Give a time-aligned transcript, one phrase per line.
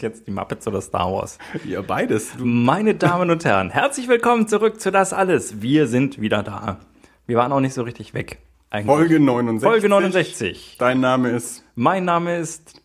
[0.00, 1.38] Jetzt die Muppets oder Star Wars?
[1.64, 2.32] Ja, beides.
[2.36, 5.60] Du, Meine Damen und Herren, herzlich willkommen zurück zu Das Alles.
[5.60, 6.78] Wir sind wieder da.
[7.26, 8.38] Wir waren auch nicht so richtig weg.
[8.70, 8.86] Eigentlich.
[8.86, 9.68] Folge 69.
[9.68, 10.76] Folge 69.
[10.78, 12.80] Dein Name ist, Mein Name ist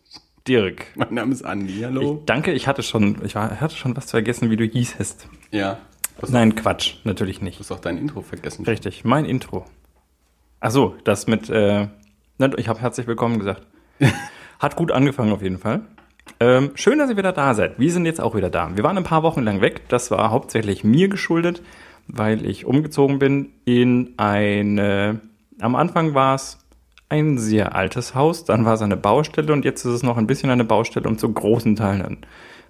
[0.48, 0.86] Dirk.
[0.96, 2.22] mein Name ist Andi, hallo.
[2.26, 5.28] Danke, ich hatte schon, ich war, hatte schon was vergessen, wie du hießest.
[5.52, 5.78] Ja,
[6.20, 7.58] du Nein, Quatsch, natürlich nicht.
[7.60, 8.64] hast auch dein Intro vergessen.
[8.64, 9.64] Richtig, mein Intro.
[10.60, 11.88] Ach so, das mit, äh,
[12.56, 13.62] ich habe herzlich willkommen gesagt.
[14.58, 15.82] Hat gut angefangen auf jeden Fall.
[16.40, 17.78] Ähm, schön, dass ihr wieder da seid.
[17.78, 18.70] Wir sind jetzt auch wieder da.
[18.74, 19.88] Wir waren ein paar Wochen lang weg.
[19.88, 21.62] Das war hauptsächlich mir geschuldet,
[22.08, 25.20] weil ich umgezogen bin in eine,
[25.60, 26.58] am Anfang war es
[27.08, 30.26] ein sehr altes Haus, dann war es eine Baustelle und jetzt ist es noch ein
[30.26, 32.18] bisschen eine Baustelle und zu großen Teilen ein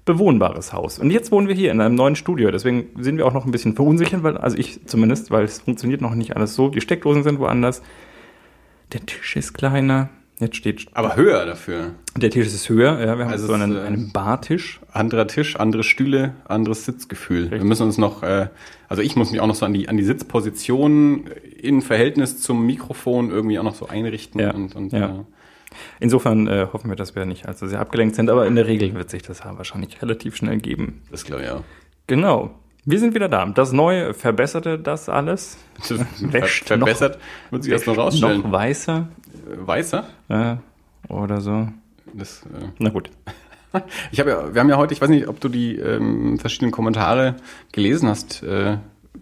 [0.05, 0.99] bewohnbares Haus.
[0.99, 2.51] Und jetzt wohnen wir hier in einem neuen Studio.
[2.51, 6.01] Deswegen sind wir auch noch ein bisschen verunsichert, weil, also ich zumindest, weil es funktioniert
[6.01, 6.69] noch nicht alles so.
[6.69, 7.83] Die Steckdosen sind woanders.
[8.93, 10.11] Der Tisch ist kleiner.
[10.39, 11.95] Jetzt steht, Aber höher dafür.
[12.15, 13.01] der Tisch ist höher.
[13.01, 14.81] Ja, wir haben Also so einen, äh, einen Bartisch.
[14.93, 17.51] Anderer Tisch, andere Stühle, anderes Sitzgefühl.
[17.51, 18.49] Wir müssen uns noch, äh,
[18.89, 21.27] also ich muss mich auch noch so an die, an die Sitzposition
[21.59, 24.41] in Verhältnis zum Mikrofon irgendwie auch noch so einrichten.
[24.41, 25.25] Ja, Und, und, ja.
[26.01, 28.95] Insofern äh, hoffen wir, dass wir nicht allzu sehr abgelenkt sind, aber in der Regel
[28.95, 31.03] wird sich das ja wahrscheinlich relativ schnell geben.
[31.11, 31.63] das glaube ich auch.
[32.07, 32.55] Genau.
[32.89, 33.45] Wir sind wieder da.
[33.47, 35.59] Das Neue verbesserte das alles.
[35.89, 37.19] Das Wäscht ver verbessert,
[37.51, 38.43] wird sich erst noch rausstellen.
[38.43, 39.09] Noch weißer
[39.47, 40.05] Weißer?
[40.29, 40.57] äh,
[41.09, 41.69] oder so.
[42.13, 43.11] Das, äh, Na gut.
[44.11, 46.73] Ich habe ja, wir haben ja heute, ich weiß nicht, ob du die ähm, verschiedenen
[46.73, 47.35] Kommentare
[47.73, 48.79] gelesen hast, äh,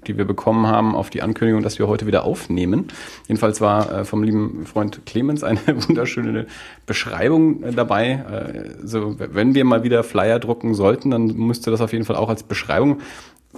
[0.06, 2.88] die wir bekommen haben auf die Ankündigung, dass wir heute wieder aufnehmen.
[3.26, 6.46] Jedenfalls war äh, vom lieben Freund Clemens eine wunderschöne
[6.86, 8.10] Beschreibung äh, dabei.
[8.12, 12.16] Äh, so, wenn wir mal wieder Flyer drucken sollten, dann müsste das auf jeden Fall
[12.16, 13.00] auch als Beschreibung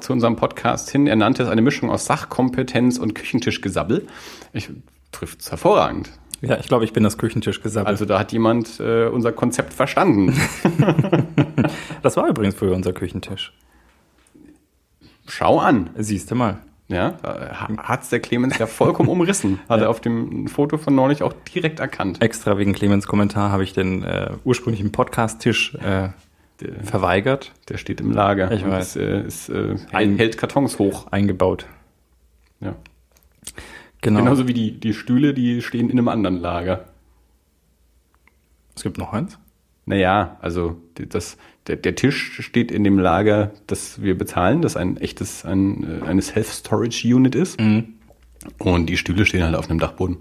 [0.00, 1.06] zu unserem Podcast hin.
[1.06, 4.06] Er nannte es eine Mischung aus Sachkompetenz und Küchentischgesabbel.
[4.52, 4.70] Ich
[5.12, 6.10] trifft es hervorragend.
[6.46, 7.86] Ja, ich glaube, ich bin das Küchentischgesabbel.
[7.88, 10.38] Also da hat jemand äh, unser Konzept verstanden.
[12.02, 13.52] das war übrigens früher unser Küchentisch.
[15.28, 15.90] Schau an.
[15.96, 16.58] Siehst du mal.
[16.88, 17.16] Ja,
[17.78, 19.58] hat es der Clemens ja vollkommen umrissen.
[19.68, 22.22] Hat er auf dem Foto von neulich auch direkt erkannt.
[22.22, 26.10] Extra wegen Clemens Kommentar habe ich den äh, ursprünglichen Podcast-Tisch äh,
[26.84, 28.52] verweigert, Der steht im Lager.
[28.52, 28.94] Ich weiß.
[28.94, 31.08] Ist, äh, ist, äh, Ein- hält Kartons hoch.
[31.10, 31.66] eingebaut.
[32.60, 32.76] Ja.
[34.00, 34.20] Genau.
[34.20, 36.86] Genauso wie die, die Stühle, die stehen in einem anderen Lager.
[38.74, 39.38] Es gibt noch eins.
[39.86, 44.96] Naja, also das, der, der Tisch steht in dem Lager, das wir bezahlen, das ein
[44.96, 47.60] echtes, ein, äh, eine Self-Storage-Unit ist.
[47.60, 47.94] Mhm.
[48.58, 50.18] Und die Stühle stehen halt auf einem Dachboden.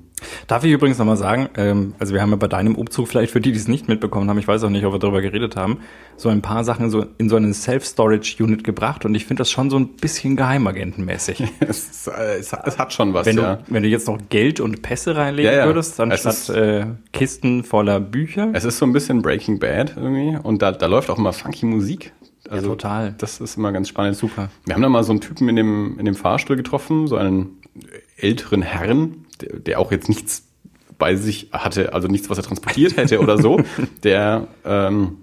[0.47, 3.41] Darf ich übrigens nochmal sagen, ähm, also wir haben ja bei deinem Umzug, vielleicht für
[3.41, 5.79] die, die es nicht mitbekommen haben, ich weiß auch nicht, ob wir darüber geredet haben,
[6.15, 9.69] so ein paar Sachen so in so einen Self-Storage-Unit gebracht und ich finde das schon
[9.69, 11.43] so ein bisschen geheimagentenmäßig.
[11.59, 13.55] es, äh, es, es hat schon was, Wenn, ja.
[13.57, 15.65] du, wenn du jetzt noch Geld und Pässe reinlegen Ja, ja.
[15.65, 18.49] würdest, Es anstatt ist- äh, Kisten voller Bücher.
[18.53, 21.65] Es ist so ein bisschen Breaking Bad irgendwie und da, da läuft auch immer funky
[21.65, 22.13] Musik.
[22.49, 23.15] Also total.
[23.17, 24.15] Das ist immer ganz spannend.
[24.17, 24.49] Super.
[24.65, 27.57] Wir haben da mal so einen Typen in dem, in dem Fahrstuhl getroffen, so einen
[28.17, 30.43] älteren Herrn, der, der auch jetzt nichts
[30.97, 33.61] bei sich hatte, also nichts, was er transportiert hätte oder so,
[34.03, 35.17] der ähm,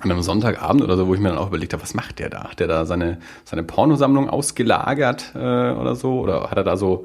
[0.00, 2.30] an einem Sonntagabend oder so, wo ich mir dann auch überlegt habe, was macht der
[2.30, 2.44] da?
[2.50, 6.20] Hat der da seine, seine Pornosammlung ausgelagert äh, oder so?
[6.20, 7.04] Oder hat er da so,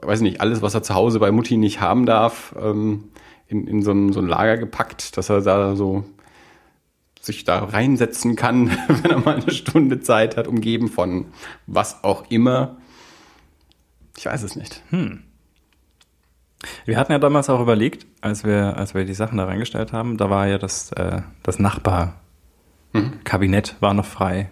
[0.00, 3.04] weiß nicht, alles, was er zu Hause bei Mutti nicht haben darf, ähm,
[3.46, 6.04] in, in so, ein, so ein Lager gepackt, dass er da so
[7.20, 8.70] sich da reinsetzen kann,
[9.02, 11.26] wenn er mal eine Stunde Zeit hat, umgeben von
[11.66, 12.78] was auch immer.
[14.16, 14.82] Ich weiß es nicht.
[16.84, 20.16] Wir hatten ja damals auch überlegt, als wir, als wir die Sachen da reingestellt haben,
[20.16, 24.50] da war ja das, äh, das Nachbarkabinett war noch frei.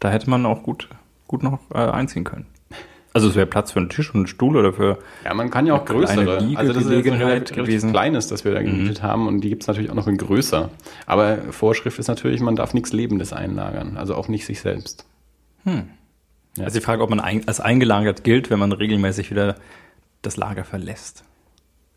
[0.00, 0.88] Da hätte man auch gut,
[1.26, 2.46] gut noch äh, einziehen können.
[3.14, 5.66] Also es wäre Platz für einen Tisch und einen Stuhl oder für Ja, man kann
[5.66, 6.38] ja auch größere.
[6.54, 7.90] Also das ist jetzt ein relativ, gewesen.
[7.90, 10.70] kleines, das wir da gemietet haben und die gibt's natürlich auch noch in größer.
[11.06, 15.06] Aber Vorschrift ist natürlich, man darf nichts Lebendes einlagern, also auch nicht sich selbst.
[16.64, 19.56] Also die Frage, ob man als eingelagert gilt, wenn man regelmäßig wieder
[20.22, 21.24] das Lager verlässt.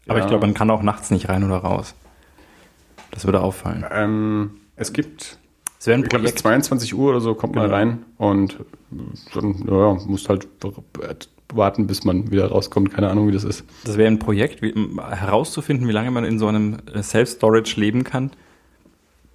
[0.07, 0.25] Aber Ja.
[0.25, 1.95] ich glaube, man kann auch nachts nicht rein oder raus.
[3.11, 3.85] Das würde auffallen.
[3.91, 5.37] Ähm, es gibt,
[5.79, 6.39] Es ich glaube bis Projekt.
[6.39, 7.75] 22 Uhr oder so kommt man Genau.
[7.75, 8.57] rein und
[9.33, 10.47] dann ja, muss halt
[11.53, 12.93] warten, bis man wieder rauskommt.
[12.93, 13.65] Keine Ahnung, wie das ist.
[13.83, 18.31] Das wäre ein Projekt, wie, herauszufinden, wie lange man in so einem Self-Storage leben kann,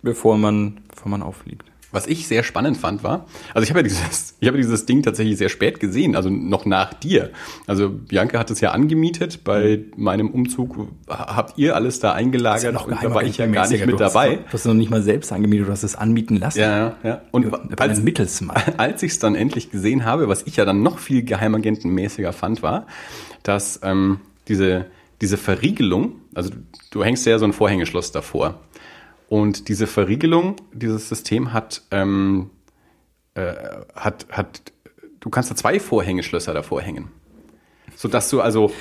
[0.02, 1.64] bevor man, bevor man auffliegt.
[1.96, 5.02] Was ich sehr spannend fand, war, also ich habe ja dieses, ich habe dieses Ding
[5.02, 7.30] tatsächlich sehr spät gesehen, also noch nach dir.
[7.66, 13.02] Also Bianca hat es ja angemietet, bei meinem Umzug habt ihr alles da eingelagert und
[13.02, 14.36] da war ich ja gar nicht mit dabei.
[14.36, 16.58] Du hast es noch nicht mal selbst angemietet, du hast es anbieten lassen.
[16.58, 17.22] Ja, ja, ja.
[17.30, 18.60] Und als, Mittelsmann.
[18.76, 22.62] als ich es dann endlich gesehen habe, was ich ja dann noch viel geheimagentenmäßiger fand,
[22.62, 22.86] war,
[23.42, 24.84] dass ähm, diese
[25.20, 26.56] diese Verriegelung, also du,
[26.90, 28.60] du hängst ja so ein Vorhängeschloss davor.
[29.28, 32.50] Und diese Verriegelung, dieses System hat, ähm,
[33.34, 33.54] äh,
[33.94, 34.72] hat, hat,
[35.20, 37.08] du kannst da zwei Vorhängeschlösser davor hängen.
[37.96, 38.72] Sodass du also,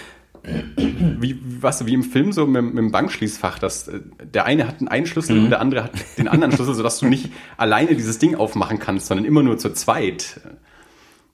[0.78, 4.76] wie, was, wie im Film so mit, mit dem Bankschließfach, dass äh, der eine hat
[4.88, 8.36] einen Schlüssel und der andere hat den anderen Schlüssel, sodass du nicht alleine dieses Ding
[8.36, 10.42] aufmachen kannst, sondern immer nur zu zweit.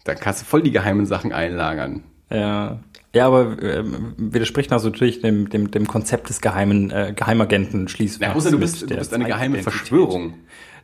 [0.05, 2.03] Da kannst du voll die geheimen Sachen einlagern.
[2.29, 2.79] Ja.
[3.13, 8.25] Ja, aber ähm, widerspricht also natürlich dem, dem, dem Konzept des geheimen äh, Geheimagenten schließlich.
[8.25, 10.35] Ja, außer du bist, du bist eine geheime Verschwörung.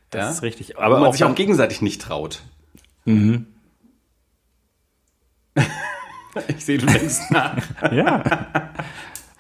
[0.10, 0.30] Das ja?
[0.32, 0.78] ist richtig.
[0.78, 2.42] Aber Aber man auch, sich auch gegenseitig nicht traut.
[3.06, 3.48] Mhm.
[6.50, 7.58] Ich sehe, du denkst nach.
[7.92, 8.24] Ja.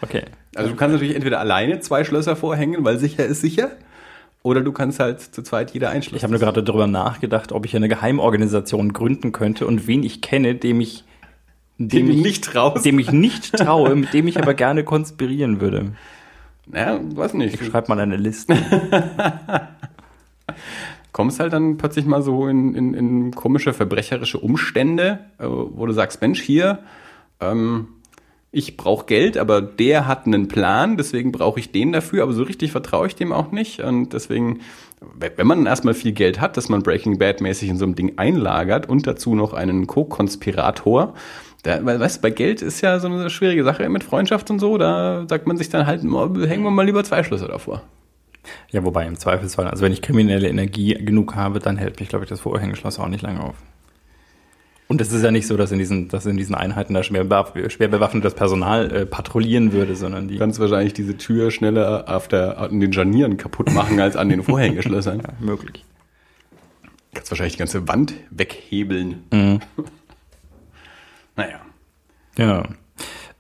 [0.01, 0.24] Okay.
[0.56, 3.69] Also du kannst natürlich entweder alleine zwei Schlösser vorhängen, weil sicher ist sicher,
[4.42, 6.24] oder du kannst halt zu zweit jeder Ich einschließen.
[6.24, 10.56] habe nur gerade darüber nachgedacht, ob ich eine Geheimorganisation gründen könnte und wen ich kenne,
[10.56, 11.04] dem ich
[11.77, 12.85] dem dem ich, nicht traust.
[12.85, 15.94] dem ich nicht traue, mit dem ich aber gerne konspirieren würde.
[16.74, 17.59] ja, weiß nicht.
[17.62, 18.56] Ich schreibe mal eine Liste.
[21.18, 25.91] kommst halt dann plötzlich mal so in, in, in komische verbrecherische Umstände, äh, wo du
[25.91, 26.83] sagst, Mensch, hier,
[27.39, 27.88] ähm,
[28.51, 32.44] ich brauche Geld, aber der hat einen Plan, deswegen brauche ich den dafür, aber so
[32.44, 33.80] richtig vertraue ich dem auch nicht.
[33.80, 34.59] Und deswegen,
[35.19, 38.13] wenn man erstmal viel Geld hat, dass man Breaking Bad mäßig in so einem Ding
[38.18, 41.15] einlagert und dazu noch einen Co-Konspirator,
[41.68, 44.60] da, weil, weißt du, bei Geld ist ja so eine schwierige Sache mit Freundschaft und
[44.60, 47.81] so, da sagt man sich dann halt, hängen wir mal lieber zwei Schlüssel davor.
[48.72, 52.24] Ja, wobei im Zweifelsfall, also wenn ich kriminelle Energie genug habe, dann hält mich, glaube
[52.24, 53.56] ich, das Vorhängeschloss auch nicht lange auf.
[54.88, 57.25] Und es ist ja nicht so, dass in diesen, dass in diesen Einheiten da schwer,
[57.68, 62.30] schwer bewaffnetes Personal äh, patrouillieren würde, sondern die Du kannst wahrscheinlich diese Tür schneller auf
[62.30, 65.19] der, an den Scharnieren kaputt machen als an den Vorhängeschlössern.
[65.28, 65.84] ja, möglich.
[67.14, 69.24] kannst wahrscheinlich die ganze Wand weghebeln.
[69.34, 69.60] Mhm.
[71.38, 71.62] Naja.
[72.38, 72.63] Ja.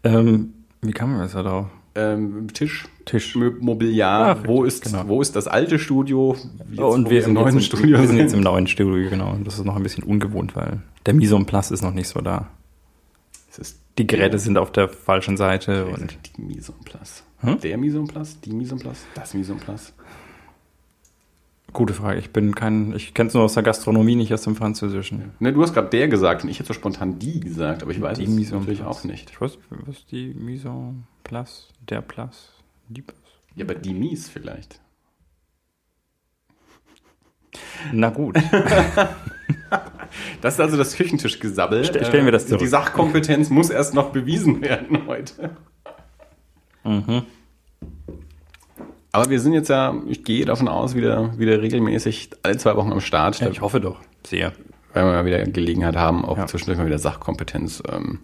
[0.03, 1.65] Ähm, wie kam man jetzt da drauf?
[1.95, 3.35] Ähm, Tisch, Tisch.
[3.35, 5.07] Mobiliar, Ach, wo, ist, genau.
[5.07, 6.37] wo ist das alte Studio?
[6.69, 9.09] Jetzt, und wo wir sind, im neuen jetzt, Studio wir sind jetzt im neuen Studio,
[9.09, 9.31] genau.
[9.31, 12.07] Und das ist noch ein bisschen ungewohnt, weil der Mise en place ist noch nicht
[12.07, 12.49] so da.
[13.97, 17.23] Die Geräte sind auf der falschen Seite und die Mise en place.
[17.39, 17.59] Hm?
[17.61, 19.91] Der Mise en place, die Mise en place, das Mise en place.
[21.77, 22.19] Gute Frage.
[22.19, 25.31] Ich bin kein, ich kenne es nur aus der Gastronomie, nicht aus dem Französischen.
[25.39, 28.01] Ne, du hast gerade der gesagt und ich hätte so spontan die gesagt, aber ich
[28.01, 29.29] weiß Die es Mise natürlich auch nicht.
[29.29, 32.51] Ich weiß, was ist die Mise en place, der Place,
[32.89, 33.17] die Place?
[33.55, 34.81] Ja, aber die Mies vielleicht.
[37.93, 38.35] Na gut.
[40.41, 41.83] Das ist also das Küchentischgesabbel.
[41.83, 42.59] Ste- stellen wir das Äh, zurück.
[42.61, 45.55] Die Sachkompetenz muss erst noch bewiesen werden heute.
[46.85, 47.23] mhm.
[49.17, 52.91] Aber wir sind jetzt ja, ich gehe davon aus, wieder, wieder regelmäßig alle zwei Wochen
[52.91, 53.39] am Start.
[53.39, 53.99] Ja, ich hoffe doch.
[54.25, 54.51] Sehr.
[54.93, 56.47] werden wir mal wieder Gelegenheit haben, auch Ja.
[56.47, 58.19] zwischendurch mal wieder Sachkompetenz ähm,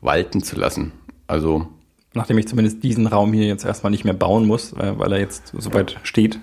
[0.00, 0.92] walten zu lassen.
[1.26, 1.66] Also,
[2.12, 5.20] Nachdem ich zumindest diesen Raum hier jetzt erstmal nicht mehr bauen muss, äh, weil er
[5.20, 6.40] jetzt soweit steht.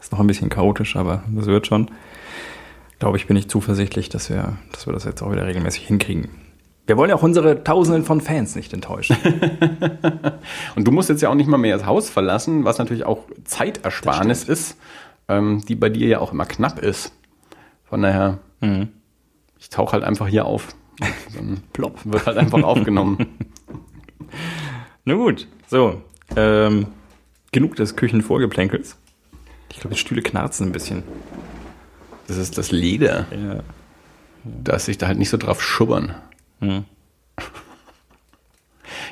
[0.00, 1.90] Ist noch ein bisschen chaotisch, aber das wird schon.
[2.98, 6.28] Glaube ich, bin ich zuversichtlich, dass wir, dass wir das jetzt auch wieder regelmäßig hinkriegen.
[6.86, 9.16] Wir wollen ja auch unsere Tausenden von Fans nicht enttäuschen.
[10.76, 13.24] und du musst jetzt ja auch nicht mal mehr das Haus verlassen, was natürlich auch
[13.44, 14.76] Zeitersparnis ist,
[15.28, 17.12] ähm, die bei dir ja auch immer knapp ist.
[17.84, 18.88] Von daher, mhm.
[19.60, 20.74] ich tauche halt einfach hier auf.
[21.34, 22.00] Dann Plopp.
[22.04, 23.26] wird halt einfach aufgenommen.
[25.04, 26.02] Na gut, so.
[26.36, 26.86] Ähm,
[27.52, 28.96] genug des Küchenvorgeplänkels.
[29.70, 31.02] Ich glaube, die Stühle knarzen ein bisschen.
[32.26, 33.60] Das ist das Leder, Ja.
[34.44, 36.14] dass sich da halt nicht so drauf schubbern.
[36.62, 36.84] Mhm.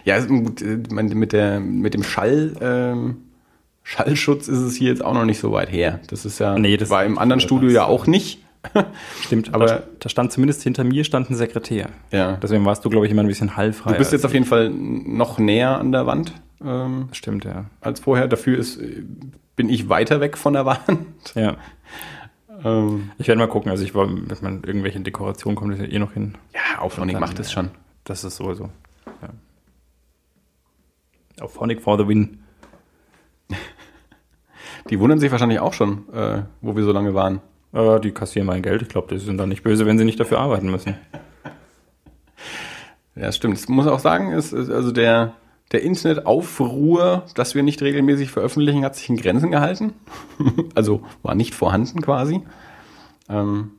[0.05, 3.17] Ja, gut, äh, mit, der, mit dem Schall, ähm,
[3.83, 6.01] Schallschutz ist es hier jetzt auch noch nicht so weit her.
[6.09, 8.41] Das ist ja, Nee, das- war im anderen Studio ja auch nicht.
[9.23, 11.89] Stimmt, Aber- aber da stand zumindest hinter mir stand ein Sekretär.
[12.13, 12.37] Ja.
[12.43, 13.93] Deswegen warst du, glaube ich, immer ein bisschen hallfrei.
[13.93, 17.09] Du bist jetzt auf jeden Fall noch näher an der Wand ähm.
[17.13, 17.65] Stimmt, ja.
[17.81, 18.29] als vorher.
[18.29, 19.03] Dafür ist, äh,
[19.57, 21.07] bin ich weiter weg von der Wand.
[21.35, 21.57] Ja.
[22.65, 23.71] Ähm, Ich werde mal gucken.
[23.71, 26.37] Also ich war, wenn man irgendwelche Dekorationen kommt, ist ja eh noch hin.
[26.55, 27.71] ja, Auphonic macht es schon.
[28.05, 28.71] Das ist sowieso.
[29.23, 29.29] Ja.
[31.45, 32.41] Auf Phonic for the win.
[34.91, 37.41] Die wundern sich wahrscheinlich auch schon, äh, wo wir so lange waren.
[37.73, 38.83] Äh, die kassieren mein Geld.
[38.83, 40.97] Ich glaube, die sind dann nicht böse, wenn sie nicht dafür arbeiten müssen.
[43.17, 43.57] Ja, das stimmt.
[43.59, 45.35] Das muss auch sagen, ist, ist also der,
[45.73, 49.93] der Internetaufruhr, dass wir nicht regelmäßig veröffentlichen, hat sich in Grenzen gehalten.
[50.75, 52.41] also war nicht vorhanden quasi.
[53.29, 53.71] Ähm,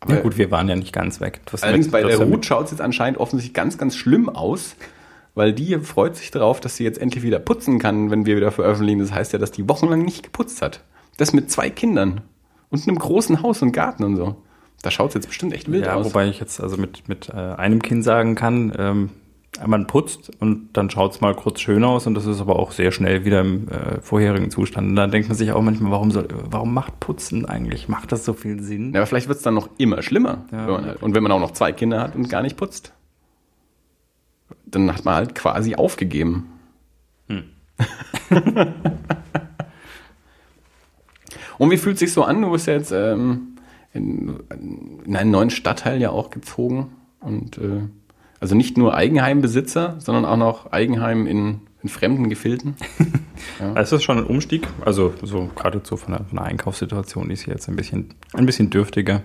[0.00, 1.40] aber Ja gut, wir waren ja nicht ganz weg.
[1.46, 4.76] Das allerdings mit- bei der Ruth schaut es jetzt anscheinend offensichtlich ganz, ganz schlimm aus,
[5.34, 8.52] weil die freut sich darauf, dass sie jetzt endlich wieder putzen kann, wenn wir wieder
[8.52, 9.00] veröffentlichen.
[9.00, 10.84] Das heißt ja, dass die wochenlang nicht geputzt hat.
[11.16, 12.20] Das mit zwei Kindern
[12.70, 14.36] und einem großen Haus und Garten und so.
[14.82, 16.06] Da schaut es jetzt bestimmt echt wild Ja, aus.
[16.06, 19.10] wobei ich jetzt also mit, mit äh, einem Kind sagen kann, ähm,
[19.66, 22.72] man putzt und dann schaut es mal kurz schön aus und das ist aber auch
[22.72, 24.88] sehr schnell wieder im äh, vorherigen Zustand.
[24.88, 27.88] Und dann denkt man sich auch manchmal, warum soll, warum macht Putzen eigentlich?
[27.88, 28.92] Macht das so viel Sinn?
[28.92, 30.44] Ja, aber vielleicht wird es dann noch immer schlimmer.
[30.52, 30.68] Ja.
[30.68, 32.92] wenn halt, und wenn man auch noch zwei Kinder hat und gar nicht putzt.
[34.66, 36.46] Dann hat man halt quasi aufgegeben.
[41.58, 42.42] und wie fühlt es sich so an?
[42.42, 43.56] Du bist ja jetzt ähm,
[43.92, 44.40] in,
[45.04, 46.92] in einen neuen Stadtteil ja auch gezogen.
[47.20, 47.82] Und äh,
[48.40, 52.76] also nicht nur Eigenheimbesitzer, sondern auch noch Eigenheim in, in fremden Gefilden.
[53.74, 57.44] Es ist schon ein Umstieg, also so gerade so von der, von der Einkaufssituation ist
[57.44, 59.22] hier jetzt ein bisschen, ein bisschen dürftiger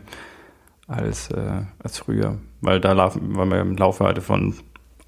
[0.88, 4.56] als, äh, als früher, weil da laufen, weil wir im Laufe hatte von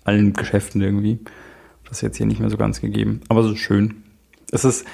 [0.04, 1.20] allen Geschäften irgendwie.
[1.86, 4.04] Das ist jetzt hier nicht mehr so ganz gegeben, aber so schön.
[4.52, 4.86] Es ist,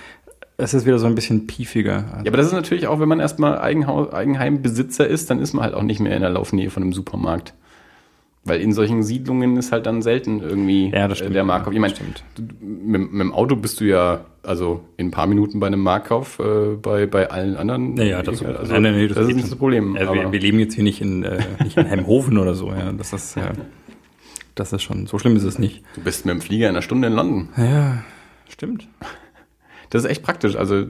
[0.57, 2.05] es ist wieder so ein bisschen piefiger.
[2.23, 5.73] Ja, aber das ist natürlich auch, wenn man erstmal Eigenheimbesitzer ist, dann ist man halt
[5.73, 7.53] auch nicht mehr in der Laufnähe von einem Supermarkt.
[8.43, 11.35] Weil in solchen Siedlungen ist halt dann selten irgendwie Ja, das äh, stimmt.
[11.35, 11.73] der Marktkauf.
[11.73, 11.93] Ich meine,
[12.61, 16.39] mit, mit dem Auto bist du ja also in ein paar Minuten bei einem Marktkauf,
[16.39, 17.95] äh, bei, bei allen anderen.
[17.97, 19.95] Ja, ja, das, also, nein, nein, nee, das, ist geht nicht das Problem.
[19.95, 22.69] Also wir, wir leben jetzt hier nicht in, äh, nicht in Hemhofen oder so.
[22.71, 22.91] Ja.
[22.91, 23.51] Das ist, ja,
[24.55, 25.83] das ist schon, so schlimm ist es nicht.
[25.95, 27.49] du bist mit dem Flieger in einer Stunde in London.
[27.57, 28.03] Ja,
[28.49, 28.87] stimmt.
[29.91, 30.55] Das ist echt praktisch.
[30.55, 30.85] Also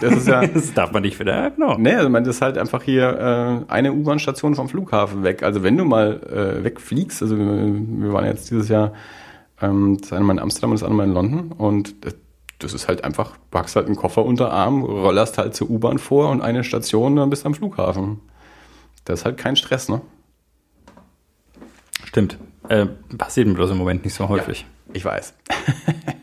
[0.00, 0.46] das ist ja.
[0.54, 1.76] Das darf man nicht wieder, ja, genau.
[1.78, 5.42] Nee, also man das ist halt einfach hier äh, eine U-Bahn-Station vom Flughafen weg.
[5.42, 8.94] Also wenn du mal äh, wegfliegst, also wir, wir waren jetzt dieses Jahr,
[9.60, 12.16] ähm, das eine Mal in Amsterdam und das andere Mal in London und das,
[12.60, 15.98] das ist halt einfach, du packst halt einen Koffer unter Arm, rollerst halt zur U-Bahn
[15.98, 18.20] vor und eine Station, dann bist du am Flughafen.
[19.04, 20.00] Das ist halt kein Stress, ne?
[22.04, 22.38] Stimmt.
[22.70, 22.86] Äh,
[23.18, 24.64] passiert mir bloß im Moment nicht so häufig.
[24.94, 25.34] Ich weiß.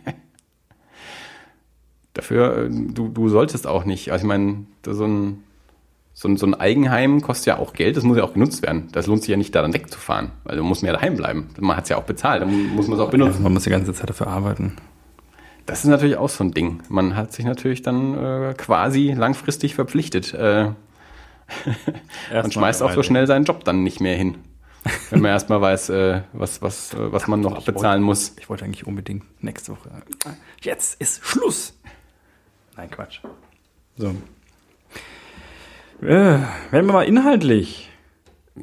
[2.14, 4.12] Dafür, äh, du, du solltest auch nicht.
[4.12, 5.44] Also ich meine, das so ein,
[6.14, 8.90] so, ein, so ein Eigenheim kostet ja auch Geld, das muss ja auch genutzt werden.
[8.92, 11.50] Das lohnt sich ja nicht, da dann wegzufahren, weil du musst ja daheim bleiben.
[11.60, 13.44] Man hat es ja auch bezahlt, dann muss man es auch benutzen.
[13.44, 14.76] man muss die ganze Zeit dafür arbeiten.
[15.66, 16.82] Das ist natürlich auch so ein Ding.
[16.90, 20.72] Man hat sich natürlich dann äh, quasi langfristig verpflichtet äh,
[22.44, 24.36] und schmeißt auch so schnell seinen Job dann nicht mehr hin.
[25.12, 28.36] Wenn man erstmal weiß, äh, was, was, äh, was man noch abbezahlen muss.
[28.40, 29.92] Ich wollte eigentlich unbedingt nächste Woche.
[30.62, 31.80] Jetzt ist Schluss.
[32.82, 33.20] Nein, Quatsch.
[33.96, 34.08] So.
[36.02, 37.92] Äh, werden wir mal inhaltlich.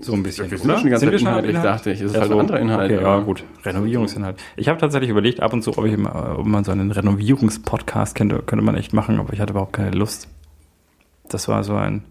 [0.01, 0.51] So ein bisschen.
[0.51, 2.01] Wir sind schon die ganze Zeit inhaltlich, dachte ich.
[2.01, 2.35] Es ist Ja, halt so.
[2.35, 2.91] ein anderer Inhalt.
[2.91, 3.45] Okay, ja, gut.
[3.65, 4.43] Renovierungsinhalt.
[4.57, 8.17] Ich habe tatsächlich überlegt, ab und zu, ob, ich mal, ob man so einen Renovierungspodcast
[8.17, 10.27] könnte, könnte man echt machen, aber ich hatte überhaupt keine Lust.
[11.29, 12.03] Das war so ein.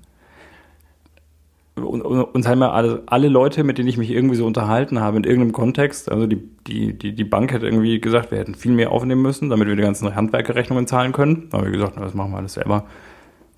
[1.83, 5.23] Uns haben ja alle, alle Leute, mit denen ich mich irgendwie so unterhalten habe, in
[5.23, 8.91] irgendeinem Kontext, also die, die, die, die Bank hätte irgendwie gesagt, wir hätten viel mehr
[8.91, 11.47] aufnehmen müssen, damit wir die ganzen Handwerkerrechnungen zahlen können.
[11.49, 12.85] Da haben wir gesagt, na, das machen wir alles selber.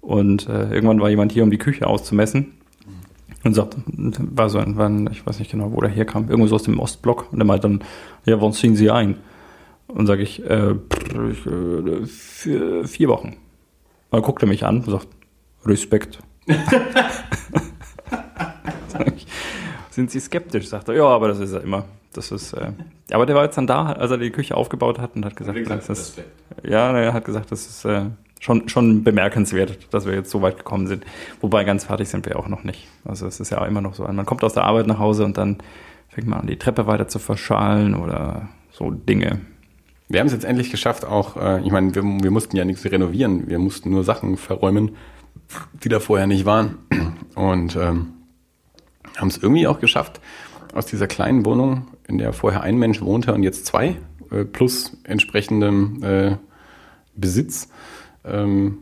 [0.02, 2.54] Und äh, irgendwann war jemand hier, um die Küche auszumessen.
[3.46, 6.48] Und sagt, war so ein, war ein, ich weiß nicht genau, wo der herkam, irgendwo
[6.48, 7.32] so aus dem Ostblock.
[7.32, 7.80] Und er meinte dann,
[8.26, 9.18] ja, wann ziehen Sie ein?
[9.88, 10.72] Und sage ich, äh,
[11.32, 13.38] ich, äh, vier, vier Wochen.
[14.12, 15.08] Dann guckt er mich an und sagt,
[15.66, 16.20] Respekt.
[19.90, 20.68] Sind Sie skeptisch?
[20.68, 21.86] Sagt er, ja, aber das ist er immer.
[22.14, 22.72] Das ist, äh,
[23.12, 25.60] aber der war jetzt dann da, als er die Küche aufgebaut hat und hat gesagt,
[25.70, 26.22] das ist,
[26.64, 28.06] ja, er hat gesagt, das ist äh,
[28.40, 31.06] schon, schon bemerkenswert, dass wir jetzt so weit gekommen sind.
[31.42, 32.88] Wobei ganz fertig sind wir auch noch nicht.
[33.06, 35.38] Also es ist ja immer noch so, man kommt aus der Arbeit nach Hause und
[35.38, 35.58] dann
[36.08, 39.42] fängt man an, die Treppe weiter zu verschalen oder so Dinge.
[40.08, 42.84] Wir haben es jetzt endlich geschafft, auch, äh, ich meine, wir, wir mussten ja nichts
[42.86, 44.96] renovieren, wir mussten nur Sachen verräumen,
[45.84, 46.80] die da vorher nicht waren.
[47.36, 48.14] Und ähm,
[49.20, 50.20] haben es irgendwie auch geschafft,
[50.74, 53.96] aus dieser kleinen Wohnung, in der vorher ein Mensch wohnte und jetzt zwei,
[54.32, 56.38] äh, plus entsprechendem äh,
[57.16, 57.70] Besitz,
[58.24, 58.80] ähm,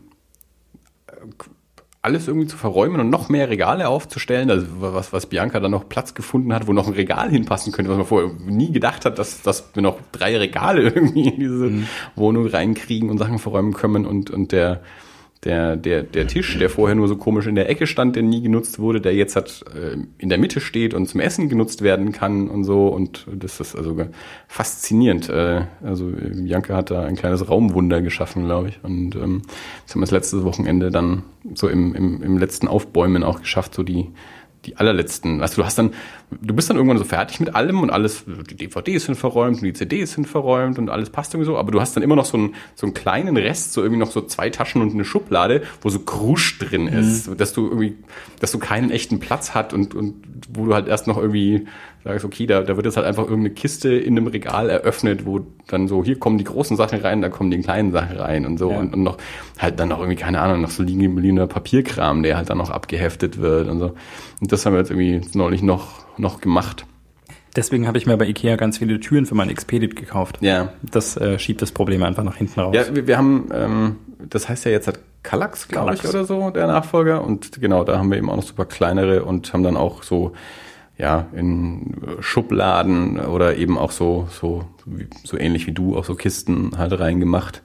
[2.00, 5.88] alles irgendwie zu verräumen und noch mehr Regale aufzustellen, also was, was Bianca dann noch
[5.88, 9.18] Platz gefunden hat, wo noch ein Regal hinpassen könnte, was man vorher nie gedacht hat,
[9.18, 11.72] dass, dass wir noch drei Regale irgendwie in diese
[12.14, 14.80] Wohnung reinkriegen und Sachen verräumen können und, und der,
[15.44, 18.42] der, der, der Tisch, der vorher nur so komisch in der Ecke stand, der nie
[18.42, 22.10] genutzt wurde, der jetzt hat äh, in der Mitte steht und zum Essen genutzt werden
[22.12, 23.96] kann und so und das ist also
[24.48, 25.28] faszinierend.
[25.28, 29.42] Äh, also Bianca hat da ein kleines Raumwunder geschaffen, glaube ich und ähm,
[29.84, 31.22] das haben wir das letzte Wochenende dann
[31.54, 34.08] so im, im, im letzten Aufbäumen auch geschafft, so die
[34.64, 35.92] die allerletzten, weißt du, hast dann,
[36.30, 39.64] du bist dann irgendwann so fertig mit allem und alles, die DVDs sind verräumt und
[39.64, 42.24] die CDs sind verräumt und alles passt irgendwie so, aber du hast dann immer noch
[42.24, 45.62] so einen, so einen kleinen Rest, so irgendwie noch so zwei Taschen und eine Schublade,
[45.80, 47.96] wo so Krusch drin ist, dass du irgendwie,
[48.40, 50.22] dass du keinen echten Platz hat und, und
[50.52, 51.66] wo du halt erst noch irgendwie
[52.08, 55.40] sagst, okay, da, da wird jetzt halt einfach irgendeine Kiste in einem Regal eröffnet, wo
[55.66, 58.58] dann so, hier kommen die großen Sachen rein, da kommen die kleinen Sachen rein und
[58.58, 58.78] so Ja.
[58.78, 59.18] und, und noch
[59.58, 62.70] halt dann noch irgendwie, keine Ahnung, noch so liegen gebliebener Papierkram, der halt dann noch
[62.70, 63.94] abgeheftet wird und so.
[64.40, 66.86] Und das haben wir jetzt irgendwie neulich noch, noch gemacht.
[67.56, 70.38] Deswegen habe ich mir bei Ikea ganz viele Türen für mein Expedit gekauft.
[70.42, 70.72] Ja.
[70.82, 72.74] Das äh, schiebt das Problem einfach nach hinten raus.
[72.76, 73.96] Ja, wir, wir haben, ähm,
[74.28, 77.24] das heißt ja jetzt hat Kallax, glaube ich, oder so, der Nachfolger.
[77.24, 80.32] Und genau, da haben wir eben auch noch super kleinere und haben dann auch so,
[80.98, 84.64] ja, in Schubladen oder eben auch so, so,
[85.24, 87.62] so ähnlich wie du, auch so Kisten halt reingemacht.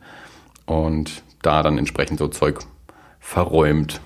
[0.66, 2.60] Und da dann entsprechend so Zeug
[3.20, 4.00] verräumt.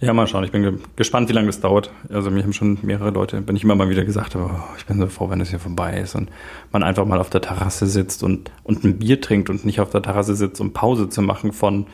[0.00, 0.44] Ja, mal schauen.
[0.44, 1.90] Ich bin ge gespannt, wie lange das dauert.
[2.08, 4.98] Also mir haben schon mehrere Leute, wenn ich immer mal wieder gesagt oh, ich bin
[4.98, 6.30] so froh, wenn das hier vorbei ist und
[6.72, 9.90] man einfach mal auf der Terrasse sitzt und, und ein Bier trinkt und nicht auf
[9.90, 11.86] der Terrasse sitzt, um Pause zu machen von,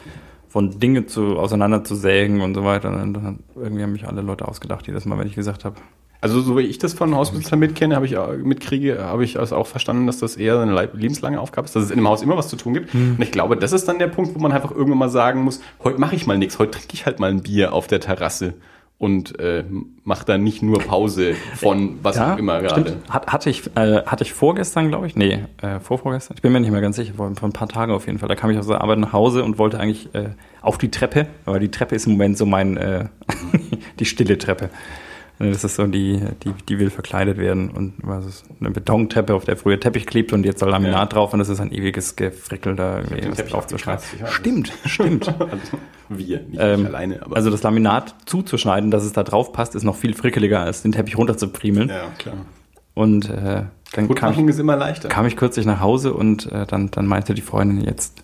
[0.53, 2.91] von Dinge zu, auseinander zu sägen und so weiter.
[2.91, 5.77] Und dann irgendwie haben mich alle Leute ausgedacht, jedes Mal, wenn ich gesagt habe,
[6.21, 9.57] Also so wie ich das von Hausbesitzern mitkenne, habe ich auch- mitkriege, habe ich also
[9.57, 12.37] auch verstanden, dass das eher eine lebenslange Aufgabe ist, dass es in dem Haus immer
[12.37, 12.95] was zu tun gibt.
[12.95, 15.63] Und ich glaube, das ist dann der Punkt, wo man einfach irgendwann mal sagen muss,
[15.83, 18.53] heute mache ich mal nichts, heute trinke ich halt mal ein Bier auf der Terrasse
[19.03, 19.65] und äh,
[20.05, 22.99] mache dann nicht nur Pause von was auch immer gerade.
[23.11, 26.61] Hat, hatte, ich, äh, hatte ich vorgestern, glaube ich, nee, äh, vorvorgestern, ich bin mir
[26.61, 28.29] nicht mehr ganz sicher, vor, vor ein paar Tagen auf jeden Fall.
[28.29, 30.29] Da kam ich aus der Arbeit nach Hause und wollte eigentlich äh,
[30.61, 33.07] auf die Treppe, aber die Treppe ist im Moment so mein, äh,
[33.99, 34.71] die stille Treppe.
[35.51, 39.45] Das ist so die, die, die will verkleidet werden und was ist eine Betontreppe, auf
[39.45, 41.07] der früher Teppich klebt und jetzt soll Laminat Ja.
[41.07, 44.03] drauf und das ist ein ewiges Gefrickel da irgendwie was Teppich draufzuschneiden.
[44.21, 45.27] weiß Stimmt, stimmt.
[45.39, 49.75] Also wir, nicht Ähm, alleine, aber also das Laminat zuzuschneiden, dass es da drauf passt,
[49.75, 51.89] ist noch viel frickeliger, als den Teppich runterzupriemeln.
[51.89, 52.37] ja, klar.
[52.95, 55.09] Und äh, dann Gut kam ist immer leichter.
[55.09, 58.23] kam ich kürzlich nach Hause und äh, dann, dann meinte die Freundin jetzt,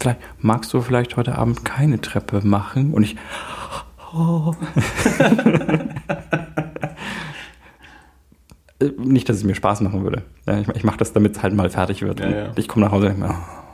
[0.00, 2.94] vielleicht, magst du vielleicht heute Abend keine Treppe machen?
[2.94, 3.16] Und ich,
[4.14, 4.54] oh.
[8.96, 10.22] Nicht, dass es mir Spaß machen würde.
[10.46, 12.20] Ich, ich mache das, damit es halt mal fertig wird.
[12.20, 12.52] Ja, ja.
[12.56, 13.68] Ich komme nach Hause und denke mir, oh,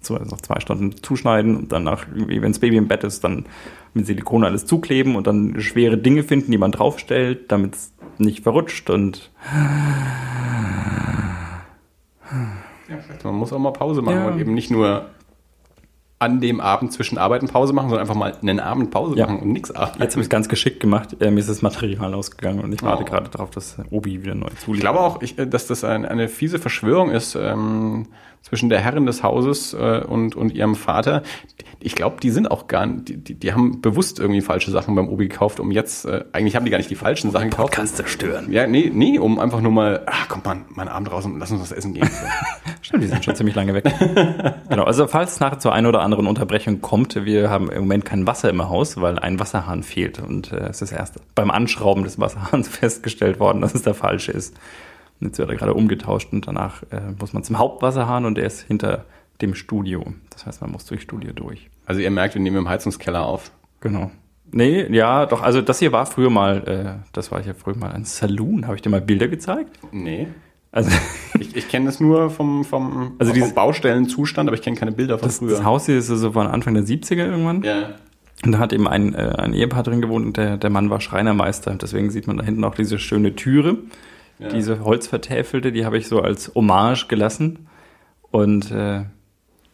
[0.00, 3.46] so, also noch zwei Stunden zuschneiden und danach, wenn das Baby im Bett ist, dann
[3.94, 8.42] mit Silikon alles zukleben und dann schwere Dinge finden, die man draufstellt, damit es nicht
[8.42, 9.30] verrutscht und
[12.88, 14.28] Ja, man muss auch mal Pause machen Ja.
[14.28, 15.06] und eben nicht nur
[16.20, 19.26] an dem Abend zwischen Arbeiten Pause machen, sondern einfach mal einen Abend Pause Ja.
[19.26, 20.02] machen und nichts arbeiten.
[20.02, 21.16] Jetzt habe ich es ganz geschickt gemacht.
[21.20, 23.06] Äh, mir ist das Material ausgegangen und ich warte Oh.
[23.06, 24.80] gerade darauf, dass Obi wieder neu Ich zuliefert.
[24.80, 28.06] glaube auch, ich, äh, dass das ein, eine fiese Verschwörung ist ähm,
[28.42, 31.22] zwischen der Herrin des Hauses äh, und, und ihrem Vater.
[31.80, 34.94] Ich glaube, die sind auch gar nicht, die, die, die haben bewusst irgendwie falsche Sachen
[34.94, 37.72] beim Obi gekauft, um jetzt, äh, eigentlich haben die gar nicht die falschen Sachen gekauft.
[37.72, 38.50] Podcast zerstören.
[38.50, 41.38] Ja, nee, nee, um einfach nur mal, ah, kommt mal, mal einen Abend raus und
[41.38, 42.08] lass uns was essen gehen.
[42.82, 43.84] Stimmt, die sind schon ziemlich lange weg.
[44.68, 48.04] genau, also falls es nachher zu einer oder anderen Unterbrechung kommt, wir haben im Moment
[48.04, 50.20] kein Wasser im Haus, weil ein Wasserhahn fehlt.
[50.20, 54.32] Und äh, es ist erst beim Anschrauben des Wasserhahns festgestellt worden, dass es der falsche
[54.32, 54.56] ist.
[55.20, 58.60] Jetzt wird er gerade umgetauscht und danach äh, muss man zum Hauptwasserhahn und der ist
[58.62, 59.04] hinter
[59.40, 60.04] dem Studio.
[60.30, 61.68] Das heißt, man muss durch Studio durch.
[61.86, 63.50] Also ihr merkt, wir nehmen im Heizungskeller auf.
[63.80, 64.10] Genau.
[64.50, 67.92] Nee, ja, doch, also das hier war früher mal, äh, das war hier früher mal
[67.92, 68.66] ein Saloon.
[68.66, 69.78] Habe ich dir mal Bilder gezeigt?
[69.92, 70.28] Nee.
[70.72, 70.90] Also
[71.40, 74.92] Ich, ich kenne das nur vom, vom, Also vom dieses- Baustellenzustand, aber ich kenne keine
[74.92, 75.50] Bilder von das, früher.
[75.50, 77.62] das Haus hier ist so von Anfang der 70er irgendwann.
[77.62, 77.90] ja.
[78.44, 81.00] Und da hat eben ein, äh, ein Ehepaar drin gewohnt und der, der Mann war
[81.00, 81.74] Schreinermeister.
[81.74, 83.78] Deswegen sieht man da hinten auch diese schöne Türe,
[84.38, 84.48] Ja.
[84.48, 87.66] diese holzvertäfelte, die habe ich so als Hommage gelassen.
[88.30, 89.04] Und äh,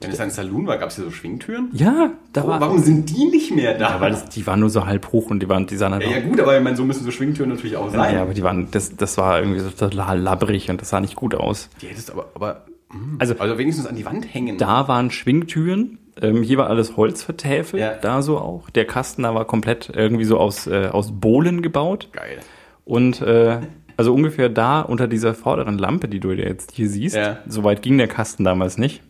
[0.01, 1.69] Wenn es ein Saloon war, gab es hier so Schwingtüren?
[1.73, 2.61] ja, da Oh, war.
[2.61, 3.91] warum sind die nicht mehr da?
[3.97, 6.03] Ja, weil das, die waren nur so halb hoch und die waren, die sahen halt
[6.05, 8.15] ja, ja gut, aber ich meine, so müssen so Schwingtüren natürlich auch sein.
[8.15, 11.17] ja, aber die waren, das, das war irgendwie so total labbrig und das sah nicht
[11.17, 11.69] gut aus.
[11.83, 14.57] Die hättest aber, aber hm, Also- also wenigstens an die Wand hängen.
[14.59, 15.99] Da waren Schwingtüren.
[16.23, 17.95] Ähm, hier war alles Holz vertäfelt, Ja.
[18.01, 18.71] da so auch.
[18.71, 22.11] Der Kasten da war komplett irgendwie so aus, äh, aus Bohlen gebaut.
[22.13, 22.39] Geil.
[22.85, 23.59] Und äh,
[23.97, 27.39] also ungefähr da unter dieser vorderen Lampe, die du jetzt hier siehst, Ja.
[27.47, 29.03] so weit ging der Kasten damals nicht.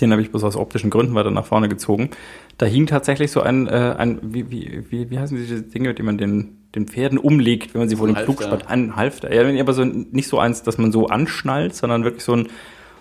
[0.00, 2.10] Den habe ich bloß aus optischen Gründen weiter nach vorne gezogen.
[2.56, 5.98] Da hing tatsächlich so ein, äh, ein wie, wie, wie, wie heißen diese Dinge, mit
[5.98, 8.44] denen man den, den Pferden umlegt, wenn man sie vor dem Flug Halfter.
[8.60, 8.70] spannt?
[8.70, 9.32] Ein Halfter.
[9.34, 12.48] Ja, aber so nicht so eins, dass man so anschnallt, sondern wirklich so ein,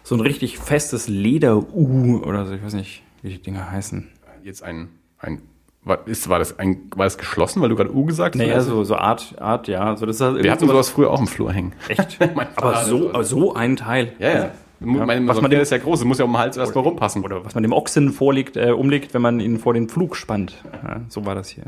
[0.03, 2.53] so ein richtig festes Leder-U oder so.
[2.55, 4.07] Ich weiß nicht, wie die Dinger heißen.
[4.43, 5.41] Jetzt ein, ein
[5.83, 8.39] war, ist, war, das ein, war das geschlossen, weil du gerade U gesagt hast?
[8.39, 9.95] Naja, Also, so, so Art, Art, ja.
[9.97, 11.73] So, das ist Wir hatten sowas früher auch im Flur hängen.
[11.87, 12.19] Echt?
[12.55, 14.13] Aber so, aber so ein Teil.
[14.19, 14.51] Ja, ja.
[14.79, 16.57] Meine, was was man man dem- ist ja groß, es muss ja um den Hals
[16.57, 17.23] erst mal rumpassen.
[17.23, 20.63] Oder was man dem Ochsen vorlegt, äh, umlegt, wenn man ihn vor den Flug spannt.
[20.83, 21.65] Ja, so war das hier.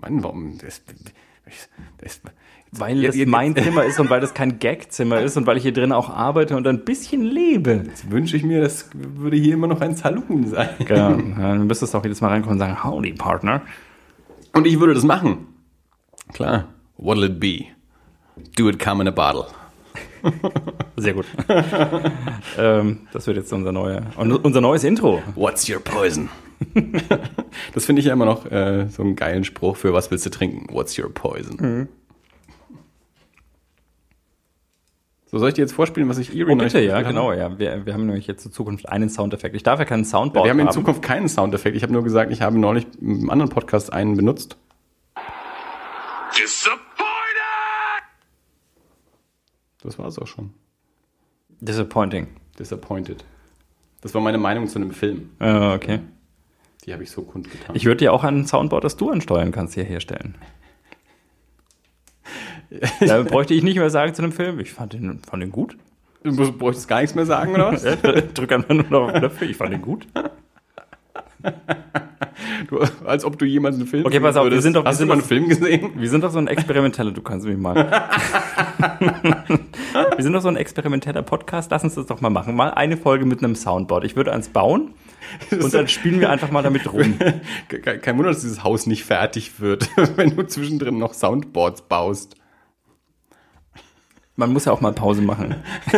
[0.00, 0.58] Mann, warum?
[0.58, 0.82] Das,
[1.98, 2.20] das,
[2.72, 5.62] Weil Jetzt- das mein Zimmer ist und weil das kein Gagzimmer ist und weil ich
[5.62, 7.82] hier drin auch arbeite und ein bisschen lebe.
[7.86, 10.68] jetzt wünsche ich mir, das würde hier immer noch ein Saloon sein.
[10.88, 13.62] Ja, dann müsstest du auch jedes Mal reinkommen und sagen, howdy, Partner.
[14.52, 15.46] Und ich würde das machen.
[16.32, 16.66] Klar.
[16.98, 17.64] What'll it be?
[18.56, 19.46] Do it come in a bottle.
[20.96, 21.26] Sehr gut.
[22.58, 25.22] ähm, das wird jetzt unser, neuer, unser neues Intro.
[25.36, 26.28] What's your poison?
[27.74, 30.30] das finde ich ja immer noch äh, so einen geilen Spruch für was willst du
[30.30, 30.66] trinken?
[30.74, 31.88] What's your poison?
[35.30, 37.36] So, soll ich dir jetzt vorspielen, was ich Eerie Oh, bitte, ja, gespielt genau, habe?
[37.38, 37.58] ja.
[37.58, 39.54] Wir, wir haben nämlich jetzt in Zukunft einen Soundeffekt.
[39.54, 40.72] Ich darf ja keinen Soundboard Wir haben in haben.
[40.72, 41.76] Zukunft keinen Soundeffekt.
[41.76, 44.56] Ich habe nur gesagt, ich habe neulich im anderen Podcast einen benutzt.
[46.38, 46.82] Disappointed!
[49.82, 50.54] Das war es auch schon.
[51.60, 52.28] Disappointing.
[52.58, 53.24] Disappointed.
[54.00, 55.30] Das war meine Meinung zu einem Film.
[55.40, 56.00] Äh, okay.
[56.84, 57.74] Die habe ich so kundgetan.
[57.76, 60.36] Ich würde dir auch ein Soundboard, das du ansteuern kannst, hier herstellen.
[63.00, 64.60] Da bräuchte ich nicht mehr sagen zu einem Film.
[64.60, 65.76] Ich fand den, fand den gut.
[66.22, 67.82] du bräuchtest gar nichts mehr sagen, oder was?
[68.34, 69.44] Drück einfach nur noch auf Knöpfe.
[69.46, 70.06] Ich fand den gut.
[72.68, 74.98] Du, als ob du jemals einen Film Okay, pass auf, wir sind doch- wir Hast
[74.98, 75.90] sind du mal einen Film gesehen?
[75.96, 77.74] Wir sind doch so ein experimenteller, du kannst mich mal.
[78.98, 81.70] wir sind doch so ein experimenteller Podcast.
[81.70, 82.54] Lass uns das doch mal machen.
[82.56, 84.04] Mal eine Folge mit einem Soundboard.
[84.04, 84.90] Ich würde eins bauen
[85.50, 87.14] und dann spielen wir einfach mal damit rum.
[87.68, 92.34] Ke- Kein Wunder, dass dieses Haus nicht fertig wird, wenn du zwischendrin noch Soundboards baust.
[94.38, 95.56] Man muss ja auch mal Pause machen.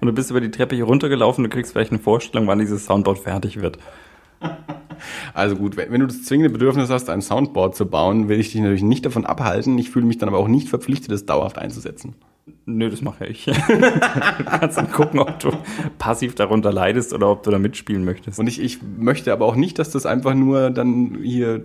[0.00, 2.86] Und du bist über die Treppe hier runtergelaufen, du kriegst vielleicht eine Vorstellung, wann dieses
[2.86, 3.78] Soundboard fertig wird.
[5.34, 8.60] Also gut, wenn, du das zwingende Bedürfnis hast, ein Soundboard zu bauen, will ich dich
[8.60, 9.76] natürlich nicht davon abhalten.
[9.76, 12.14] Ich fühle mich dann aber auch nicht verpflichtet, es dauerhaft einzusetzen.
[12.64, 13.44] Nö, das mache ich.
[13.68, 15.50] du kannst dann gucken, ob du
[15.98, 18.38] passiv darunter leidest oder ob du da mitspielen möchtest.
[18.38, 21.60] Und ich, ich möchte aber auch nicht, dass das einfach nur dann hier äh,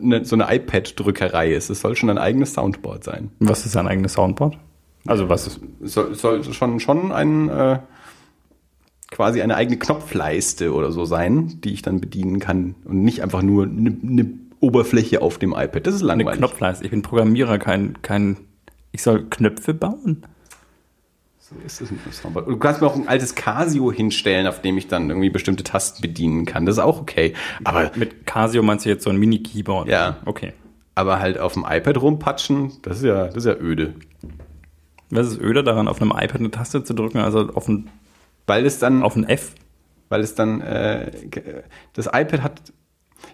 [0.00, 1.70] ne, so eine iPad-Drückerei ist.
[1.70, 3.30] Es soll schon ein eigenes Soundboard sein.
[3.40, 4.58] was ist dein eigenes Soundboard?
[5.06, 5.60] Also was ist.
[5.82, 7.78] Es soll, soll schon, schon ein, äh,
[9.10, 13.42] quasi eine eigene Knopfleiste oder so sein, die ich dann bedienen kann und nicht einfach
[13.42, 14.28] nur eine ne
[14.60, 15.86] Oberfläche auf dem iPad.
[15.86, 16.38] Das ist Eine langweilig.
[16.38, 16.84] Knopfleiste.
[16.84, 18.38] Ich bin Programmierer, kein, kein.
[18.96, 20.22] Ich soll Knöpfe bauen?
[21.38, 22.46] So ist es mit dem Soundboard.
[22.46, 25.64] Und Du kannst mir auch ein altes Casio hinstellen, auf dem ich dann irgendwie bestimmte
[25.64, 26.64] Tasten bedienen kann.
[26.64, 27.34] Das ist auch okay.
[27.62, 29.88] Aber, Mit Casio meinst du jetzt so ein Mini-Keyboard?
[29.88, 30.16] Ja.
[30.24, 30.54] Okay.
[30.94, 33.92] aber halt auf dem iPad rumpatschen, das ist ja, das ist ja öde.
[35.10, 37.90] Was ist öder daran, auf einem iPad eine Taste zu drücken, also auf ein,
[38.46, 39.52] Weil es dann, auf ein F?
[40.08, 41.10] weil es dann, äh,
[41.92, 42.62] das iPad hat,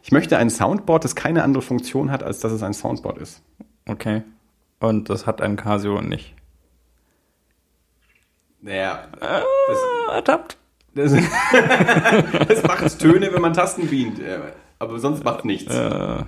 [0.03, 3.43] ich möchte ein Soundboard, das keine andere Funktion hat, als dass es ein Soundboard ist.
[3.87, 4.23] Okay.
[4.83, 6.35] Und das hat ein Casio nicht.
[8.61, 9.43] Naja, Ah,
[10.13, 10.57] ertappt.
[10.95, 11.13] das,
[12.49, 14.39] das macht Töne, wenn man Tasten bedient, äh,
[14.79, 15.75] aber sonst macht nichts.
[15.75, 16.27] Ah,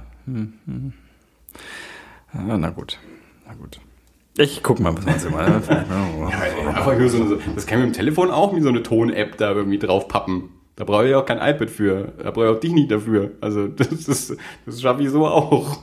[2.32, 2.98] na gut.
[3.46, 3.80] Na gut.
[4.36, 5.46] Ich guck mal, was man so mal.
[5.46, 9.36] Einfach nur so, so, das kann ich mit dem Telefon auch wie so eine Ton-App
[9.36, 10.48] da irgendwie draufpappen.
[10.76, 12.12] Da brauche ich auch kein iPad für.
[12.22, 13.32] Da brauche ich auch dich nicht dafür.
[13.40, 14.36] Also das, ist,
[14.66, 15.78] das schaffe ich so auch.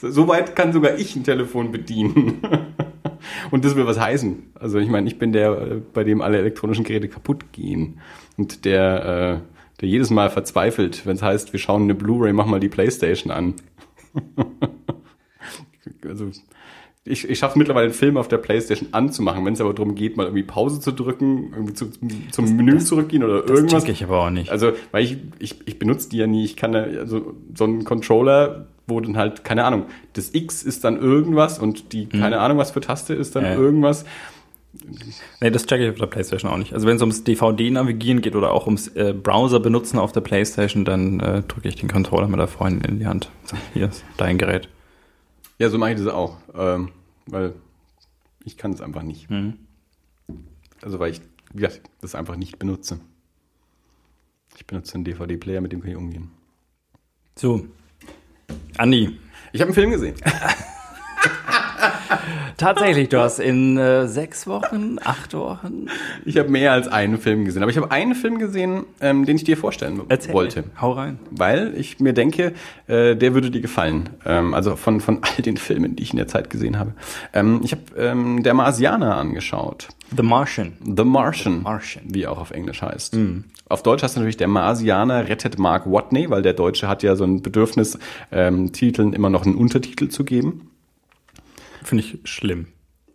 [0.00, 2.40] Soweit kann sogar ich ein Telefon bedienen.
[3.50, 4.50] Und das will was heißen.
[4.54, 8.00] Also ich meine, ich bin der, äh, bei dem alle elektronischen Geräte kaputt gehen.
[8.36, 12.46] Und der, äh, der jedes Mal verzweifelt, wenn es heißt, wir schauen eine Blu-ray, mach
[12.46, 13.54] mal die Playstation an.
[16.06, 16.30] also
[17.04, 20.16] ich, ich schaffe mittlerweile einen Film auf der Playstation anzumachen, wenn es aber darum geht,
[20.16, 21.90] mal irgendwie Pause zu drücken, irgendwie zu,
[22.30, 23.84] zum Menü zurückgehen oder Das irgendwas.
[23.84, 24.50] check ich aber auch nicht.
[24.50, 26.44] Also, weil ich, ich, ich benutze die ja nie.
[26.44, 30.82] Ich kann ja, also so einen Controller, wo dann halt, keine Ahnung, das X ist
[30.84, 33.54] dann irgendwas und die, keine Ahnung, was für Taste ist dann Ja.
[33.54, 34.04] irgendwas.
[35.40, 36.72] Nee, das checke ich auf der Playstation auch nicht.
[36.74, 40.84] Also wenn es ums DVD-Navigieren geht oder auch ums äh, Browser benutzen auf der Playstation,
[40.84, 43.30] dann äh, drücke ich den Controller mit der Freundin in die Hand.
[43.44, 44.68] So, hier ist dein Gerät.
[45.58, 46.36] Ja, so mache ich das auch.
[46.56, 46.90] Ähm,
[47.26, 47.54] weil
[48.44, 49.30] ich kann es einfach nicht.
[49.30, 49.54] Mhm.
[50.82, 51.20] Also weil ich,
[51.52, 53.00] wie gesagt, das einfach nicht benutze.
[54.56, 56.30] Ich benutze einen DVD-Player, mit dem kann ich umgehen.
[57.36, 57.66] So.
[58.78, 59.18] Andi.
[59.52, 60.14] Ich habe einen Film gesehen.
[62.56, 65.86] Tatsächlich, du hast in äh, sechs Wochen, acht Wochen.
[66.24, 67.62] Ich habe mehr als einen Film gesehen.
[67.62, 70.34] Aber ich habe einen Film gesehen, ähm, den ich dir vorstellen Erzähl.
[70.34, 70.64] wollte.
[70.80, 71.18] Hau rein.
[71.30, 72.52] weil ich mir denke,
[72.86, 74.10] äh, der würde dir gefallen.
[74.24, 76.94] Ähm, also von, von all den Filmen, die ich in der Zeit gesehen habe.
[77.32, 79.88] Ähm, ich habe ähm, Der Marsianer angeschaut.
[80.16, 80.72] The Martian.
[80.84, 82.04] The Martian, Martian.
[82.08, 83.16] wie er auch auf Englisch heißt.
[83.68, 87.24] Auf Deutsch heißt natürlich Der Marsianer rettet Mark Watney, weil der Deutsche hat ja so
[87.24, 87.98] ein Bedürfnis,
[88.32, 90.70] ähm, Titeln immer noch einen Untertitel zu geben.
[91.84, 92.66] Finde ich schlimm.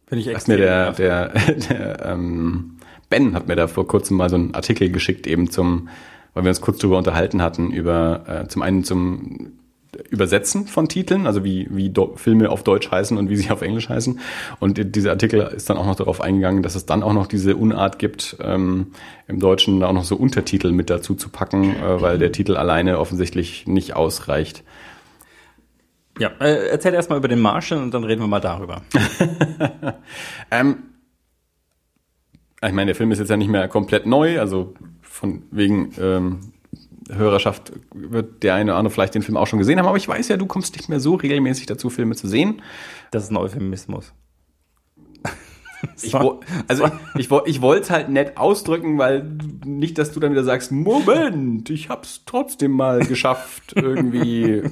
[0.07, 0.55] Finde ich extrem.
[0.59, 1.27] mir der, der,
[1.69, 2.77] der ähm,
[3.09, 5.89] Ben hat mir da vor kurzem mal so einen Artikel geschickt, eben zum,
[6.33, 9.53] weil wir uns kurz drüber unterhalten hatten, über äh, zum einen zum
[10.09, 13.61] Übersetzen von Titeln, also wie, wie Do Filme auf Deutsch heißen und wie sie auf
[13.61, 14.19] Englisch heißen.
[14.59, 17.27] Und die- dieser Artikel ist dann auch noch darauf eingegangen, dass es dann auch noch
[17.27, 18.87] diese Unart gibt, ähm,
[19.27, 22.57] im Deutschen da auch noch so Untertitel mit dazu zu packen, äh, weil der Titel
[22.57, 24.63] alleine offensichtlich nicht ausreicht.
[26.19, 28.81] Ja, äh, erzähl erstmal über den Martian und dann reden wir mal darüber.
[30.51, 30.83] Ähm,
[32.65, 36.39] ich meine, der Film ist jetzt ja nicht mehr komplett neu, also von wegen ähm,
[37.11, 40.07] Hörerschaft wird der eine oder andere vielleicht den Film auch schon gesehen haben, aber ich
[40.07, 42.61] weiß ja, du kommst nicht mehr so regelmäßig dazu, Filme zu sehen.
[43.11, 44.13] Das ist ein Euphemismus.
[46.01, 50.19] Ich, wo- also ich, wo- ich wollte es halt nett ausdrücken, weil nicht, dass du
[50.19, 54.63] dann wieder sagst, Moment, ich hab's trotzdem mal geschafft, irgendwie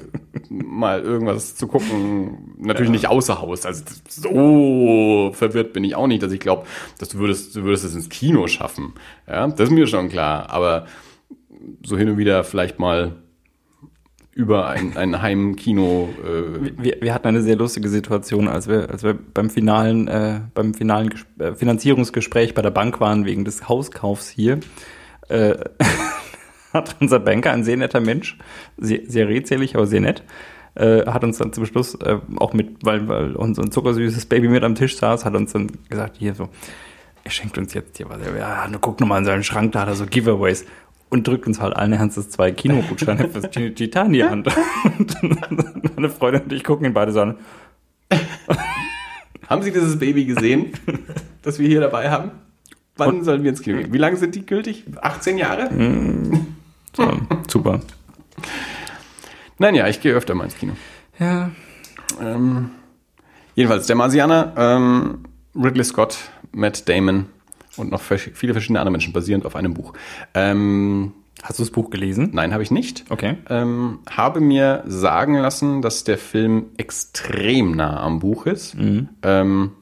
[0.48, 2.54] mal irgendwas zu gucken.
[2.58, 3.66] Natürlich nicht außer Haus.
[3.66, 6.66] Also so verwirrt bin ich auch nicht, dass ich glaube,
[6.98, 8.94] dass du würdest, du würdest es ins Kino schaffen.
[9.28, 10.50] Ja, das ist mir schon klar.
[10.50, 10.86] Aber
[11.84, 13.12] so hin und wieder vielleicht mal
[14.34, 16.08] über ein, ein Heimkino.
[16.24, 20.40] Äh, Wir, wir hatten eine sehr lustige Situation, als wir, als wir beim finalen, äh,
[20.54, 24.60] beim finalen äh, Finanzierungsgespräch bei der Bank waren wegen des Hauskaufs hier.
[25.28, 25.54] Äh,
[26.72, 28.38] hat unser Banker, ein sehr netter Mensch,
[28.78, 30.22] sehr, sehr redselig, aber sehr nett,
[30.74, 34.64] äh, hat uns dann zum Schluss äh, auch mit, weil, weil unser zuckersüßes Baby mit
[34.64, 36.48] am Tisch saß, hat uns dann gesagt, hier so,
[37.24, 38.18] er schenkt uns jetzt hier was.
[38.36, 40.64] Ja, guck noch mal in seinen Schrank, da hat er so Giveaways.
[41.12, 44.48] Und drückt uns halt allen Ernstes zwei Kinogutscheine fürs Titan die Hand.
[44.98, 45.22] Und
[45.94, 47.36] meine Freundin und ich gucken ihn beide so an.
[49.46, 50.72] Haben Sie dieses Baby gesehen,
[51.42, 52.30] das wir hier dabei haben?
[52.96, 53.92] Wann sollen wir ins Kino gehen?
[53.92, 54.84] Wie lange sind die gültig?
[55.02, 55.68] 18 Jahre?
[56.96, 57.12] So,
[57.46, 57.80] super.
[59.58, 60.72] Nein, ja, ich gehe öfter mal ins Kino.
[61.18, 61.50] Ja.
[62.22, 62.70] Ähm,
[63.54, 66.16] jedenfalls, der Marsianer, ähm, Ridley Scott,
[66.52, 67.26] Matt Damon
[67.76, 69.92] und noch viele verschiedene andere Menschen basierend auf einem Buch.
[70.34, 72.30] Ähm, Hast du das Buch gelesen?
[72.32, 73.04] nein, habe ich nicht.
[73.08, 73.36] Okay.
[73.48, 78.76] Ähm, habe mir sagen lassen, dass der Film extrem nah am Buch ist.
[79.22, 79.72] Ähm,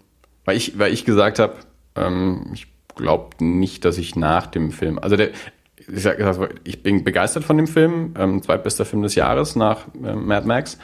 [0.44, 1.56] weil, ich, weil ich gesagt habe,
[1.96, 5.30] ähm, ich glaube nicht, dass ich nach dem Film, also der,
[5.76, 6.18] ich, sag,
[6.64, 10.78] ich bin begeistert von dem Film, ähm, zweitbester Film des Jahres nach ähm, Mad Max.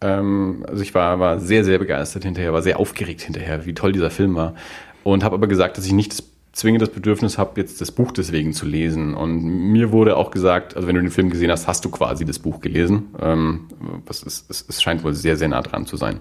[0.00, 3.92] Ähm, also ich war, war sehr, sehr begeistert hinterher, war sehr aufgeregt hinterher, wie toll
[3.92, 4.54] dieser Film war.
[5.02, 6.22] Und habe aber gesagt, dass ich nicht das
[6.54, 9.14] zwingend das Bedürfnis habe, jetzt das Buch deswegen zu lesen.
[9.14, 12.24] Und mir wurde auch gesagt, also wenn du den Film gesehen hast, hast du quasi
[12.24, 13.08] das Buch gelesen.
[13.20, 13.66] Ähm,
[14.06, 16.20] was ist, es, es scheint wohl sehr, sehr nah dran zu sein.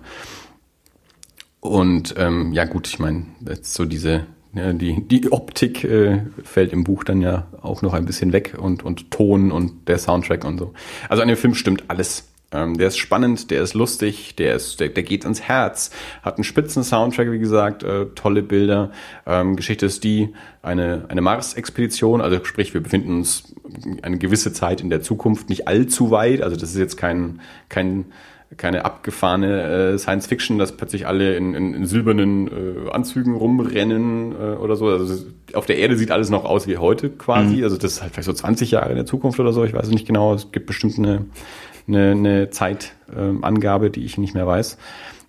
[1.60, 6.74] Und ähm, ja gut, ich meine, jetzt so diese, ja, die, die Optik äh, fällt
[6.74, 10.46] im Buch dann ja auch noch ein bisschen weg und, und Ton und der Soundtrack
[10.46, 10.74] und so.
[11.10, 12.33] Also an dem Film stimmt alles.
[12.54, 16.38] Ähm, der ist spannend, der ist lustig, der ist, der, der geht ins Herz, hat
[16.38, 18.92] einen spitzen Soundtrack, wie gesagt, äh, tolle Bilder.
[19.26, 23.54] Ähm, Geschichte ist die, eine, eine Mars-Expedition, also sprich, wir befinden uns
[24.02, 28.06] eine gewisse Zeit in der Zukunft, nicht allzu weit, also das ist jetzt kein, kein
[28.58, 34.32] keine abgefahrene äh, Science Fiction, dass plötzlich alle in, in, in silbernen äh, Anzügen rumrennen
[34.32, 34.88] äh, oder so.
[34.88, 37.64] Also auf der Erde sieht alles noch aus wie heute quasi.
[37.64, 39.64] Also das ist halt vielleicht so 20 Jahre in der Zukunft oder so.
[39.64, 40.34] Ich weiß es nicht genau.
[40.34, 41.26] Es gibt bestimmt eine,
[41.88, 44.78] eine, eine Zeitangabe, Angabe, die ich nicht mehr weiß.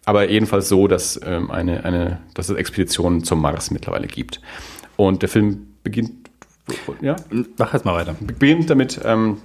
[0.07, 4.41] Aber jedenfalls so, dass ähm, eine, eine, dass es Expeditionen zum Mars mittlerweile gibt.
[4.97, 6.31] Und der Film beginnt,
[7.01, 7.17] ja,
[7.59, 8.15] Mach jetzt mal weiter.
[8.21, 9.39] beginnt damit, ähm,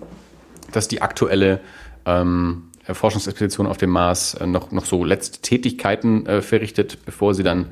[0.72, 1.60] dass die aktuelle
[2.06, 7.44] ähm, Forschungsexpedition auf dem Mars äh, noch, noch so letzte Tätigkeiten äh, verrichtet, bevor sie
[7.44, 7.68] dann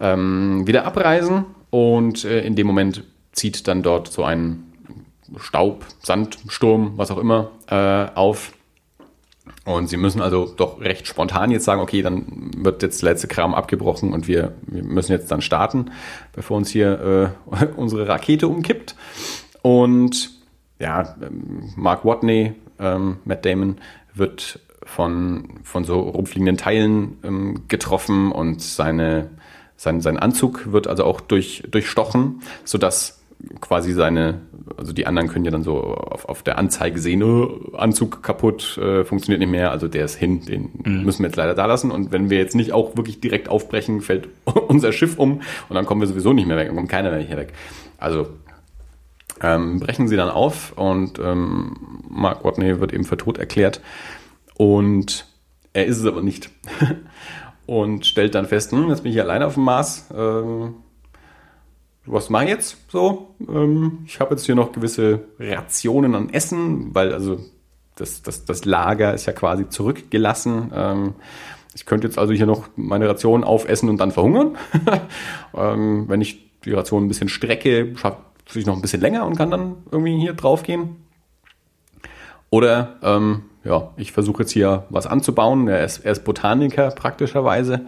[0.00, 1.44] ähm, wieder abreisen.
[1.70, 4.64] Und äh, in dem Moment zieht dann dort so ein
[5.36, 8.52] Staub, Sandsturm, was auch immer, äh, auf.
[9.68, 12.24] Und sie müssen also doch recht spontan jetzt sagen, okay, dann
[12.56, 15.90] wird jetzt der letzte Kram abgebrochen und wir, wir müssen jetzt dann starten,
[16.32, 18.96] bevor uns hier äh, unsere Rakete umkippt.
[19.60, 20.30] Und
[20.78, 23.76] ja, ähm, Mark Watney, ähm, Matt Damon,
[24.14, 29.28] wird von, von so rumfliegenden Teilen ähm, getroffen und seine,
[29.76, 33.20] sein, sein Anzug wird also auch durch, durchstochen, sodass
[33.60, 34.40] quasi seine,
[34.76, 38.78] also die anderen können ja dann so auf, auf der Anzeige sehen, oh, Anzug kaputt,
[38.78, 40.70] äh, funktioniert nicht mehr, also der ist hin, den
[41.04, 41.90] müssen wir jetzt leider da lassen.
[41.90, 44.28] Und wenn wir jetzt nicht auch wirklich direkt aufbrechen, fällt
[44.68, 47.20] unser Schiff um und dann kommen wir sowieso nicht mehr weg, dann kommt keiner mehr
[47.20, 47.52] hier weg.
[47.98, 48.28] Also
[49.40, 51.76] ähm, brechen sie dann auf und ähm,
[52.08, 53.80] Mark Watney wird eben für tot erklärt
[54.56, 55.26] und
[55.72, 56.50] er ist es aber nicht.
[57.66, 60.08] und stellt dann fest, hm, jetzt bin ich hier alleine auf dem Mars.
[60.16, 60.74] Ähm,
[62.10, 63.34] was mache ich jetzt so?
[63.48, 67.38] Ähm, ich habe jetzt hier noch gewisse Rationen an Essen, weil also
[67.96, 70.72] das, das, das Lager ist ja quasi zurückgelassen.
[70.74, 71.14] Ähm,
[71.74, 74.56] ich könnte jetzt also hier noch meine Rationen aufessen und dann verhungern.
[75.56, 78.18] ähm, wenn ich die Ration ein bisschen strecke, schaffe
[78.54, 80.96] ich noch ein bisschen länger und kann dann irgendwie hier draufgehen.
[82.50, 85.68] Oder ähm, ja, ich versuche jetzt hier was anzubauen.
[85.68, 87.82] Er ist, er ist Botaniker praktischerweise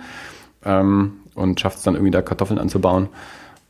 [0.64, 3.08] ähm, und schafft es dann irgendwie da Kartoffeln anzubauen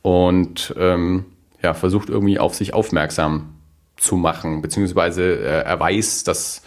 [0.01, 1.25] und ähm,
[1.61, 3.55] ja, versucht irgendwie auf sich aufmerksam
[3.97, 6.63] zu machen, beziehungsweise äh, er weiß, dass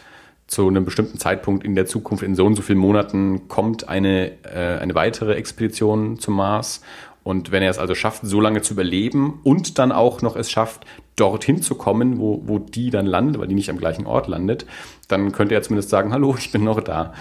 [0.47, 4.33] zu einem bestimmten Zeitpunkt in der Zukunft, in so und so vielen Monaten, kommt eine,
[4.44, 6.83] äh, eine weitere Expedition zum Mars.
[7.23, 10.51] Und wenn er es also schafft, so lange zu überleben und dann auch noch es
[10.51, 10.85] schafft,
[11.16, 14.66] dorthin zu kommen, wo, wo die dann landet, weil die nicht am gleichen Ort landet,
[15.09, 17.14] dann könnte er zumindest sagen, hallo, ich bin noch da.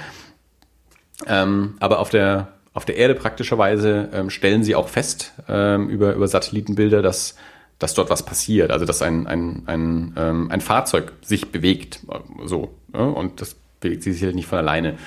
[1.26, 6.14] Ähm, aber auf der, auf der Erde praktischerweise ähm, stellen sie auch fest ähm, über,
[6.14, 7.36] über Satellitenbilder, dass,
[7.78, 8.72] dass dort was passiert.
[8.72, 12.00] Also dass ein, ein, ein, ähm, ein Fahrzeug sich bewegt.
[12.46, 12.74] So.
[12.94, 13.02] Ja?
[13.02, 14.98] Und das bewegt sich sicherlich nicht von alleine.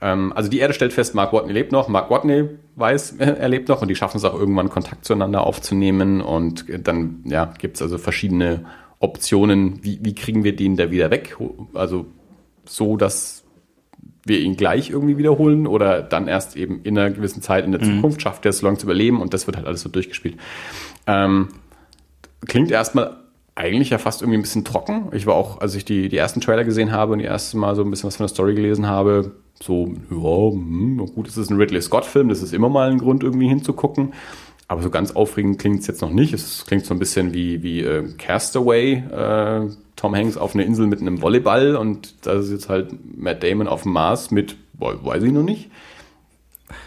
[0.00, 1.86] Ähm, also die Erde stellt fest, Mark Watney lebt noch.
[1.86, 6.20] Mark Watney weiß, er lebt noch und die schaffen es auch irgendwann Kontakt zueinander aufzunehmen.
[6.20, 8.64] Und dann ja, gibt es also verschiedene
[8.98, 11.36] Optionen, wie, wie kriegen wir den da wieder weg?
[11.74, 12.06] Also
[12.64, 13.43] so, dass
[14.24, 17.82] wir ihn gleich irgendwie wiederholen oder dann erst eben in einer gewissen Zeit in der
[17.82, 20.36] Zukunft schafft er es so lange zu überleben und das wird halt alles so durchgespielt.
[21.06, 21.48] Ähm,
[22.46, 23.16] klingt erstmal
[23.54, 25.08] eigentlich ja fast irgendwie ein bisschen trocken.
[25.12, 27.76] Ich war auch, als ich die, die ersten Trailer gesehen habe und die erste Mal
[27.76, 31.50] so ein bisschen was von der Story gelesen habe, so, ja, hm, gut, es ist
[31.50, 34.12] ein Ridley Scott-Film, das ist immer mal ein Grund, irgendwie hinzugucken.
[34.66, 36.32] Aber so ganz aufregend klingt es jetzt noch nicht.
[36.32, 40.86] Es klingt so ein bisschen wie, wie äh, Castaway, äh, Tom Hanks auf einer Insel
[40.86, 45.04] mit einem Volleyball und da ist jetzt halt Matt Damon auf dem Mars mit, boah,
[45.04, 45.70] weiß ich noch nicht.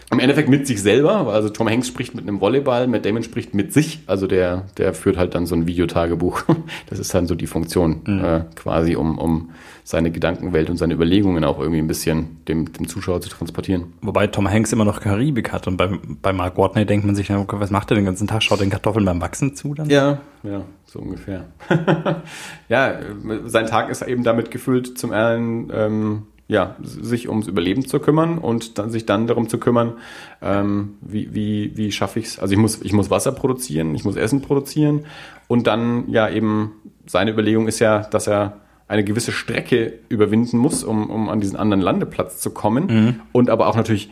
[0.10, 3.54] Im Endeffekt mit sich selber, also Tom Hanks spricht mit einem Volleyball, Matt Damon spricht
[3.54, 6.44] mit sich, also der, der führt halt dann so ein Videotagebuch.
[6.90, 8.24] Das ist dann so die Funktion, mhm.
[8.24, 9.50] äh, quasi, um, um
[9.88, 13.94] seine Gedankenwelt und seine Überlegungen auch irgendwie ein bisschen dem, dem Zuschauer zu transportieren.
[14.02, 15.90] Wobei Tom Hanks immer noch Karibik hat und bei,
[16.22, 18.44] bei Mark Watney denkt man sich, okay, was macht er den ganzen Tag?
[18.44, 19.90] Schaut den Kartoffeln beim Wachsen zu dann?
[19.90, 21.46] Ja, ja, so ungefähr.
[22.68, 23.00] ja,
[23.46, 28.40] sein Tag ist eben damit gefüllt, zum einen ähm, ja, sich ums Überleben zu kümmern
[28.40, 29.94] und dann sich dann darum zu kümmern,
[30.42, 32.40] ähm, wie, wie, wie schaffe ich es.
[32.40, 35.06] Also ich muss, ich muss Wasser produzieren, ich muss Essen produzieren
[35.48, 36.74] und dann ja eben
[37.06, 41.58] seine Überlegung ist ja, dass er eine gewisse Strecke überwinden muss, um, um an diesen
[41.58, 43.22] anderen Landeplatz zu kommen mhm.
[43.32, 44.10] und aber auch natürlich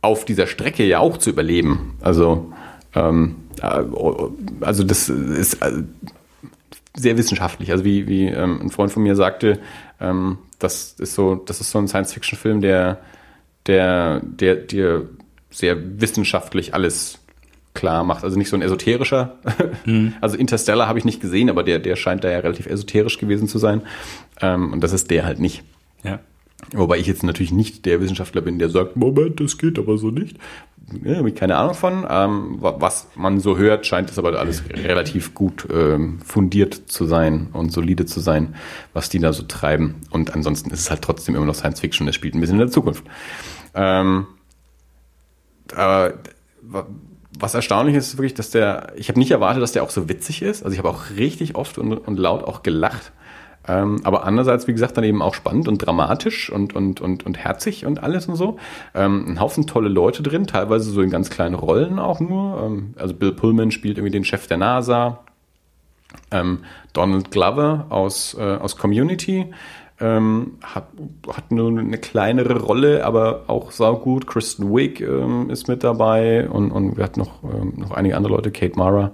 [0.00, 1.96] auf dieser Strecke ja auch zu überleben.
[2.00, 2.52] Also,
[2.94, 3.82] ähm, äh,
[4.60, 5.82] also das ist äh,
[6.96, 7.72] sehr wissenschaftlich.
[7.72, 9.58] Also wie, wie ähm, ein Freund von mir sagte,
[10.00, 12.98] ähm, das ist so, das ist so ein Science-Fiction-Film, der,
[13.66, 15.08] der, der dir
[15.50, 17.18] sehr wissenschaftlich alles
[17.78, 18.24] klar macht.
[18.24, 19.38] Also nicht so ein esoterischer.
[19.84, 20.14] Mhm.
[20.20, 23.48] Also Interstellar habe ich nicht gesehen, aber der, der scheint da ja relativ esoterisch gewesen
[23.48, 23.82] zu sein.
[24.40, 25.62] Ähm, und das ist der halt nicht.
[26.02, 26.20] Ja.
[26.72, 30.10] Wobei ich jetzt natürlich nicht der Wissenschaftler bin, der sagt, Moment, das geht aber so
[30.10, 30.36] nicht
[31.04, 32.06] ja, habe ich keine Ahnung von.
[32.08, 37.48] Ähm, was man so hört, scheint es aber alles relativ gut ähm, fundiert zu sein
[37.52, 38.54] und solide zu sein,
[38.92, 39.96] was die da so treiben.
[40.10, 42.66] Und ansonsten ist es halt trotzdem immer noch Science Fiction, es spielt ein bisschen in
[42.66, 43.04] der Zukunft.
[43.74, 44.26] Ähm,
[45.74, 46.14] aber
[47.38, 50.08] was erstaunlich ist, ist wirklich, dass der, ich habe nicht erwartet, dass der auch so
[50.08, 50.62] witzig ist.
[50.62, 53.12] Also ich habe auch richtig oft und, und laut auch gelacht.
[53.66, 57.36] Ähm, aber andererseits, wie gesagt, dann eben auch spannend und dramatisch und, und, und, und
[57.36, 58.56] herzig und alles und so.
[58.94, 62.62] Ähm, ein Haufen tolle Leute drin, teilweise so in ganz kleinen Rollen auch nur.
[62.62, 65.20] Ähm, also Bill Pullman spielt irgendwie den Chef der NASA.
[66.30, 66.60] Ähm,
[66.94, 69.52] Donald Glover aus, äh, aus Community
[70.00, 70.88] ähm, hat,
[71.28, 74.26] hat nur eine kleinere Rolle, aber auch saugut.
[74.26, 78.34] Kristen Wiig ähm, ist mit dabei und, und wir hatten noch, ähm, noch einige andere
[78.34, 79.12] Leute, Kate Mara.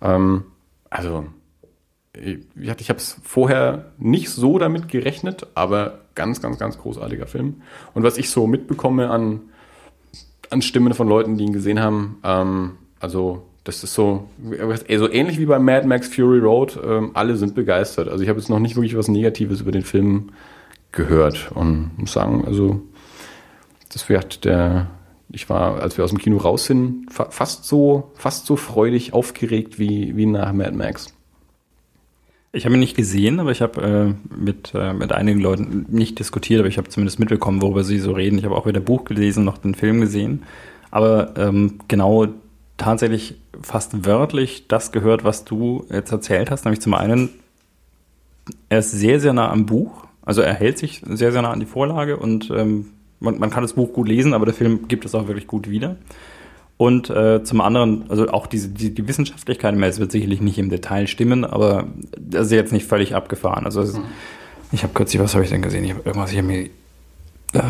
[0.00, 0.44] Ähm,
[0.90, 1.24] also
[2.14, 7.62] ich habe es vorher nicht so damit gerechnet, aber ganz, ganz, ganz großartiger Film.
[7.94, 9.40] Und was ich so mitbekomme an,
[10.50, 15.38] an Stimmen von Leuten, die ihn gesehen haben, ähm, also das ist so, so ähnlich
[15.38, 18.08] wie bei Mad Max Fury Road, ähm, alle sind begeistert.
[18.08, 20.30] Also ich habe jetzt noch nicht wirklich was Negatives über den Film
[20.90, 22.82] gehört und muss sagen, also
[23.92, 24.88] das wird der,
[25.30, 29.12] ich war, als wir aus dem Kino raus sind, fa fast so, fast so freudig
[29.12, 31.14] aufgeregt wie, wie nach Mad Max.
[32.54, 36.18] Ich habe ihn nicht gesehen, aber ich habe äh, mit, äh, mit einigen Leuten nicht
[36.18, 38.36] diskutiert, aber ich habe zumindest mitbekommen, worüber sie so reden.
[38.38, 40.42] Ich habe auch weder Buch gelesen noch den Film gesehen.
[40.90, 42.26] Aber ähm, genau
[42.76, 46.64] tatsächlich fast wörtlich das gehört, was du jetzt erzählt hast.
[46.64, 47.30] Nämlich zum einen,
[48.68, 50.04] er ist sehr, sehr nah am Buch.
[50.24, 52.90] Also er hält sich sehr, sehr nah an die Vorlage und ähm,
[53.20, 55.68] man, man kann das Buch gut lesen, aber der Film gibt es auch wirklich gut
[55.68, 55.96] wieder.
[56.76, 60.68] Und äh, zum anderen, also auch diese, die, die Wissenschaftlichkeit, es wird sicherlich nicht im
[60.68, 61.86] Detail stimmen, aber
[62.18, 63.66] das ist jetzt nicht völlig abgefahren.
[63.66, 64.04] Also ist, mhm.
[64.72, 65.84] ich habe kürzlich, was habe ich denn gesehen?
[65.84, 66.64] Ich habe irgendwas, ich habe mir,
[67.52, 67.60] äh,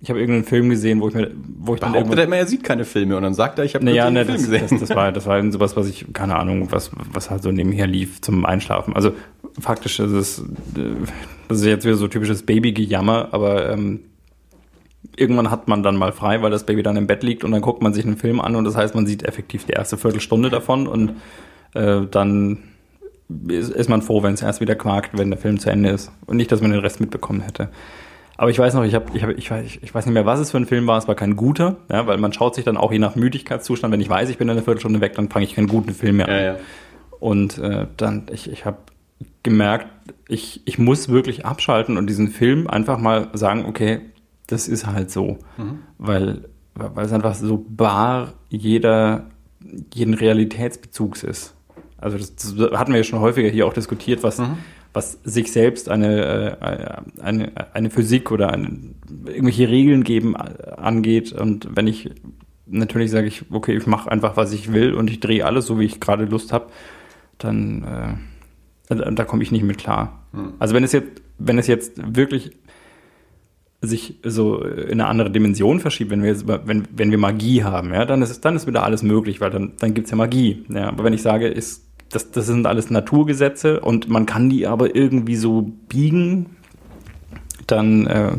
[0.00, 2.62] ich habe irgendeinen Film gesehen, wo ich mir, wo ich dann Behauptet er er sieht
[2.62, 4.66] keine Filme und dann sagt er, ich habe naja, ne, Film das, gesehen.
[4.68, 7.86] Das, das, war, das war sowas, was ich, keine Ahnung, was, was halt so nebenher
[7.86, 8.94] lief zum Einschlafen.
[8.94, 9.12] Also
[9.58, 11.06] faktisch ist es, äh,
[11.48, 14.00] das ist jetzt wieder so typisches Babygejammer, aber ähm,
[15.16, 17.62] irgendwann hat man dann mal frei, weil das Baby dann im Bett liegt und dann
[17.62, 20.50] guckt man sich einen Film an und das heißt, man sieht effektiv die erste Viertelstunde
[20.50, 21.12] davon und
[21.74, 22.58] äh, dann
[23.48, 26.12] ist, ist man froh, wenn es erst wieder quakt, wenn der Film zu Ende ist
[26.26, 27.70] und nicht, dass man den Rest mitbekommen hätte.
[28.36, 30.40] Aber ich weiß noch, ich habe, ich, hab, ich, weiß, ich weiß nicht mehr, was
[30.40, 30.98] es für ein Film war.
[30.98, 33.92] Es war kein guter, ja, weil man schaut sich dann auch je nach Müdigkeitszustand.
[33.92, 36.18] Wenn ich weiß, ich bin in einer Viertelstunde weg, dann fange ich keinen guten Film
[36.18, 36.34] mehr an.
[36.34, 36.56] Ja, ja.
[37.18, 38.78] Und äh, dann, ich, ich habe
[39.42, 39.86] gemerkt,
[40.28, 44.00] ich, ich muss wirklich abschalten und diesen Film einfach mal sagen, okay,
[44.46, 45.38] das ist halt so.
[45.98, 49.26] Weil, weil es einfach so bar jeder,
[49.94, 51.54] jeden Realitätsbezugs ist.
[51.98, 54.38] Also das, das hatten wir ja schon häufiger hier auch diskutiert, was,
[54.96, 58.94] was sich selbst eine, äh, eine, eine Physik oder eine,
[59.26, 61.32] irgendwelche Regeln geben äh, angeht.
[61.32, 62.10] Und wenn ich
[62.64, 65.78] natürlich sage ich, okay, ich mache einfach, was ich will und ich drehe alles so,
[65.78, 66.68] wie ich gerade Lust habe,
[67.36, 70.26] dann äh, da, da komme ich nicht mit klar.
[70.58, 72.52] Also wenn es jetzt, wenn es jetzt wirklich
[73.82, 77.92] sich so in eine andere Dimension verschiebt, wenn wir jetzt, wenn, wenn wir Magie haben,
[77.92, 80.64] ja, dann ist dann ist wieder alles möglich, weil dann, dann gibt's ja Magie.
[80.70, 80.88] Ja.
[80.88, 84.94] Aber wenn ich sage, ist, das, das sind alles Naturgesetze und man kann die aber
[84.94, 86.46] irgendwie so biegen,
[87.66, 88.32] dann äh,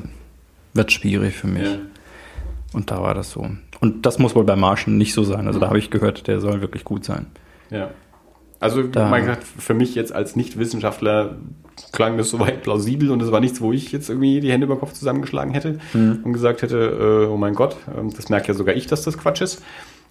[0.74, 1.68] wird schwierig für mich.
[2.74, 3.50] Und da war das so.
[3.80, 5.48] Und das muss wohl bei Martian nicht so sein.
[5.48, 7.28] Also da habe ich gehört, der soll wirklich gut sein.
[7.70, 7.92] Ja.
[8.60, 11.36] Also, Da- mein Gott, für mich jetzt als Nicht-Wissenschaftler
[11.92, 14.76] klang das soweit plausibel und es war nichts, wo ich jetzt irgendwie die Hände über
[14.76, 18.56] den Kopf zusammengeschlagen hätte und gesagt hätte, äh, oh mein Gott, ähm, das merkt ja
[18.56, 19.62] sogar ich, dass das Quatsch ist.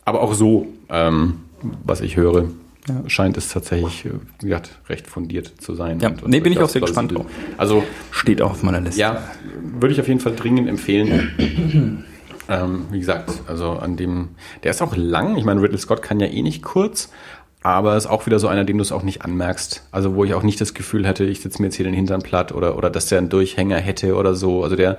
[0.05, 1.39] Aber auch so, ähm,
[1.85, 2.45] was ich höre,
[2.89, 3.03] Ja.
[3.09, 4.11] scheint es tatsächlich, äh,
[4.41, 5.99] wie gesagt, recht fundiert zu sein.
[6.01, 7.35] Ja, nee, bin ich auch sehr gespannt plausibel.
[7.57, 9.01] Also, Steht auch auf meiner Liste.
[9.01, 9.23] ja,
[9.63, 12.05] würde ich auf jeden Fall dringend empfehlen.
[12.49, 14.29] ähm, wie gesagt, also an dem,
[14.63, 15.37] der ist auch lang.
[15.37, 17.11] Ich meine, Ridley Scott kann ja eh nicht kurz,
[17.63, 19.83] aber ist auch wieder so einer, den du es auch nicht anmerkst.
[19.91, 22.23] Also wo ich auch nicht das Gefühl hätte, ich sitze mir jetzt hier den Hintern
[22.23, 24.63] platt oder, oder dass der einen Durchhänger hätte oder so.
[24.63, 24.99] Also der,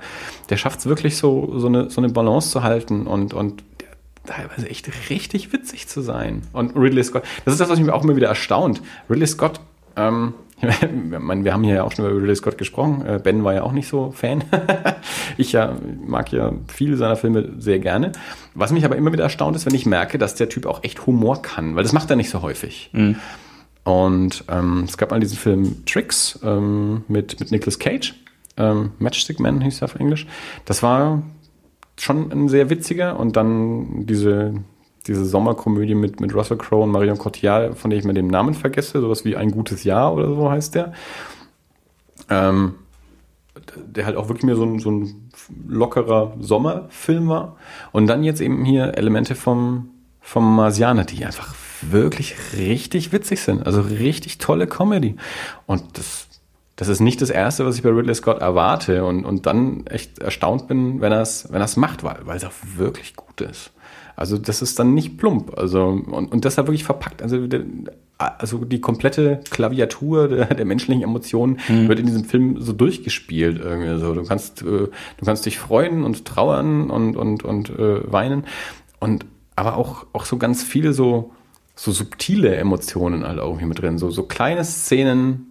[0.50, 3.62] der schafft es wirklich so, so eine, so eine Balance zu halten und, und
[4.28, 6.42] teilweise echt richtig witzig zu sein.
[6.52, 8.82] Und Ridley Scott, das ist das, was mich auch immer wieder erstaunt.
[9.10, 9.60] Ridley Scott,
[9.96, 10.34] ähm,
[11.20, 13.04] meine, wir haben hier ja auch schon über Ridley Scott gesprochen.
[13.06, 14.44] Äh, Ben war ja auch nicht so Fan.
[15.36, 15.76] ich ja
[16.06, 18.12] mag ja viele seiner Filme sehr gerne.
[18.54, 21.06] Was mich aber immer wieder erstaunt ist, wenn ich merke, dass der Typ auch echt
[21.06, 22.90] Humor kann, weil das macht er nicht so häufig.
[23.84, 28.14] Und ähm, es gab mal diesen Film Tricks ähm, mit, mit Nicolas Cage.
[28.56, 30.26] Ähm, Matchstick Man hieß er auf Englisch.
[30.64, 31.22] Das war
[31.98, 34.54] schon ein sehr witziger und dann diese,
[35.06, 38.54] diese Sommerkomödie mit, mit Russell Crowe und Marion Cotillard, von der ich mir den Namen
[38.54, 40.92] vergesse, sowas wie Ein gutes Jahr oder so heißt der.
[42.30, 42.74] Ähm,
[43.76, 45.30] der halt auch wirklich mehr so ein, so ein
[45.66, 47.56] lockerer Sommerfilm war.
[47.92, 49.90] Und dann jetzt eben hier Elemente vom,
[50.20, 53.66] vom Marsianer, die einfach wirklich richtig witzig sind.
[53.66, 55.16] Also richtig tolle Comedy.
[55.66, 56.27] Und das,
[56.78, 60.20] das ist nicht das Erste, was ich bei Ridley Scott erwarte und, und dann echt
[60.20, 63.72] erstaunt bin, wenn er es wenn er's macht, weil, weil es auch wirklich gut ist.
[64.14, 65.58] Also das ist dann nicht plump.
[65.58, 67.20] Also und, und das hat wirklich verpackt.
[67.20, 67.64] Also, der,
[68.16, 73.60] also die komplette Klaviatur der, der menschlichen Emotionen wird in diesem Film so durchgespielt.
[73.60, 74.14] Irgendwie so.
[74.14, 78.44] Du kannst, äh, du kannst dich freuen und trauern und, und, und äh, weinen.
[79.00, 79.26] Und
[79.56, 81.32] aber auch, auch so ganz viele so,
[81.74, 83.98] so subtile Emotionen halt auch hier mit drin.
[83.98, 85.47] So, so kleine Szenen,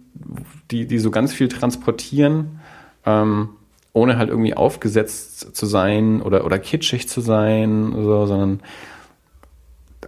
[0.70, 2.60] die, die so ganz viel transportieren.
[3.06, 3.50] Ähm,
[3.92, 8.60] ohne halt irgendwie aufgesetzt zu sein oder, oder kitschig zu sein, so, sondern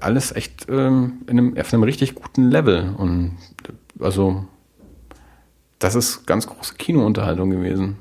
[0.01, 2.95] alles echt ähm, in einem, auf einem richtig guten Level.
[2.97, 3.37] Und
[3.99, 4.45] also,
[5.79, 7.97] das ist ganz große Kinounterhaltung gewesen.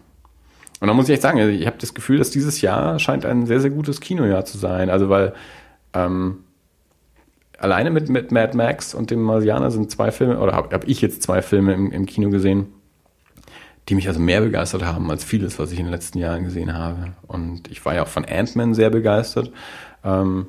[0.80, 3.47] Und da muss ich echt sagen, ich habe das Gefühl, dass dieses Jahr scheint ein
[3.47, 4.89] sehr, sehr gutes Kinojahr zu sein.
[4.89, 5.34] Also, weil
[5.93, 6.39] ähm,
[7.60, 11.01] alleine mit, mit Mad Max und dem Marsianer sind zwei Filme, oder habe hab ich
[11.01, 12.68] jetzt zwei Filme im, im Kino gesehen,
[13.88, 16.74] die mich also mehr begeistert haben als vieles, was ich in den letzten Jahren gesehen
[16.74, 17.14] habe.
[17.28, 19.51] Und ich war ja auch von Ant-Man sehr begeistert.
[20.03, 20.47] Ähm,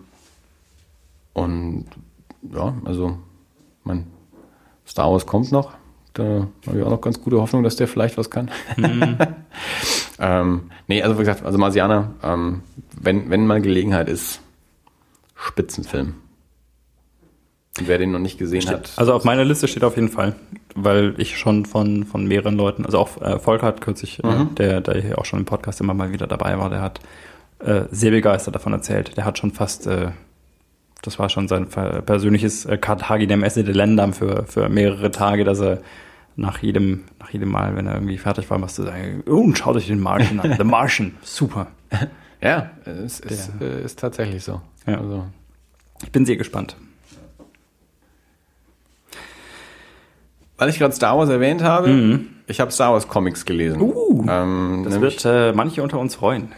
[1.32, 1.86] und
[2.52, 3.18] ja, also,
[3.84, 4.06] mein
[4.86, 5.72] Star Wars kommt noch.
[6.12, 8.50] Da habe ich auch noch ganz gute Hoffnung, dass der vielleicht was kann.
[10.18, 12.62] ähm, nee, also wie gesagt, also Marsianer, ähm,
[13.00, 14.40] wenn, wenn mal Gelegenheit ist,
[15.36, 16.14] Spitzenfilm.
[17.78, 20.34] Und wer den noch nicht gesehen hat, Also auf meiner Liste steht auf jeden Fall,
[20.74, 24.80] weil ich schon von, von mehreren Leuten, also auch äh, Volker hat kürzlich, äh, der,
[24.80, 27.00] der hier auch schon im Podcast immer mal wieder dabei war, der hat
[27.60, 29.16] äh, sehr begeistert davon erzählt.
[29.16, 30.08] Der hat schon fast, äh,
[31.02, 35.60] das war schon sein persönliches äh, Carthaginem Esse de Lendam für, für mehrere Tage, dass
[35.60, 35.78] er
[36.36, 39.56] nach jedem, nach jedem Mal, wenn er irgendwie fertig war, was zu sagen, oh, und
[39.58, 40.56] schaut euch den Martian an.
[40.58, 41.68] The Martian, super.
[42.40, 44.60] ja, es ist, äh, ist tatsächlich so.
[44.86, 44.98] Ja.
[44.98, 45.24] Also,
[46.02, 46.76] Ich bin sehr gespannt.
[50.60, 53.80] Weil ich gerade Star Wars erwähnt habe, ich habe Star Wars Comics gelesen.
[53.80, 56.52] Uh, ähm, Das wird äh, manche unter uns freuen.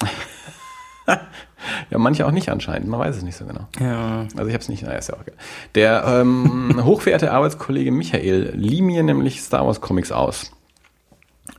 [1.07, 3.69] ja, manche auch nicht anscheinend, man weiß es nicht so genau.
[3.79, 4.27] Ja.
[4.37, 5.37] Also ich habe es nicht, naja, ist ja auch egal.
[5.77, 10.51] Der ähm, hochverehrte Arbeitskollege Michael lieh mir nämlich Star Wars Comics aus.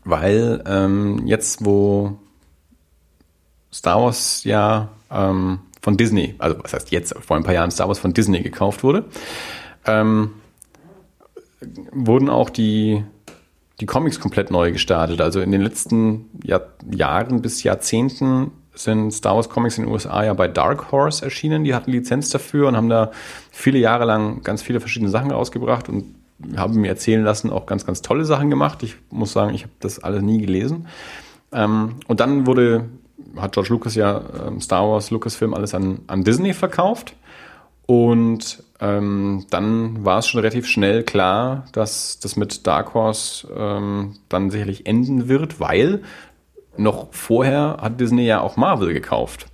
[0.04, 2.18] Weil ähm, jetzt, wo
[3.72, 7.88] Star Wars ja ähm, von Disney, also was heißt jetzt, vor ein paar Jahren Star
[7.88, 9.06] Wars von Disney gekauft wurde,
[9.86, 10.32] ähm,
[11.91, 13.03] wurden auch die,
[13.80, 15.22] die Comics komplett neu gestartet.
[15.22, 16.61] Also in den letzten Jahr,
[16.91, 21.64] Jahren bis Jahrzehnten sind Star Wars Comics in den USA ja bei Dark Horse erschienen.
[21.64, 23.11] Die hatten Lizenz dafür und haben da
[23.51, 26.16] viele Jahre lang ganz viele verschiedene Sachen rausgebracht und
[26.57, 28.84] haben mir erzählen lassen, auch ganz, ganz tolle Sachen gemacht.
[28.84, 30.88] Ich muss sagen, ich habe das alles nie gelesen.
[31.51, 32.86] Ähm, und dann wurde,
[33.38, 37.16] hat George Lucas ja ähm, Star Wars, Lucasfilm alles an, an Disney verkauft.
[37.86, 44.16] Und ähm, dann war es schon relativ schnell klar, dass das mit Dark Horse ähm,
[44.28, 46.02] dann sicherlich enden wird, weil
[46.76, 49.48] noch vorher hat Disney ja auch Marvel gekauft.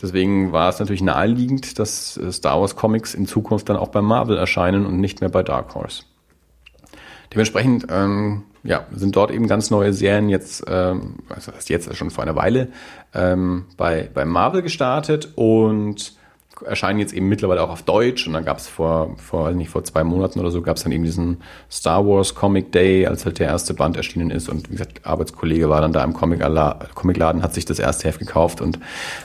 [0.00, 4.00] Deswegen war es natürlich naheliegend, dass äh, Star Wars Comics in Zukunft dann auch bei
[4.00, 6.04] Marvel erscheinen und nicht mehr bei Dark Horse.
[7.32, 12.10] Dementsprechend ähm, ja, sind dort eben ganz neue Serien jetzt, ähm, was heißt jetzt schon
[12.10, 12.68] vor einer Weile,
[13.12, 16.14] ähm, bei, bei Marvel gestartet und
[16.64, 18.26] erscheinen jetzt eben mittlerweile auch auf Deutsch.
[18.26, 20.92] Und dann gab es vor, vor, nicht, vor zwei Monaten oder so, gab es dann
[20.92, 24.48] eben diesen Star Wars Comic Day, als halt der erste Band erschienen ist.
[24.48, 28.60] Und wie gesagt, Arbeitskollege war dann da im Comicladen, hat sich das erste Heft gekauft
[28.60, 28.78] und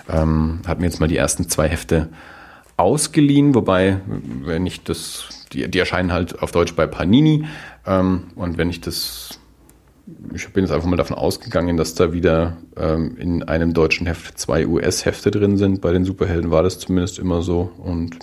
[0.10, 2.10] ähm, hat mir jetzt mal die ersten zwei Hefte
[2.78, 7.46] ausgeliehen, wobei, wenn ich das, die, die erscheinen halt auf Deutsch bei Panini.
[7.86, 9.40] Ähm, und wenn ich das
[10.34, 14.40] ich bin jetzt einfach mal davon ausgegangen, dass da wieder ähm, in einem deutschen Heft
[14.40, 15.82] zwei US-Hefte drin sind.
[15.82, 17.72] Bei den Superhelden war das zumindest immer so.
[17.78, 18.20] Und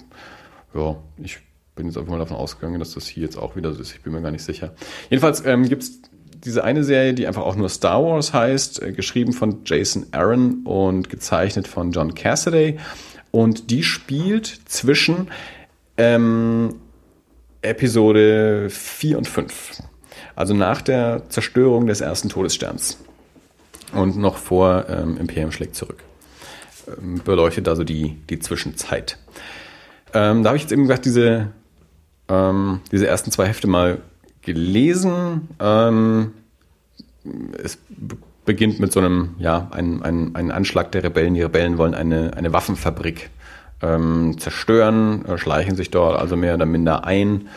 [0.75, 1.39] ja, ich
[1.75, 3.93] bin jetzt einfach mal davon ausgegangen, dass das hier jetzt auch wieder so ist.
[3.93, 4.73] Ich bin mir gar nicht sicher.
[5.11, 6.01] Jedenfalls ähm, gibt es
[6.45, 10.65] diese eine Serie, die einfach auch nur Star Wars heißt, äh, geschrieben von Jason Aaron
[10.65, 12.79] und gezeichnet von John Cassaday.
[13.31, 15.29] Und die spielt zwischen
[15.97, 16.77] ähm,
[17.63, 19.83] Episode 4 und 5.
[20.37, 22.99] Also nach der Zerstörung des ersten Todessterns
[23.93, 26.03] und noch vor ähm, Imperium schlägt zurück.
[26.89, 29.19] Ähm, beleuchtet also die, die Zwischenzeit.
[30.13, 31.49] Ähm, da habe ich jetzt eben gesagt, diese,
[32.29, 33.99] ähm, diese ersten zwei Hefte mal
[34.43, 35.49] gelesen.
[35.61, 36.33] Ähm,
[37.63, 37.79] es
[38.45, 41.35] beginnt mit so einem, ja, ein, ein, ein Anschlag der Rebellen.
[41.35, 43.31] Die Rebellen wollen eine, eine Waffenfabrik
[43.83, 47.49] ähm, zerstören, äh, schleichen sich dort also mehr oder minder ein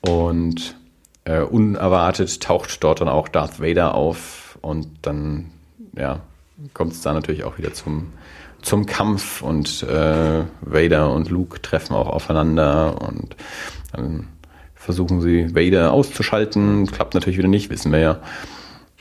[0.00, 0.76] und
[1.24, 5.50] äh, unerwartet taucht dort dann auch Darth Vader auf und dann
[5.96, 6.20] ja,
[6.74, 8.12] kommt es da natürlich auch wieder zum,
[8.62, 13.36] zum Kampf und äh, Vader und Luke treffen auch aufeinander und
[13.92, 14.28] dann
[14.74, 16.86] versuchen sie Vader auszuschalten.
[16.86, 18.20] Klappt natürlich wieder nicht, wissen wir ja.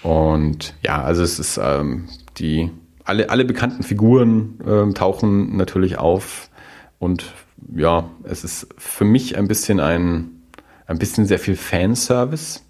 [0.04, 2.72] Und ja, also es ist ähm, die
[3.04, 6.50] alle, alle bekannten Figuren ähm, tauchen natürlich auf
[7.00, 7.34] und
[7.74, 10.37] ja, es ist für mich ein bisschen ein
[10.88, 12.64] ein bisschen sehr viel Fanservice.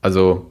[0.00, 0.50] Also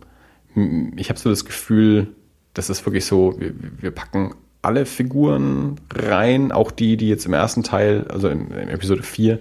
[0.96, 2.08] ich habe so das Gefühl,
[2.54, 7.34] das ist wirklich so, wir, wir packen alle Figuren rein, auch die, die jetzt im
[7.34, 9.40] ersten Teil, also in, in Episode 4,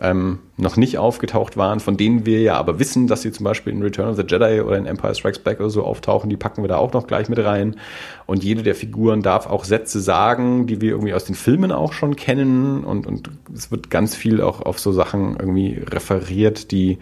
[0.00, 3.72] ähm, noch nicht aufgetaucht waren, von denen wir ja aber wissen, dass sie zum Beispiel
[3.72, 6.62] in Return of the Jedi oder in Empire Strikes Back oder so auftauchen, die packen
[6.62, 7.76] wir da auch noch gleich mit rein.
[8.26, 11.92] Und jede der Figuren darf auch Sätze sagen, die wir irgendwie aus den Filmen auch
[11.92, 12.84] schon kennen.
[12.84, 16.98] Und, und es wird ganz viel auch auf so Sachen irgendwie referiert, die,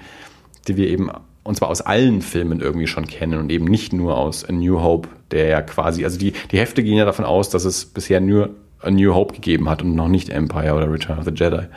[0.69, 1.11] die wir eben
[1.47, 4.81] und zwar aus allen Filmen irgendwie schon kennen und eben nicht nur aus A New
[4.81, 8.21] Hope, der ja quasi, also die, die Hefte gehen ja davon aus, dass es bisher
[8.21, 11.69] nur A New Hope gegeben hat und noch nicht Empire oder Return of the Jedi.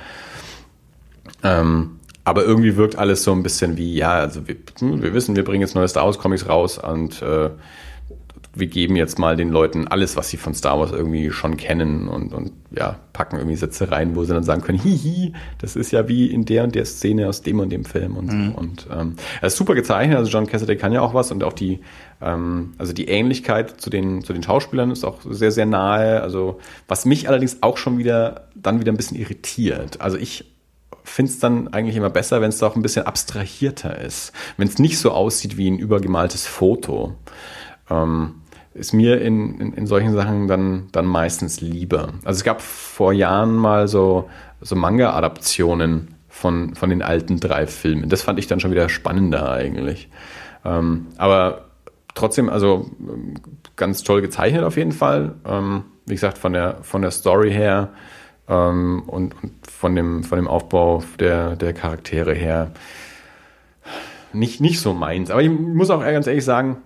[1.44, 5.44] Ähm, aber irgendwie wirkt alles so ein bisschen wie, ja, also wir, wir wissen, wir
[5.44, 7.50] bringen jetzt neue Star Wars Comics raus und äh,
[8.54, 12.08] wir geben jetzt mal den Leuten alles, was sie von Star Wars irgendwie schon kennen
[12.08, 15.92] und, und ja, packen irgendwie Sätze rein, wo sie dann sagen können, hihi, das ist
[15.92, 18.52] ja wie in der und der Szene aus dem und dem Film und mhm.
[18.52, 18.58] so.
[18.58, 21.54] Und ähm, er ist super gezeichnet, also John Cassidy kann ja auch was und auch
[21.54, 21.80] die,
[22.22, 26.22] ähm, also die Ähnlichkeit zu den, zu den Schauspielern ist auch sehr, sehr nahe.
[26.22, 30.02] Also was mich allerdings auch schon wieder dann wieder ein bisschen irritiert.
[30.02, 30.46] Also ich
[31.10, 34.32] finde es dann eigentlich immer besser, wenn es auch ein bisschen abstrahierter ist.
[34.58, 37.16] Wenn es nicht so aussieht wie ein übergemaltes Foto.
[37.90, 38.36] Ähm,
[38.74, 42.14] ist mir in, in, in, solchen Sachen dann, dann meistens lieber.
[42.24, 44.30] Also es gab vor Jahren mal so,
[44.62, 48.10] so Manga-Adaptionen von, von den alten drei Filmen.
[48.10, 50.10] Das fand ich dann schon wieder spannender eigentlich.
[50.64, 51.66] Ähm, aber
[52.14, 52.90] trotzdem, also
[53.76, 55.36] ganz toll gezeichnet auf jeden Fall.
[55.46, 57.90] Ähm, wie gesagt, von der, von der Story her
[58.50, 62.72] ähm, und, und, von, dem, von dem Aufbau der, der Charaktere her
[64.34, 65.32] nicht, nicht so meins.
[65.32, 66.78] Aber ich muss auch ganz ehrlich sagen,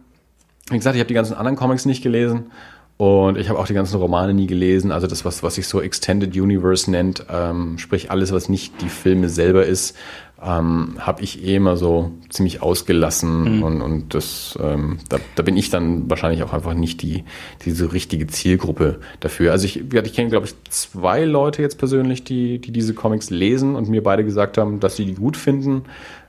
[0.70, 2.52] wie gesagt, ich habe die ganzen anderen Comics nicht gelesen
[2.98, 4.92] und ich habe auch die ganzen Romane nie gelesen.
[4.92, 8.90] Also das, was, was sich so Extended Universe nennt, ähm, sprich alles, was nicht die
[8.90, 9.98] Filme selber ist,
[10.46, 13.64] ähm, habe ich eh immer so ziemlich ausgelassen mhm.
[13.64, 17.24] und, und das, ähm, da, da bin ich dann wahrscheinlich auch einfach nicht die
[17.64, 19.52] diese richtige Zielgruppe dafür.
[19.52, 23.76] Also ich, ich kenne glaube ich zwei Leute jetzt persönlich, die die diese Comics lesen
[23.76, 25.84] und mir beide gesagt haben, dass sie die gut finden.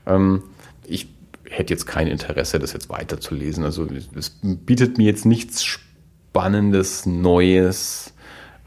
[0.05, 0.43] Ähm,
[0.87, 1.09] ich
[1.49, 3.63] hätte jetzt kein Interesse, das jetzt weiterzulesen.
[3.65, 8.13] Also es bietet mir jetzt nichts Spannendes, Neues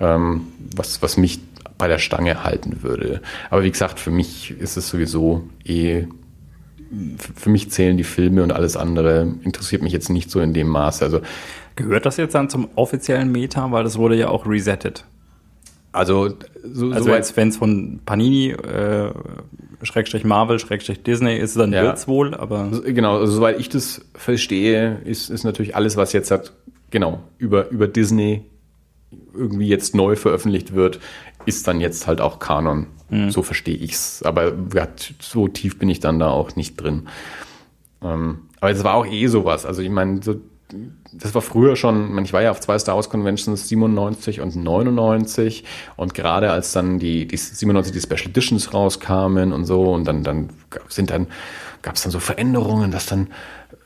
[0.01, 0.47] ähm,
[0.77, 1.41] was, was mich
[1.79, 3.23] bei der Stange halten würde.
[3.51, 6.05] Aber wie gesagt, für mich ist es sowieso eh,
[7.35, 10.69] für mich zählen die Filme und alles andere interessiert mich jetzt nicht so in dem
[10.69, 11.05] Maße.
[11.05, 11.21] Also
[11.77, 15.05] Gehört das jetzt dann zum offiziellen Meta, weil das wurde ja auch resettet?
[15.93, 16.31] Also,
[16.65, 19.11] so, also jetzt, wenn es von Panini, äh,
[19.83, 21.83] Schrägstrich Marvel, Schrägstrich Disney ist, dann Ja.
[21.83, 26.31] wird's wohl, aber Genau, also soweit ich das verstehe, ist, ist natürlich alles, was jetzt
[26.31, 26.53] hat,
[26.91, 28.45] genau, über, über Disney
[29.35, 31.01] irgendwie jetzt neu veröffentlicht wird,
[31.49, 32.87] ist dann jetzt halt auch Kanon.
[33.31, 34.23] So verstehe ich's.
[34.23, 34.87] Aber ja,
[35.19, 37.09] so tief bin ich dann da auch nicht drin.
[38.03, 39.65] Ähm, aber es war auch eh sowas.
[39.65, 40.37] Also ich meine, so,
[41.13, 44.57] das war früher schon, ich, ich war ja auf zwei Star Wars Conventions 97 und
[44.57, 45.65] 99
[45.97, 50.23] und gerade als dann die, die 97 die Special Editions rauskamen und so und dann,
[50.23, 50.51] dann
[50.89, 51.29] sind dann,
[51.81, 53.29] gab es dann so Veränderungen, dass dann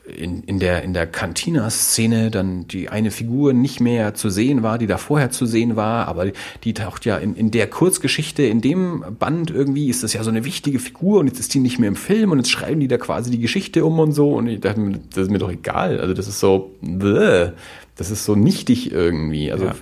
[0.05, 4.77] in, in der, in der Cantina-Szene dann die eine Figur nicht mehr zu sehen war,
[4.77, 6.27] die da vorher zu sehen war, aber
[6.63, 10.29] die taucht ja in, in der Kurzgeschichte, in dem Band irgendwie ist das ja so
[10.29, 12.89] eine wichtige Figur und jetzt ist die nicht mehr im Film und jetzt schreiben die
[12.89, 15.51] da quasi die Geschichte um und so und ich dachte, mir, das ist mir doch
[15.51, 15.99] egal.
[16.01, 17.51] Also das ist so, bläh,
[17.95, 19.51] das ist so nichtig irgendwie.
[19.53, 19.75] Also Ja.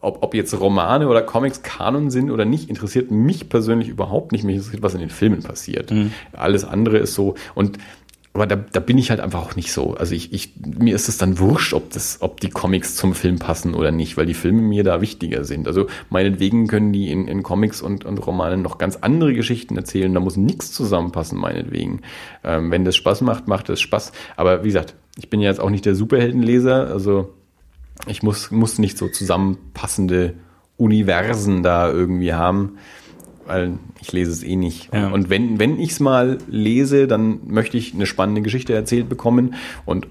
[0.00, 4.44] ob, ob jetzt Romane oder Comics Kanon sind oder nicht, interessiert mich persönlich überhaupt nicht.
[4.44, 5.92] Mich interessiert, was in den Filmen passiert.
[6.32, 7.78] Alles andere ist so und
[8.34, 9.94] aber da, da bin ich halt einfach auch nicht so.
[9.94, 13.38] Also ich, ich, mir ist es dann wurscht, ob das, ob die Comics zum Film
[13.38, 15.68] passen oder nicht, weil die Filme mir da wichtiger sind.
[15.68, 20.14] Also meinetwegen können die in, in Comics und, und Romanen noch ganz andere Geschichten erzählen.
[20.14, 22.00] Da muss nichts zusammenpassen, meinetwegen.
[22.42, 24.12] Ähm, wenn das Spaß macht, macht es Spaß.
[24.36, 26.86] Aber wie gesagt, ich bin ja jetzt auch nicht der Superheldenleser.
[26.86, 27.34] Also
[28.06, 30.34] ich muss, muss nicht so zusammenpassende
[30.78, 32.78] Universen da irgendwie haben,
[33.46, 34.92] weil ich lese es eh nicht.
[34.92, 35.08] Ja.
[35.08, 39.54] Und wenn, wenn ich es mal lese, dann möchte ich eine spannende Geschichte erzählt bekommen
[39.84, 40.06] und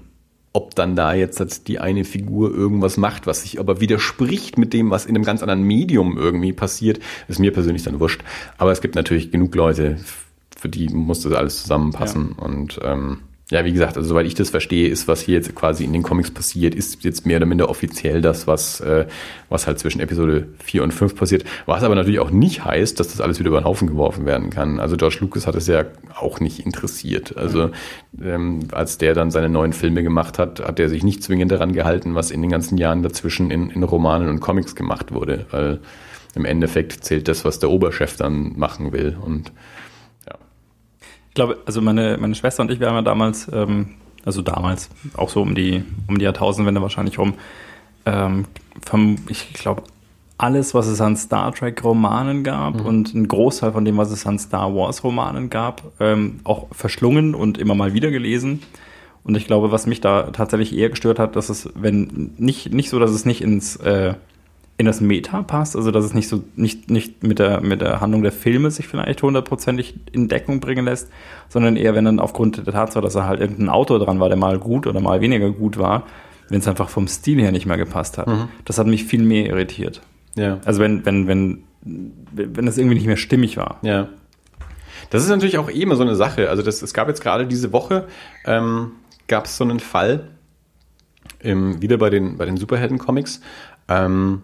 [0.54, 4.90] ob dann da jetzt die eine Figur irgendwas macht, was sich aber widerspricht mit dem,
[4.90, 8.22] was in einem ganz anderen Medium irgendwie passiert, ist mir persönlich dann wurscht.
[8.58, 9.96] Aber es gibt natürlich genug Leute,
[10.54, 12.32] für die muss das alles zusammenpassen.
[12.32, 13.20] Und ähm,
[13.50, 16.02] ja, wie gesagt, also soweit ich das verstehe, ist, was hier jetzt quasi in den
[16.02, 19.06] Comics passiert, ist jetzt mehr oder minder offiziell das, was, äh,
[19.50, 21.44] was halt zwischen Episode 4 und 5 passiert.
[21.66, 24.48] Was aber natürlich auch nicht heißt, dass das alles wieder über den Haufen geworfen werden
[24.48, 24.80] kann.
[24.80, 25.84] Also George Lucas hat es ja
[26.18, 27.36] auch nicht interessiert.
[27.36, 27.70] Also
[28.22, 31.72] ähm, als der dann seine neuen Filme gemacht hat, hat er sich nicht zwingend daran
[31.72, 35.44] gehalten, was in den ganzen Jahren dazwischen in, in Romanen und Comics gemacht wurde.
[35.50, 35.80] Weil
[36.34, 39.16] im Endeffekt zählt das, was der Oberchef dann machen will.
[39.22, 39.52] Und
[41.32, 44.90] Ich glaube, also meine, meine Schwester und ich, wir haben ja damals, ähm, also damals,
[45.16, 47.32] auch so um die, um die Jahrtausendwende wahrscheinlich rum,
[48.04, 48.44] ähm,
[48.84, 49.84] vom, ich glaube,
[50.36, 54.38] alles, was es an Star Trek-Romanen gab und ein Großteil von dem, was es an
[54.38, 58.60] Star Wars-Romanen gab, ähm, auch verschlungen und immer mal wieder gelesen.
[59.24, 62.90] Und ich glaube, was mich da tatsächlich eher gestört hat, dass es, wenn nicht, nicht
[62.90, 64.16] so, dass es nicht ins äh,
[64.78, 68.00] in das Meta passt, also dass es nicht so nicht nicht mit der mit der
[68.00, 71.10] Handlung der Filme sich vielleicht hundertprozentig in Deckung bringen lässt,
[71.48, 74.38] sondern eher wenn dann aufgrund der Tatsache, dass er halt irgendein Autor dran war, der
[74.38, 76.04] mal gut oder mal weniger gut war,
[76.48, 78.28] wenn es einfach vom Stil her nicht mehr gepasst hat.
[78.64, 80.00] Das hat mich viel mehr irritiert.
[80.34, 80.58] ja.
[80.64, 81.64] Also wenn wenn wenn
[82.32, 83.78] wenn es irgendwie nicht mehr stimmig war.
[83.82, 84.08] Ja.
[85.10, 86.48] Das ist natürlich auch eh immer so eine Sache.
[86.48, 88.06] Also das, es gab jetzt gerade diese Woche,
[88.46, 88.92] ähm,
[89.26, 90.30] gab es so einen Fall,
[91.40, 93.40] im, wieder bei den, bei den Superhelden-Comics.
[93.88, 94.42] Ähm,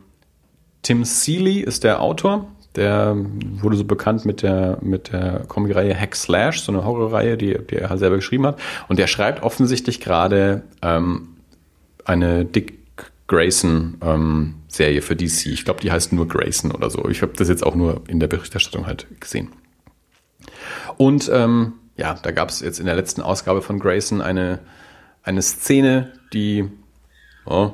[0.82, 6.14] Tim Seeley ist der Autor, der wurde so bekannt mit der, mit der Comicreihe Hack
[6.14, 8.60] Slash, so eine Horrorreihe, die, die er selber geschrieben hat.
[8.88, 11.36] Und der schreibt offensichtlich gerade ähm,
[12.04, 12.78] eine Dick
[13.26, 15.46] Grayson ähm, für DC.
[15.46, 17.08] Ich glaube, die heißt nur Grayson oder so.
[17.08, 19.50] Ich habe das jetzt auch nur in der Berichterstattung halt gesehen.
[20.96, 24.60] Und ähm, ja, da gab es jetzt in der letzten Ausgabe von Grayson eine,
[25.22, 26.70] eine Szene, die
[27.44, 27.72] oh,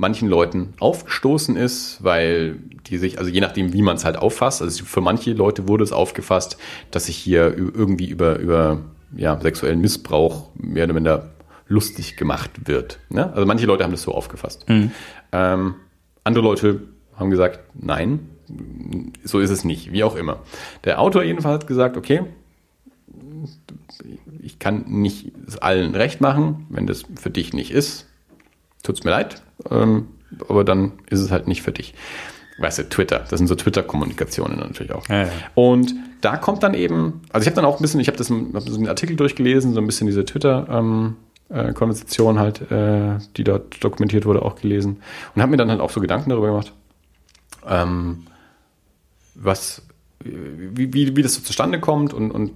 [0.00, 4.62] manchen Leuten aufgestoßen ist, weil die sich, also je nachdem, wie man es halt auffasst,
[4.62, 6.56] also für manche Leute wurde es aufgefasst,
[6.90, 8.78] dass sich hier irgendwie über, über
[9.14, 11.30] ja, sexuellen Missbrauch mehr oder minder
[11.68, 12.98] lustig gemacht wird.
[13.10, 13.30] Ne?
[13.32, 14.64] Also manche Leute haben das so aufgefasst.
[15.32, 15.74] Ähm,
[16.24, 16.80] andere Leute
[17.14, 18.20] haben gesagt, nein,
[19.22, 20.40] so ist es nicht, wie auch immer.
[20.84, 22.22] Der Autor jedenfalls hat gesagt, okay,
[24.42, 28.06] ich kann nicht allen recht machen, wenn das für dich nicht ist,
[28.82, 30.08] tut's mir leid, ähm,
[30.48, 31.94] aber dann ist es halt nicht für dich.
[32.58, 35.08] Weißt du, Twitter, das sind so Twitter-Kommunikationen natürlich auch.
[35.08, 35.28] Ja, ja.
[35.54, 38.28] Und da kommt dann eben, also ich habe dann auch ein bisschen, ich habe das
[38.30, 44.26] hab so einen Artikel durchgelesen, so ein bisschen diese Twitter-Konversation halt, äh, die dort dokumentiert
[44.26, 44.98] wurde, auch gelesen
[45.34, 46.74] und habe mir dann halt auch so Gedanken darüber gemacht,
[47.66, 48.26] ähm,
[49.34, 49.82] was,
[50.22, 52.52] wie, wie, wie das so zustande kommt und, und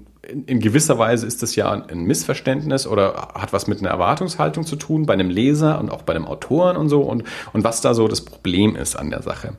[0.46, 4.76] in gewisser Weise ist das ja ein Missverständnis oder hat was mit einer Erwartungshaltung zu
[4.76, 7.94] tun bei einem Leser und auch bei einem Autoren und so und, und was da
[7.94, 9.54] so das Problem ist an der Sache.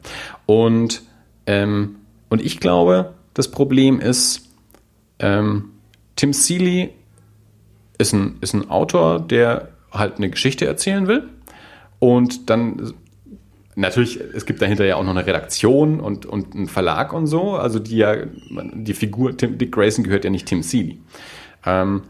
[0.46, 1.04] Und,
[1.46, 1.98] ähm,
[2.30, 4.50] und ich glaube, das Problem ist,
[5.20, 5.72] ähm,
[6.16, 6.94] Tim Seeley
[7.98, 11.30] ist ein, ist ein Autor, der halt eine Geschichte erzählen will
[12.00, 12.94] und dann
[13.76, 17.56] Natürlich, es gibt dahinter ja auch noch eine Redaktion und, und einen Verlag und so.
[17.56, 18.16] Also die ja,
[18.74, 21.00] die Figur Tim, Dick Grayson gehört ja nicht Tim Seeley.
[21.66, 22.04] Ähm,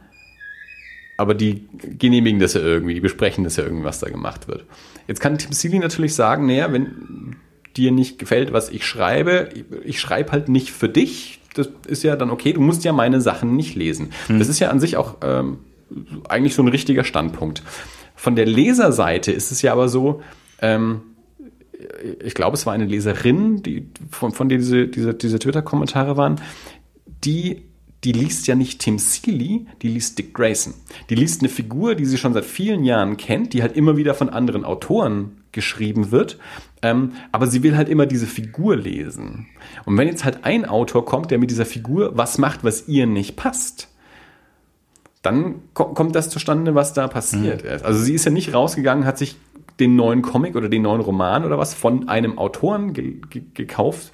[1.18, 4.66] aber die genehmigen das ja irgendwie, die besprechen das ja irgendwie, was da gemacht wird.
[5.08, 7.38] Jetzt kann Tim Seeley natürlich sagen, naja, wenn
[7.76, 9.50] dir nicht gefällt, was ich schreibe,
[9.84, 11.42] ich schreibe halt nicht für dich.
[11.56, 14.12] Das ist ja dann okay, du musst ja meine Sachen nicht lesen.
[14.28, 14.40] Hm.
[14.40, 15.58] Das ist ja an sich auch ähm,
[16.28, 17.64] eigentlich so ein richtiger Standpunkt.
[18.16, 20.22] Von der Leserseite ist es ja aber so,
[20.62, 21.02] ähm,
[22.24, 26.42] ich glaube, es war eine Leserin, die, von, von der diese, diese, diese Twitter-Kommentare waren,
[27.24, 27.64] die,
[28.04, 30.74] die liest ja nicht Tim Seeley, die liest Dick Grayson.
[31.10, 34.14] Die liest eine Figur, die sie schon seit vielen Jahren kennt, die halt immer wieder
[34.14, 36.38] von anderen Autoren geschrieben wird,
[36.82, 39.48] ähm, aber sie will halt immer diese Figur lesen.
[39.86, 43.08] Und wenn jetzt halt ein Autor kommt, der mit dieser Figur was macht, was ihr
[43.08, 43.90] nicht passt,
[45.24, 47.70] dann kommt das zustande, was da passiert mhm.
[47.70, 47.86] ist.
[47.86, 49.38] Also sie ist ja nicht rausgegangen, hat sich
[49.80, 54.12] den neuen Comic oder den neuen Roman oder was von einem Autoren ge ge gekauft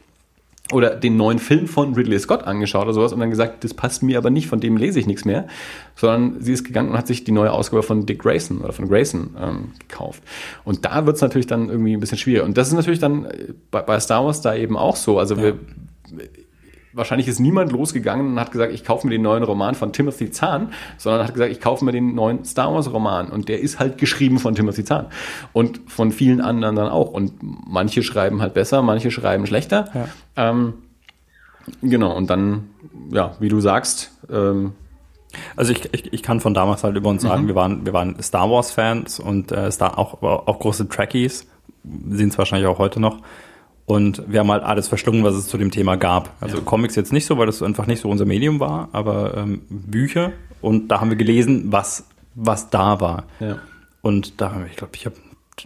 [0.71, 4.03] oder den neuen Film von Ridley Scott angeschaut oder sowas und dann gesagt, das passt
[4.03, 5.47] mir aber nicht, von dem lese ich nichts mehr,
[5.95, 8.87] sondern sie ist gegangen und hat sich die neue Ausgabe von Dick Grayson oder von
[8.87, 10.23] Grayson ähm, gekauft.
[10.63, 12.45] Und da wird es natürlich dann irgendwie ein bisschen schwieriger.
[12.45, 13.27] Und das ist natürlich dann
[13.69, 15.19] bei, bei Star Wars da eben auch so.
[15.19, 15.43] Also ja.
[15.43, 15.59] wir
[16.93, 20.31] wahrscheinlich ist niemand losgegangen und hat gesagt, ich kaufe mir den neuen Roman von Timothy
[20.31, 23.79] Zahn, sondern hat gesagt, ich kaufe mir den neuen Star Wars Roman und der ist
[23.79, 25.07] halt geschrieben von Timothy Zahn
[25.53, 29.89] und von vielen anderen dann auch und manche schreiben halt besser, manche schreiben schlechter.
[29.93, 30.51] Ja.
[30.51, 30.73] Ähm,
[31.81, 32.69] genau und dann
[33.11, 34.11] ja, wie du sagst.
[34.29, 34.73] Ähm,
[35.55, 37.47] also ich, ich, ich kann von damals halt über uns sagen, mhm.
[37.47, 41.47] wir waren wir waren Star Wars Fans und äh, Star auch auch große Trekkies
[42.09, 43.19] sind es wahrscheinlich auch heute noch.
[43.91, 46.29] Und wir haben halt alles verschlungen, was es zu dem Thema gab.
[46.39, 46.63] Also ja.
[46.63, 50.31] Comics jetzt nicht so, weil das einfach nicht so unser Medium war, aber ähm, Bücher.
[50.61, 53.25] Und da haben wir gelesen, was, was da war.
[53.41, 53.57] Ja.
[54.01, 55.17] Und da, ich glaube, ich habe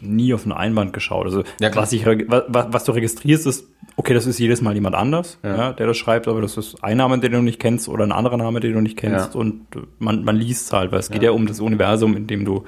[0.01, 1.28] nie auf einen Einband geschaut.
[1.28, 4.95] Also ja, was, ich, was, was du registrierst, ist, okay, das ist jedes Mal jemand
[4.95, 5.55] anders, ja.
[5.55, 5.73] ja.
[5.73, 8.38] der das schreibt, aber das ist ein Name, den du nicht kennst oder ein anderer
[8.38, 9.36] Name, den du nicht kennst.
[9.36, 9.67] Und
[9.99, 12.63] man, man liest halt, weil es geht ja um das Universum, in dem du,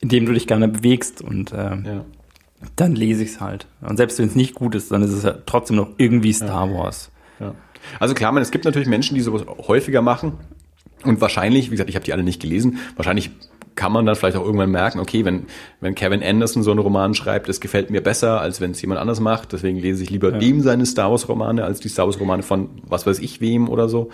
[0.00, 1.20] in dem du dich gerne bewegst.
[1.20, 1.76] Und äh,
[2.76, 3.66] dann lese ich es halt.
[3.80, 6.72] Und selbst wenn es nicht gut ist, dann ist es ja trotzdem noch irgendwie Star
[6.72, 7.10] Wars.
[7.38, 7.54] Ja.
[8.00, 10.34] Also klar, man, es gibt natürlich Menschen, die sowas häufiger machen.
[11.04, 13.30] Und wahrscheinlich, wie gesagt, ich habe die alle nicht gelesen, wahrscheinlich
[13.76, 15.44] kann man dann vielleicht auch irgendwann merken, okay, wenn,
[15.80, 19.00] wenn Kevin Anderson so einen Roman schreibt, das gefällt mir besser, als wenn es jemand
[19.00, 19.52] anders macht.
[19.52, 20.38] Deswegen lese ich lieber ja.
[20.38, 24.08] dem seine Star Wars-Romane als die Star Wars-Romane von was weiß ich wem oder so.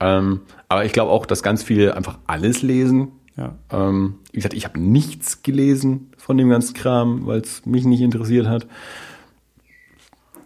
[0.00, 3.12] Ähm, aber ich glaube auch, dass ganz viele einfach alles lesen.
[3.36, 3.54] Ja.
[3.70, 8.00] Ähm, wie gesagt, ich habe nichts gelesen von dem ganzen Kram, weil es mich nicht
[8.00, 8.66] interessiert hat.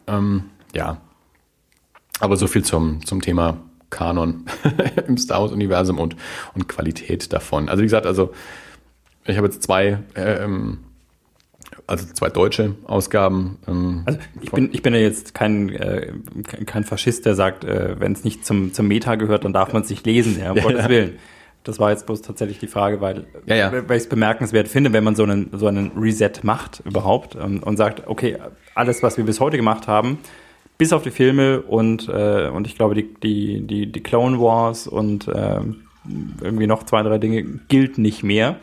[0.06, 1.00] Ähm, ja.
[2.20, 3.56] Aber so viel zum, zum Thema
[3.88, 4.44] Kanon
[5.08, 6.16] im Star Wars-Universum und,
[6.54, 7.70] und Qualität davon.
[7.70, 8.34] Also wie gesagt, also
[9.24, 10.80] ich habe jetzt zwei, äh, ähm,
[11.86, 13.56] also zwei deutsche Ausgaben.
[13.66, 16.12] Ähm, also ich bin, ich bin ja jetzt kein, äh,
[16.66, 19.80] kein Faschist, der sagt, äh, wenn es nicht zum, zum Meta gehört, dann darf man
[19.80, 21.18] es nicht lesen, ja, um ja, Gottes Willen.
[21.64, 23.72] Das war jetzt bloß tatsächlich die Frage, weil, ja, ja.
[23.72, 27.62] weil ich es bemerkenswert finde, wenn man so einen, so einen Reset macht überhaupt ähm,
[27.62, 28.38] und sagt, okay,
[28.74, 30.18] alles, was wir bis heute gemacht haben,
[30.78, 34.86] bis auf die Filme und, äh, und ich glaube, die, die, die, die Clone Wars
[34.86, 35.60] und äh,
[36.40, 38.56] irgendwie noch zwei, drei Dinge gilt nicht mehr.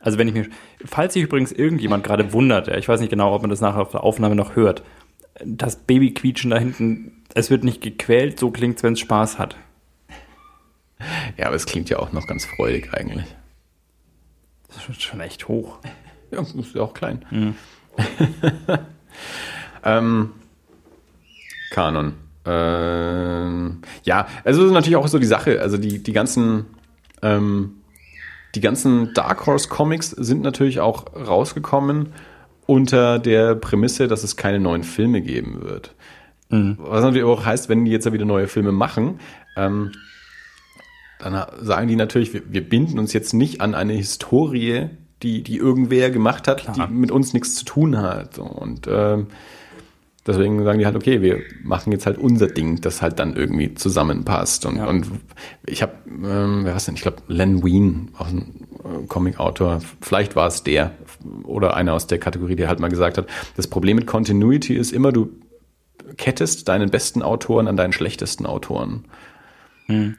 [0.00, 0.46] Also wenn ich mir,
[0.84, 3.92] falls sich übrigens irgendjemand gerade wundert, ich weiß nicht genau, ob man das nachher auf
[3.92, 4.82] der Aufnahme noch hört,
[5.44, 9.56] das Babyquietschen da hinten, es wird nicht gequält, so klingt es, wenn es Spaß hat.
[11.36, 13.26] Ja, aber es klingt ja auch noch ganz freudig eigentlich.
[14.68, 15.78] Das ist schon echt hoch.
[16.30, 17.24] Ja, ist ja auch klein.
[17.30, 17.54] Mhm.
[19.84, 20.30] ähm,
[21.70, 22.14] Kanon.
[22.44, 25.60] Ähm, ja, also das ist natürlich auch so die Sache.
[25.60, 26.66] Also die, die ganzen,
[27.22, 27.74] ähm,
[28.54, 32.12] die ganzen Dark Horse Comics sind natürlich auch rausgekommen
[32.66, 35.94] unter der Prämisse, dass es keine neuen Filme geben wird.
[36.48, 36.76] Mhm.
[36.78, 39.20] Was natürlich auch heißt, wenn die jetzt wieder neue Filme machen,
[39.56, 39.92] ähm,
[41.18, 44.90] dann sagen die natürlich, wir, wir, binden uns jetzt nicht an eine Historie,
[45.22, 46.88] die, die irgendwer gemacht hat, Klar.
[46.88, 48.38] die mit uns nichts zu tun hat.
[48.38, 49.28] Und ähm,
[50.26, 53.74] deswegen sagen die halt, okay, wir machen jetzt halt unser Ding, das halt dann irgendwie
[53.74, 54.66] zusammenpasst.
[54.66, 54.86] Und, ja.
[54.86, 55.06] und
[55.64, 56.96] ich habe, ähm, wer was denn?
[56.96, 60.92] Ich glaube, Len Wein, auch ein äh, Comic-Autor, vielleicht war es der
[61.44, 64.92] oder einer aus der Kategorie, der halt mal gesagt hat, das Problem mit Continuity ist
[64.92, 65.30] immer, du
[66.16, 69.06] kettest deinen besten Autoren an deinen schlechtesten Autoren.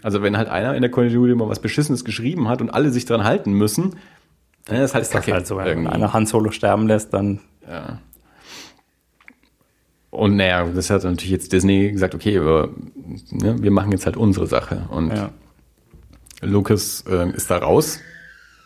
[0.01, 3.05] Also wenn halt einer in der Continuity mal was Beschissenes geschrieben hat und alle sich
[3.05, 3.95] dran halten müssen,
[4.65, 7.39] dann ist halt Ist das kacke halt so, wenn einer Han Solo sterben lässt, dann
[10.09, 12.70] Und naja, das hat natürlich jetzt Disney gesagt, okay, aber,
[13.32, 14.88] ne, wir machen jetzt halt unsere Sache.
[14.89, 15.30] Und ja.
[16.41, 17.99] Lucas äh, ist da raus.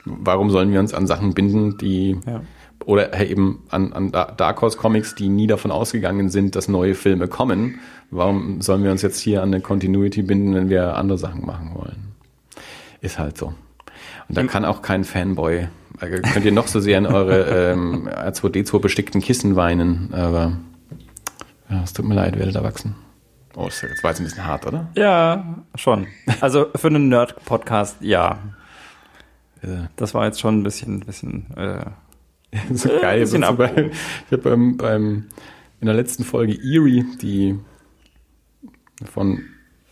[0.06, 2.42] Warum sollen wir uns an Sachen binden, die Ja.
[2.86, 6.96] oder eben an, an Da- Dark Horse Comics, die nie davon ausgegangen sind, dass neue
[6.96, 7.80] Filme kommen.
[8.12, 11.72] Warum sollen wir uns jetzt hier an eine Continuity binden, wenn wir andere Sachen machen
[11.76, 12.12] wollen?
[13.00, 13.54] Ist halt so.
[14.28, 15.68] Und da kann auch kein Fanboy,
[16.02, 20.54] äh, könnt ihr noch so sehr in eure ähm, R2D2 bestickten Kissen weinen, aber
[21.70, 22.96] ja, es tut mir leid, werdet erwachsen.
[23.56, 24.88] Oh, das war jetzt ein bisschen hart, oder?
[24.96, 26.08] ja, schon.
[26.40, 28.40] Also für einen Nerd-Podcast, ja.
[29.62, 29.90] Ja.
[29.96, 31.86] Das war jetzt schon ein bisschen, bisschen äh,
[32.74, 33.20] so Äh, geil.
[33.22, 35.26] bisschen so bei, ich habe beim, beim,
[35.82, 37.60] in der letzten Folge Eerie, die
[39.06, 39.42] von,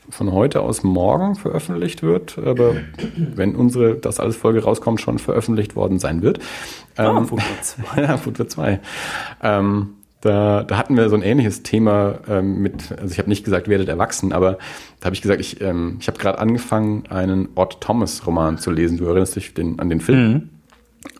[0.10, 2.76] von heute aus morgen veröffentlicht wird, aber
[3.18, 6.40] wenn unsere, das alles Folge rauskommt, schon veröffentlicht worden sein wird.
[6.98, 8.02] ah, Ähm, Fußball 2.
[8.02, 8.80] ja, für zwei.
[9.42, 9.90] Ähm,
[10.22, 13.70] da, da hatten wir so ein ähnliches Thema ähm, mit, also ich habe nicht gesagt,
[13.70, 14.58] werdet erwachsen, aber
[15.00, 18.70] da habe ich gesagt, ich, ähm, ich habe gerade angefangen, einen Ott Thomas Roman zu
[18.72, 18.98] lesen.
[18.98, 20.32] Du erinnerst dich den, an den Film.
[20.34, 20.50] Mhm.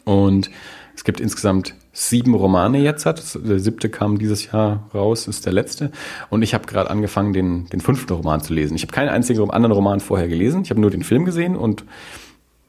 [0.04, 0.50] Und
[0.96, 3.06] es gibt insgesamt sieben Romane jetzt.
[3.06, 3.22] Hat.
[3.36, 5.92] Der siebte kam dieses Jahr raus, ist der letzte.
[6.30, 8.76] Und ich habe gerade angefangen, den, den fünften Roman zu lesen.
[8.76, 10.62] Ich habe keinen einzigen anderen Roman vorher gelesen.
[10.62, 11.84] Ich habe nur den Film gesehen und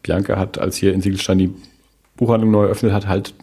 [0.02, 1.54] Bianca hat, als hier in Siegelstein die
[2.16, 3.34] Buchhandlung neu eröffnet hat, halt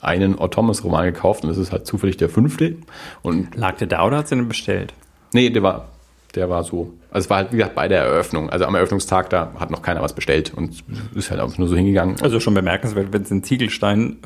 [0.00, 2.76] einen Ott Thomas Roman gekauft und das ist halt zufällig der fünfte.
[3.22, 4.94] Und Lag der da oder hat sie den bestellt?
[5.32, 5.88] nee, der war,
[6.34, 6.92] der war so.
[7.10, 8.50] Also es war halt, wie gesagt, bei der Eröffnung.
[8.50, 11.76] Also am Eröffnungstag, da hat noch keiner was bestellt und ist halt einfach nur so
[11.76, 12.16] hingegangen.
[12.22, 14.18] Also schon bemerkenswert, wenn sie in Ziegelstein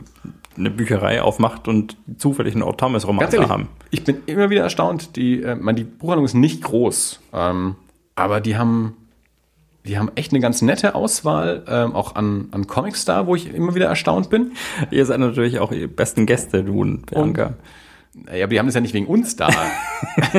[0.56, 3.68] eine Bücherei aufmacht und zufällig einen Ort Thomas Roman haben.
[3.90, 5.16] ich bin immer wieder erstaunt.
[5.16, 7.76] Die, äh, man, die Buchhandlung ist nicht groß, ähm,
[8.14, 8.96] aber die haben,
[9.84, 13.52] die haben echt eine ganz nette Auswahl, ähm, auch an, an Comics da, wo ich
[13.54, 14.52] immer wieder erstaunt bin.
[14.90, 17.54] Ihr seid natürlich auch die besten Gäste, du und Bianca.
[18.14, 19.48] Ja, aber die haben das ja nicht wegen uns da.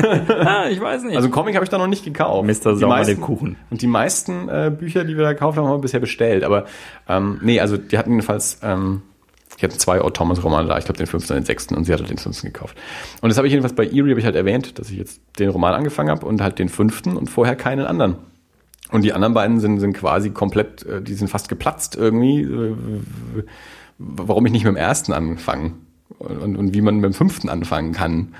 [0.44, 1.16] ah, ich weiß nicht.
[1.16, 2.46] Also Comic habe ich da noch nicht gekauft.
[2.46, 2.74] Mr.
[2.86, 3.56] Meisten- den Kuchen.
[3.70, 6.44] Und die meisten äh, Bücher, die wir da gekauft haben, haben wir bisher bestellt.
[6.44, 6.66] Aber
[7.08, 9.02] ähm, nee, also die hatten jedenfalls, ähm,
[9.60, 11.84] die hatten zwei Odd Thomas Romane da, ich glaube den fünften und den sechsten und
[11.84, 12.76] sie hatte den fünften gekauft.
[13.20, 15.48] Und das habe ich jedenfalls bei Eerie habe ich halt erwähnt, dass ich jetzt den
[15.48, 18.16] Roman angefangen habe und halt den fünften und vorher keinen anderen.
[18.90, 22.74] Und die anderen beiden sind, sind quasi komplett, äh, die sind fast geplatzt irgendwie, äh,
[23.98, 25.86] warum ich nicht mit dem ersten anfangen
[26.20, 28.34] und, und wie man mit dem fünften anfangen kann.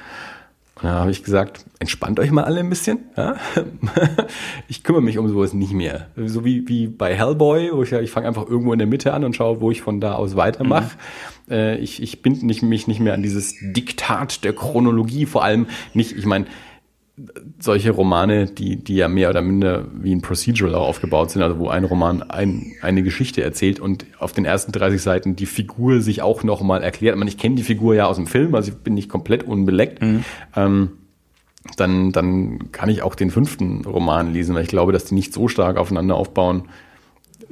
[0.77, 3.01] Und da habe ich gesagt, entspannt euch mal alle ein bisschen.
[3.17, 3.37] Ja?
[4.69, 6.07] Ich kümmere mich um sowas nicht mehr.
[6.17, 9.13] So wie, wie bei Hellboy, wo ich ja, ich fange einfach irgendwo in der Mitte
[9.13, 10.93] an und schaue, wo ich von da aus weitermache.
[11.51, 15.67] Äh, ich ich binde nicht, mich nicht mehr an dieses Diktat der Chronologie, vor allem
[15.93, 16.47] nicht, ich meine,
[17.59, 21.59] solche Romane, die, die ja mehr oder minder wie ein Procedural auch aufgebaut sind, also
[21.59, 26.01] wo ein Roman ein, eine Geschichte erzählt und auf den ersten 30 Seiten die Figur
[26.01, 27.15] sich auch nochmal erklärt.
[27.15, 29.43] Ich, meine, ich kenne die Figur ja aus dem Film, also ich bin nicht komplett
[29.45, 30.03] unbeleckt.
[30.57, 30.91] Ähm,
[31.77, 35.33] dann, dann kann ich auch den fünften Roman lesen, weil ich glaube, dass die nicht
[35.33, 36.65] so stark aufeinander aufbauen,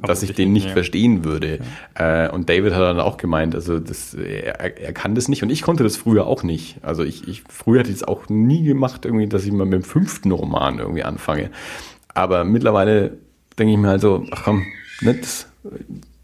[0.01, 0.73] dass ich den nicht ja.
[0.73, 1.59] verstehen würde.
[1.95, 5.49] Äh, und David hat dann auch gemeint, also das, er, er kann das nicht und
[5.49, 6.77] ich konnte das früher auch nicht.
[6.83, 9.73] Also ich, ich früher hätte ich es auch nie gemacht, irgendwie, dass ich mal mit
[9.73, 11.51] dem fünften Roman irgendwie anfange.
[12.13, 13.17] Aber mittlerweile
[13.57, 14.65] denke ich mir halt so, ach komm,
[15.01, 15.47] ne, das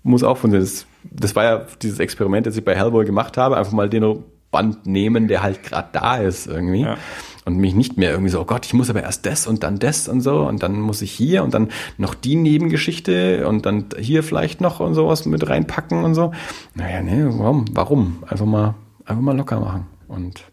[0.03, 3.57] muss auch von das, das war ja dieses Experiment, das ich bei Hellboy gemacht habe,
[3.57, 6.81] einfach mal den Band nehmen, der halt gerade da ist irgendwie.
[6.81, 6.97] Ja.
[7.45, 9.77] Und mich nicht mehr irgendwie so, oh Gott, ich muss aber erst das und dann
[9.77, 13.85] das und so und dann muss ich hier und dann noch die Nebengeschichte und dann
[13.99, 16.33] hier vielleicht noch und sowas mit reinpacken und so.
[16.73, 17.65] Naja, nee, warum?
[17.71, 18.23] Warum?
[18.27, 18.73] Einfach mal,
[19.05, 19.85] einfach mal locker machen.
[20.07, 20.43] Und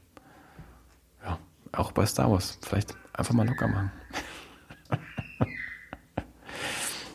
[1.25, 1.39] ja,
[1.73, 2.59] auch bei Star Wars.
[2.61, 3.91] Vielleicht einfach mal locker machen.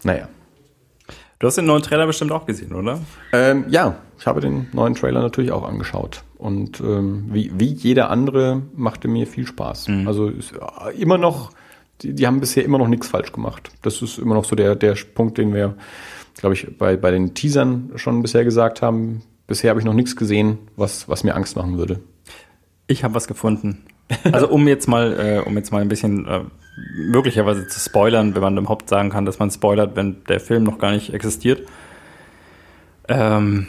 [0.04, 0.28] naja.
[1.40, 3.00] Du hast den neuen Trailer bestimmt auch gesehen, oder?
[3.32, 6.24] Ähm, ja, ich habe den neuen Trailer natürlich auch angeschaut.
[6.38, 9.88] Und ähm, wie, wie jeder andere machte mir viel Spaß.
[10.08, 11.52] Also ist ja, immer noch,
[12.02, 13.70] die, die haben bisher immer noch nichts falsch gemacht.
[13.84, 15.76] Das ist immer noch so der, der Punkt, den wir,
[16.38, 19.22] glaube ich, bei, bei den Teasern schon bisher gesagt haben.
[19.46, 22.00] Bisher habe ich noch nichts gesehen, was, was mir Angst machen würde.
[22.88, 23.86] Ich habe was gefunden.
[24.32, 26.42] Also um jetzt mal, äh, um jetzt mal ein bisschen äh,
[26.96, 30.80] möglicherweise zu spoilern, wenn man überhaupt sagen kann, dass man spoilert, wenn der Film noch
[30.80, 31.68] gar nicht existiert.
[33.08, 33.68] Ähm,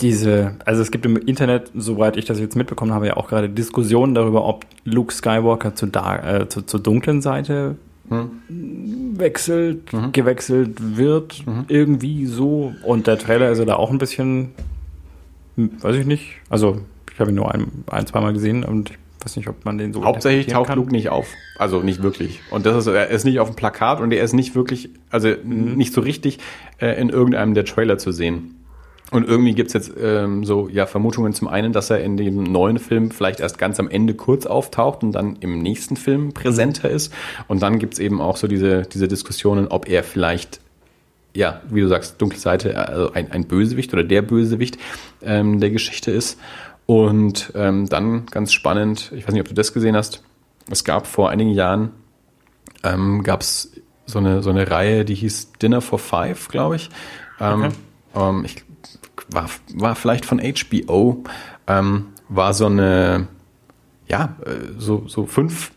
[0.00, 3.48] diese, also es gibt im Internet, soweit ich das jetzt mitbekommen habe, ja auch gerade
[3.48, 7.76] Diskussionen darüber, ob Luke Skywalker zu da, äh, zu, zur dunklen Seite
[8.48, 12.74] wechselt, gewechselt wird, irgendwie so.
[12.82, 14.50] Und der Trailer ist ja da auch ein bisschen,
[15.56, 16.80] hm, weiß ich nicht, also
[17.12, 19.92] ich habe ihn nur ein, ein zweimal gesehen und ich weiß nicht, ob man den
[19.92, 20.78] so Hauptsächlich taucht kann.
[20.78, 21.26] Luke nicht auf.
[21.58, 22.40] Also nicht wirklich.
[22.50, 25.28] Und das ist, er ist nicht auf dem Plakat und er ist nicht wirklich, also
[25.28, 25.74] Mhm.
[25.74, 26.38] nicht so richtig
[26.78, 28.56] äh, in irgendeinem der Trailer zu sehen.
[29.10, 32.78] Und irgendwie gibt's jetzt ähm, so ja Vermutungen zum einen, dass er in dem neuen
[32.78, 37.12] Film vielleicht erst ganz am Ende kurz auftaucht und dann im nächsten Film präsenter ist.
[37.46, 40.60] Und dann gibt's eben auch so diese, diese Diskussionen, ob er vielleicht
[41.36, 44.78] ja, wie du sagst, dunkle Seite, also ein, ein Bösewicht oder der Bösewicht
[45.20, 46.38] ähm, der Geschichte ist.
[46.86, 50.22] Und ähm, dann ganz spannend, ich weiß nicht, ob du das gesehen hast,
[50.70, 51.92] es gab vor einigen Jahren,
[52.82, 53.72] ähm, gab es
[54.06, 56.90] so eine, so eine Reihe, die hieß Dinner for Five, glaube ich.
[57.40, 57.70] Ähm,
[58.14, 58.64] ähm, ich
[59.30, 61.24] war, war vielleicht von HBO,
[61.66, 63.28] ähm, war so eine,
[64.06, 65.72] ja, äh, so, so fünf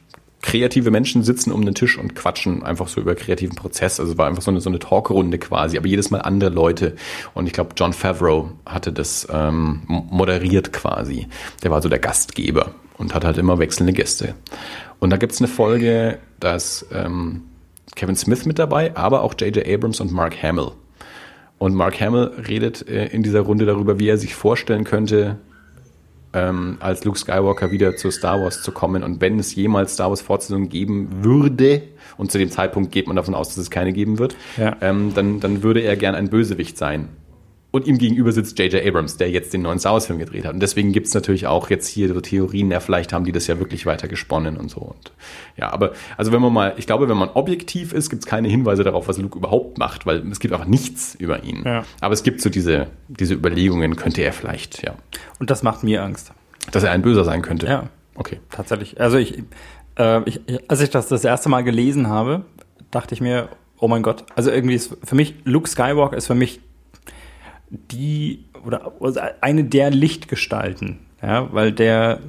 [0.48, 4.00] kreative Menschen sitzen um den Tisch und quatschen einfach so über kreativen Prozess.
[4.00, 6.96] Also war einfach so eine, so eine Talkrunde quasi, aber jedes Mal andere Leute.
[7.34, 11.28] Und ich glaube, John Favreau hatte das ähm, moderiert quasi.
[11.64, 14.36] Der war so der Gastgeber und hat halt immer wechselnde Gäste.
[15.00, 17.44] Und da gibt's eine Folge, da ist ähm,
[17.96, 19.68] Kevin Smith mit dabei, aber auch J.J.
[19.68, 20.72] Abrams und Mark Hamill.
[21.58, 25.40] Und Mark Hamill redet äh, in dieser Runde darüber, wie er sich vorstellen könnte,
[26.34, 29.04] ähm, als Luke Skywalker wieder zu Star Wars zu kommen.
[29.04, 31.84] Und wenn es jemals Star Wars Fortsetzungen geben würde,
[32.18, 34.76] und zu dem Zeitpunkt geht man davon aus, dass es keine geben wird, Ja.
[34.82, 37.10] ähm, dann, dann würde er gern ein Bösewicht sein.
[37.70, 38.86] Und ihm gegenüber sitzt J.J.
[38.86, 40.54] Abrams, der jetzt den neuen Star Wars-Film gedreht hat.
[40.54, 43.60] Und deswegen gibt's natürlich auch jetzt hier so Theorien, ja, vielleicht haben die das ja
[43.60, 44.80] wirklich weiter gesponnen und so.
[44.80, 45.12] Und
[45.58, 48.84] ja, aber also wenn man mal, ich glaube, wenn man objektiv ist, gibt's keine Hinweise
[48.86, 51.64] darauf, was Luke überhaupt macht, weil es gibt einfach nichts über ihn.
[51.66, 51.84] Ja.
[52.00, 54.96] Aber es gibt so diese, diese Überlegungen, könnte er vielleicht, ja,
[55.40, 56.32] Und das macht mir Angst.
[56.72, 57.68] dass er ein Böser sein könnte.
[57.68, 57.90] Ja.
[58.16, 58.40] Okay.
[58.50, 59.00] Tatsächlich.
[59.00, 59.44] Also ich,
[60.00, 60.40] äh, ich,
[60.70, 62.46] als ich das das erste Mal gelesen habe,
[62.92, 63.50] dachte ich mir,
[63.80, 64.24] oh mein Gott.
[64.36, 66.62] Also irgendwie ist für mich, Luke Skywalker ist für mich
[67.70, 68.94] die oder
[69.42, 71.00] eine der Lichtgestalten.
[71.22, 72.20] Ja, weil der,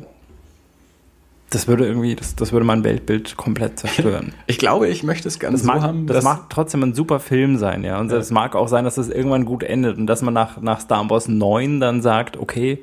[1.51, 4.33] das würde irgendwie, das, das würde mein Weltbild komplett zerstören.
[4.47, 7.21] Ich glaube, ich möchte es ganz Das, mag, so haben, das mag trotzdem ein super
[7.21, 8.01] Film sein, ja.
[8.01, 10.81] Und es mag auch sein, dass es irgendwann gut endet und dass man nach, nach
[10.81, 12.81] Star Wars 9 dann sagt, okay,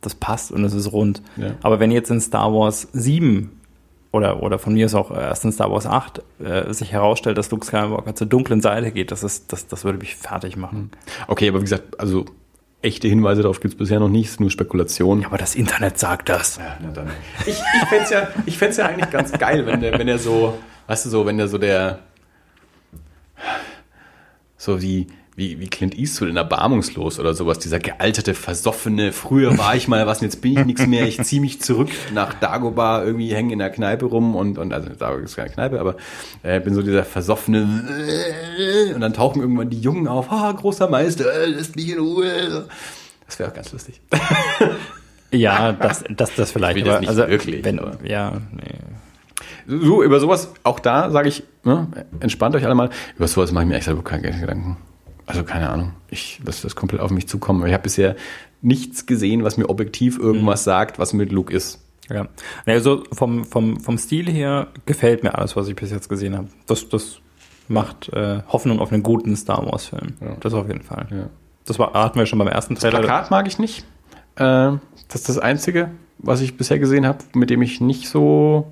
[0.00, 1.22] das passt und es ist rund.
[1.36, 1.54] Ja.
[1.62, 3.50] Aber wenn jetzt in Star Wars 7
[4.16, 7.50] oder, oder von mir ist auch erst in Star Wars 8 äh, sich herausstellt, dass
[7.50, 10.90] Luke Skywalker zur dunklen Seite geht, das, ist, das, das würde mich fertig machen.
[11.28, 12.24] Okay, aber wie gesagt, also
[12.82, 15.24] echte Hinweise darauf gibt's bisher noch nicht, nur Spekulation.
[15.24, 16.56] Aber das Internet sagt das.
[16.56, 17.10] Ja, na dann.
[17.46, 20.58] Ich, ich fände ja, ich fänd's ja eigentlich ganz geil, wenn der, wenn er so,
[20.86, 22.00] weißt du, so, wenn der so der,
[24.56, 29.76] so wie, wie, wie Clint Eastwood in Erbarmungslos oder sowas, dieser gealterte, versoffene, früher war
[29.76, 33.04] ich mal was und jetzt bin ich nichts mehr, ich ziehe mich zurück nach Dagobah,
[33.04, 35.96] irgendwie hängen in der Kneipe rum und, und also Dagobah ist keine Kneipe, aber
[36.42, 37.84] äh, bin so dieser versoffene
[38.94, 42.66] und dann tauchen irgendwann die Jungen auf, ah, großer Meister, lässt mich in Ruhe.
[43.26, 44.00] Das wäre auch ganz lustig.
[45.32, 46.76] Ja, das, das, das vielleicht.
[46.76, 48.74] will das aber, nicht also, wirklich, Wenn, aber- ja, nee.
[49.66, 51.88] So, über sowas, auch da sage ich, ne,
[52.20, 52.90] entspannt euch alle mal.
[53.16, 54.76] Über sowas mache ich mir echt selber keine Gedanken.
[55.26, 55.92] Also keine Ahnung.
[56.08, 57.66] Ich lasse das komplett auf mich zukommen.
[57.66, 58.16] Ich habe bisher
[58.62, 61.82] nichts gesehen, was mir objektiv irgendwas sagt, was mit Luke ist.
[62.08, 62.28] Ja,
[62.66, 66.48] also vom, vom, vom Stil her gefällt mir alles, was ich bis jetzt gesehen habe.
[66.66, 67.18] Das, das
[67.68, 70.14] macht äh, Hoffnung auf einen guten Star Wars-Film.
[70.20, 70.36] Ja.
[70.38, 71.08] Das auf jeden Fall.
[71.10, 71.28] Ja.
[71.64, 73.00] Das war, hatten wir schon beim ersten Trailer.
[73.00, 73.84] Plakat mag ich nicht.
[74.36, 74.72] Äh,
[75.08, 78.70] das ist das Einzige, was ich bisher gesehen habe, mit dem ich nicht so,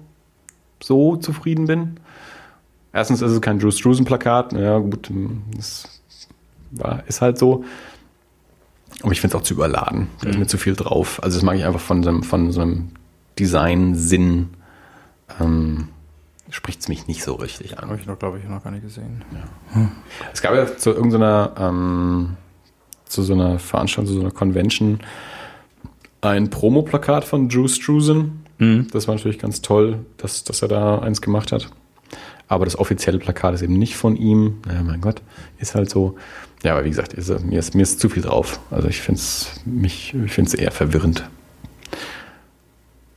[0.81, 2.01] so zufrieden bin.
[2.93, 4.53] Erstens ist es kein Drew Struzan-Plakat.
[4.53, 5.11] Ja, gut,
[5.57, 5.94] das
[6.79, 7.65] war, ist halt so.
[9.03, 10.09] Aber ich finde es auch zu überladen.
[10.23, 11.23] Da ist mir zu viel drauf.
[11.23, 12.91] Also das mag ich einfach von so einem, von so einem
[13.39, 14.51] Design-Sinn.
[15.41, 15.89] Ähm,
[16.51, 17.89] Spricht es mich nicht so richtig an.
[17.89, 19.25] Habe ich noch, glaube ich, noch gar nicht gesehen.
[20.33, 22.37] Es gab ja zu irgendeiner, ähm,
[23.07, 25.01] zu so einer Veranstaltung, zu so einer Convention
[26.21, 28.45] ein Promo-Plakat von Drew Struzan.
[28.93, 31.71] Das war natürlich ganz toll, dass, dass er da eins gemacht hat.
[32.49, 34.61] Aber das offizielle Plakat ist eben nicht von ihm.
[34.69, 35.23] Ja, mein Gott,
[35.59, 36.17] ist halt so.
[36.63, 38.61] Ja, aber wie gesagt, ist, er- mir, ist, mir ist zu viel drauf.
[38.71, 41.29] Also ich finde es mich, ich finde es eher verwirrend.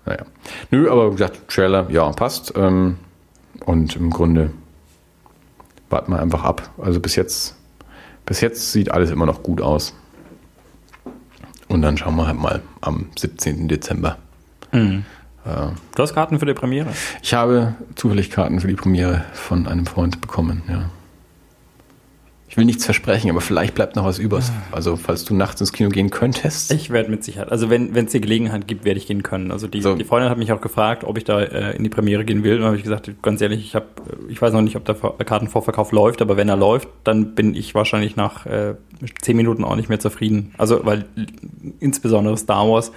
[0.06, 0.26] Naja.
[0.72, 2.54] Nö, aber wie gesagt, Trailer, ja, passt.
[2.56, 2.98] Ähm,
[3.66, 4.52] und im Grunde
[5.90, 6.70] warten wir einfach ab.
[6.78, 7.56] Also bis jetzt,
[8.26, 9.94] bis jetzt sieht alles immer noch gut aus.
[11.68, 13.68] Und dann schauen wir halt mal am 17.
[13.68, 14.18] Dezember.
[15.96, 16.88] Du hast Karten für die Premiere.
[17.22, 20.90] Ich habe zufällig Karten für die Premiere von einem Freund bekommen, ja.
[22.50, 24.52] Ich will nichts versprechen, aber vielleicht bleibt noch was übers.
[24.72, 26.72] Also, falls du nachts ins Kino gehen könntest.
[26.72, 29.52] Ich werde mit Sicherheit, also wenn es die Gelegenheit gibt, werde ich gehen können.
[29.52, 29.96] Also die, So.
[29.96, 32.58] die Freundin hat mich auch gefragt, ob ich da äh, in die Premiere gehen will.
[32.60, 33.86] Und habe ich gesagt, ganz ehrlich, ich habe,
[34.30, 37.54] ich weiß noch nicht, ob der Ver- Kartenvorverkauf läuft, aber wenn er läuft, dann bin
[37.54, 38.74] ich wahrscheinlich nach äh,
[39.22, 40.54] zehn Minuten auch nicht mehr zufrieden.
[40.58, 41.06] Also weil
[41.80, 42.92] insbesondere Star Wars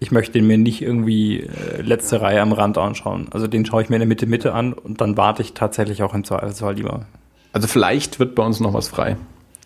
[0.00, 3.26] ich möchte mir nicht irgendwie äh, letzte Reihe am Rand anschauen.
[3.32, 6.02] Also den schaue ich mir in der Mitte Mitte an und dann warte ich tatsächlich
[6.02, 7.06] auch im Zweifelsfall lieber.
[7.52, 9.16] Also vielleicht wird bei uns noch was frei.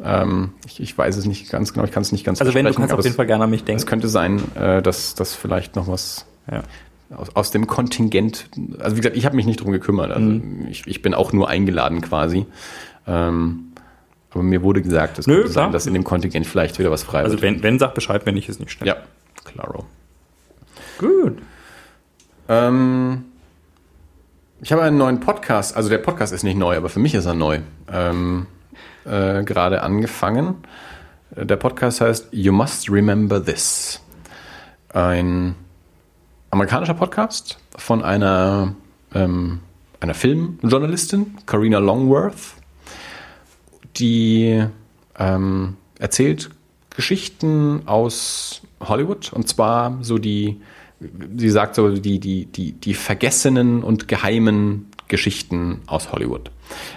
[0.02, 2.64] Ähm, ich, ich weiß es nicht ganz genau, ich kann es nicht ganz Also wenn
[2.64, 3.78] du kannst auf jeden Fall gerne an mich denken.
[3.78, 6.62] Es könnte sein, äh, dass, dass vielleicht noch was Ja.
[7.14, 8.48] aus, aus dem Kontingent,
[8.80, 10.10] also wie gesagt, ich habe mich nicht drum gekümmert.
[10.10, 10.66] Also Mhm.
[10.70, 12.46] ich, ich bin auch nur eingeladen quasi.
[13.06, 13.72] Ähm,
[14.30, 15.64] aber mir wurde gesagt, es Nö, könnte klar.
[15.66, 17.42] sein, dass in dem Kontingent vielleicht wieder was frei Also wird.
[17.42, 18.88] wenn, wenn sagt Bescheid, wenn nicht, ist nicht schlimm.
[18.88, 18.96] ja,
[19.44, 19.84] klaro.
[21.02, 21.42] Gut.
[22.48, 23.24] Ähm,
[24.60, 27.26] ich habe einen neuen Podcast, also der Podcast ist nicht neu, aber für mich ist
[27.26, 27.58] er neu.
[27.90, 28.46] Ähm,
[29.04, 30.58] äh, gerade angefangen.
[31.34, 34.00] Äh, Der Podcast heißt You Must Remember This.
[34.90, 35.56] Ein
[36.50, 38.76] amerikanischer Podcast von einer,
[39.12, 39.58] ähm,
[39.98, 42.54] einer Filmjournalistin, Karina Longworth,
[43.96, 44.64] die
[45.18, 46.50] ähm, erzählt
[46.94, 50.60] Geschichten aus Hollywood und zwar so die,
[51.36, 56.50] sie sagt so die, die, die, die vergessenen und geheimen Geschichten aus Hollywood.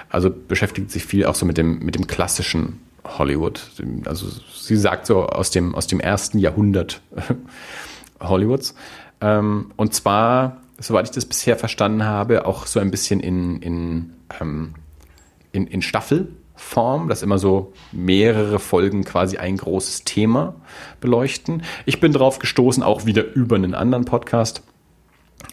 [0.10, 3.62] Also beschäftigt sich viel auch so mit dem, mit dem klassischen Hollywood.
[4.06, 7.02] Also sie sagt so aus dem, aus dem ersten Jahrhundert
[8.20, 8.76] Hollywoods.
[9.22, 14.14] Ähm, und zwar, soweit ich das bisher verstanden habe, auch so ein bisschen in, in,
[14.40, 14.76] ähm,
[15.52, 15.82] in, in
[16.56, 20.56] Staffelform, dass immer so mehrere Folgen quasi ein großes Thema
[21.00, 21.64] beleuchten.
[21.86, 24.62] Ich bin drauf gestoßen, auch wieder über einen anderen Podcast,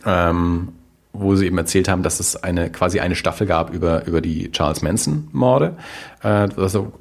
[0.04, 0.68] ähm,
[1.12, 4.50] wo sie eben erzählt haben, dass es eine quasi eine Staffel gab über, über die
[4.50, 5.76] Charles Manson-Morde.
[6.22, 6.92] Äh, also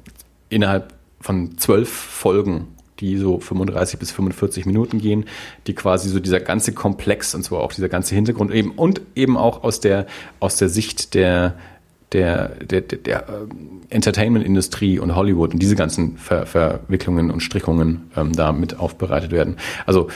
[0.48, 2.68] innerhalb von zwölf Folgen,
[3.00, 5.24] die so 35 bis 45 Minuten gehen,
[5.66, 9.36] die quasi so dieser ganze Komplex und zwar auch dieser ganze Hintergrund eben und eben
[9.36, 10.06] auch aus der,
[10.40, 11.54] aus der Sicht der,
[12.12, 18.10] der, der, der, der ähm, Entertainment-Industrie und Hollywood und diese ganzen Ver Verwicklungen und Strickungen
[18.16, 19.56] ähm, da mit aufbereitet werden.
[19.86, 20.08] Also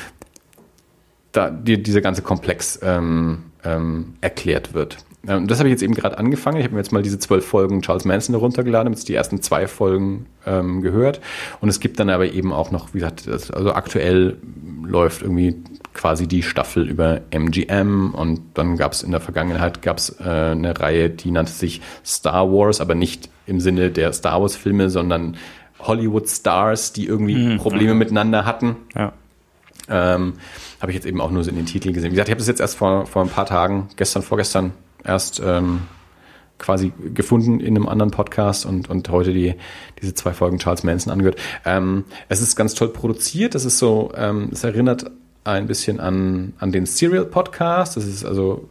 [1.32, 4.98] da die, dieser ganze Komplex ähm, ähm, erklärt wird.
[5.28, 6.58] Ähm, das habe ich jetzt eben gerade angefangen.
[6.58, 9.42] Ich habe mir jetzt mal diese zwölf Folgen Charles Manson heruntergeladen, habe jetzt die ersten
[9.42, 11.20] zwei Folgen ähm, gehört.
[11.60, 14.36] Und es gibt dann aber eben auch noch, wie gesagt, das, also aktuell
[14.84, 15.56] läuft irgendwie
[15.94, 20.78] quasi die Staffel über MGM und dann gab es in der Vergangenheit gab's, äh, eine
[20.78, 25.36] Reihe, die nannte sich Star Wars, aber nicht im Sinne der Star Wars Filme, sondern
[25.78, 28.76] Hollywood Stars, die irgendwie Probleme miteinander hatten.
[28.94, 29.12] Ja.
[29.88, 30.34] Ähm,
[30.80, 32.10] habe ich jetzt eben auch nur so in den Titel gesehen.
[32.10, 34.72] Wie gesagt, ich habe das jetzt erst vor, vor ein paar Tagen, gestern, vorgestern
[35.06, 35.82] erst ähm,
[36.58, 39.54] quasi gefunden in einem anderen Podcast und, und heute die,
[40.00, 41.38] diese zwei Folgen Charles Manson angehört.
[41.64, 43.54] Ähm, es ist ganz toll produziert.
[43.54, 45.10] Es ist so, ähm, es erinnert
[45.44, 47.96] ein bisschen an, an den Serial Podcast.
[47.96, 48.68] Das ist also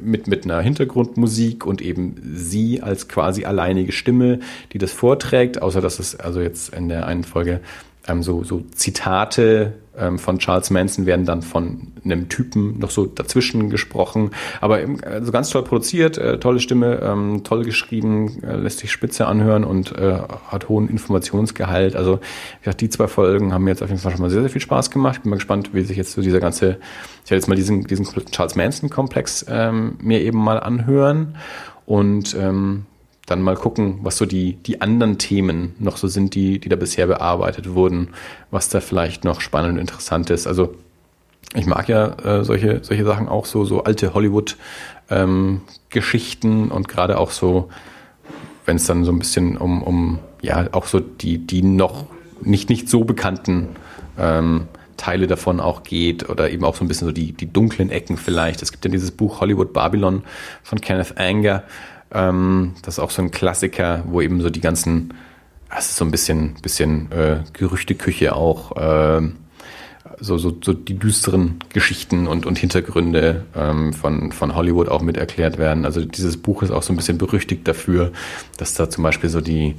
[0.00, 4.40] mit, mit einer Hintergrundmusik und eben sie als quasi alleinige Stimme,
[4.72, 7.60] die das vorträgt, außer dass es also jetzt in der einen Folge
[8.08, 13.06] ähm, so, so Zitate ähm, von Charles Manson werden dann von einem Typen noch so
[13.06, 14.30] dazwischen gesprochen.
[14.60, 18.92] Aber eben, also ganz toll produziert, äh, tolle Stimme, ähm, toll geschrieben, äh, lässt sich
[18.92, 20.18] spitze anhören und äh,
[20.48, 21.96] hat hohen Informationsgehalt.
[21.96, 24.42] Also wie gesagt, die zwei Folgen haben mir jetzt auf jeden Fall schon mal sehr,
[24.42, 25.22] sehr viel Spaß gemacht.
[25.22, 26.78] Bin mal gespannt, wie sich jetzt so dieser ganze,
[27.24, 31.36] ich werde jetzt mal diesen, diesen Charles Manson-Komplex ähm, mir eben mal anhören.
[31.86, 32.86] Und ähm,
[33.26, 36.76] dann mal gucken, was so die, die anderen Themen noch so sind, die, die da
[36.76, 38.10] bisher bearbeitet wurden,
[38.50, 40.46] was da vielleicht noch spannend und interessant ist.
[40.46, 40.76] Also
[41.54, 47.32] ich mag ja äh, solche, solche Sachen auch so, so alte Hollywood-Geschichten und gerade auch
[47.32, 47.68] so,
[48.64, 52.06] wenn es dann so ein bisschen um, um ja, auch so die, die noch
[52.42, 53.68] nicht, nicht so bekannten
[54.18, 57.90] ähm, Teile davon auch geht oder eben auch so ein bisschen so die, die dunklen
[57.90, 58.62] Ecken vielleicht.
[58.62, 60.22] Es gibt ja dieses Buch Hollywood Babylon
[60.62, 61.64] von Kenneth Anger.
[62.12, 65.14] Ähm, das ist auch so ein Klassiker, wo eben so die ganzen,
[65.76, 69.36] es ist so ein bisschen, bisschen äh, Gerüchteküche auch, ähm,
[70.18, 75.16] so, so, so die düsteren Geschichten und, und Hintergründe ähm, von, von Hollywood auch mit
[75.16, 75.84] erklärt werden.
[75.84, 78.12] Also dieses Buch ist auch so ein bisschen berüchtigt dafür,
[78.56, 79.74] dass da zum Beispiel so die,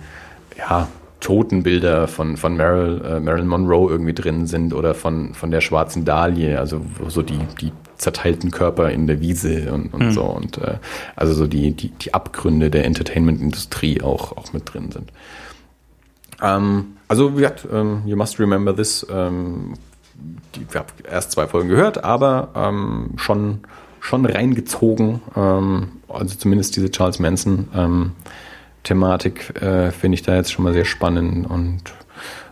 [0.58, 0.88] ja,
[1.20, 6.06] Totenbilder von, von Marilyn, äh, Marilyn Monroe irgendwie drin sind oder von, von der schwarzen
[6.06, 10.76] Dahlie, also so die, die zerteilten Körper in der Wiese und, und so und äh,
[11.16, 15.12] also so die, die, die Abgründe der Entertainment-Industrie auch, auch mit drin sind.
[16.42, 19.74] Ähm, also wie gesagt, ähm, You Must Remember This, ähm,
[20.56, 23.62] die, ich habe erst zwei Folgen gehört, aber ähm, schon,
[24.00, 28.12] schon reingezogen, ähm, also zumindest diese Charles Manson ähm,
[28.88, 31.82] Thematik äh, finde ich da jetzt schon mal sehr spannend und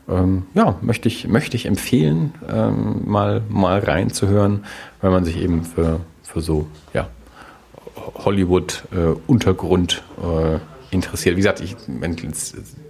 [0.09, 4.65] ähm, ja, möchte ich, möchte ich empfehlen, ähm, mal, mal reinzuhören,
[5.01, 7.07] weil man sich eben für, für so ja,
[7.95, 10.59] Hollywood-Untergrund äh,
[10.93, 11.37] interessiert.
[11.37, 11.75] Wie gesagt, ich,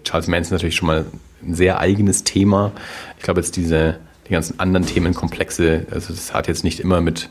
[0.04, 1.06] Charles Manson ist natürlich schon mal
[1.44, 2.72] ein sehr eigenes Thema.
[3.18, 5.86] Ich glaube jetzt diese, die ganzen anderen Themenkomplexe.
[5.92, 7.30] Also das hat jetzt nicht immer mit,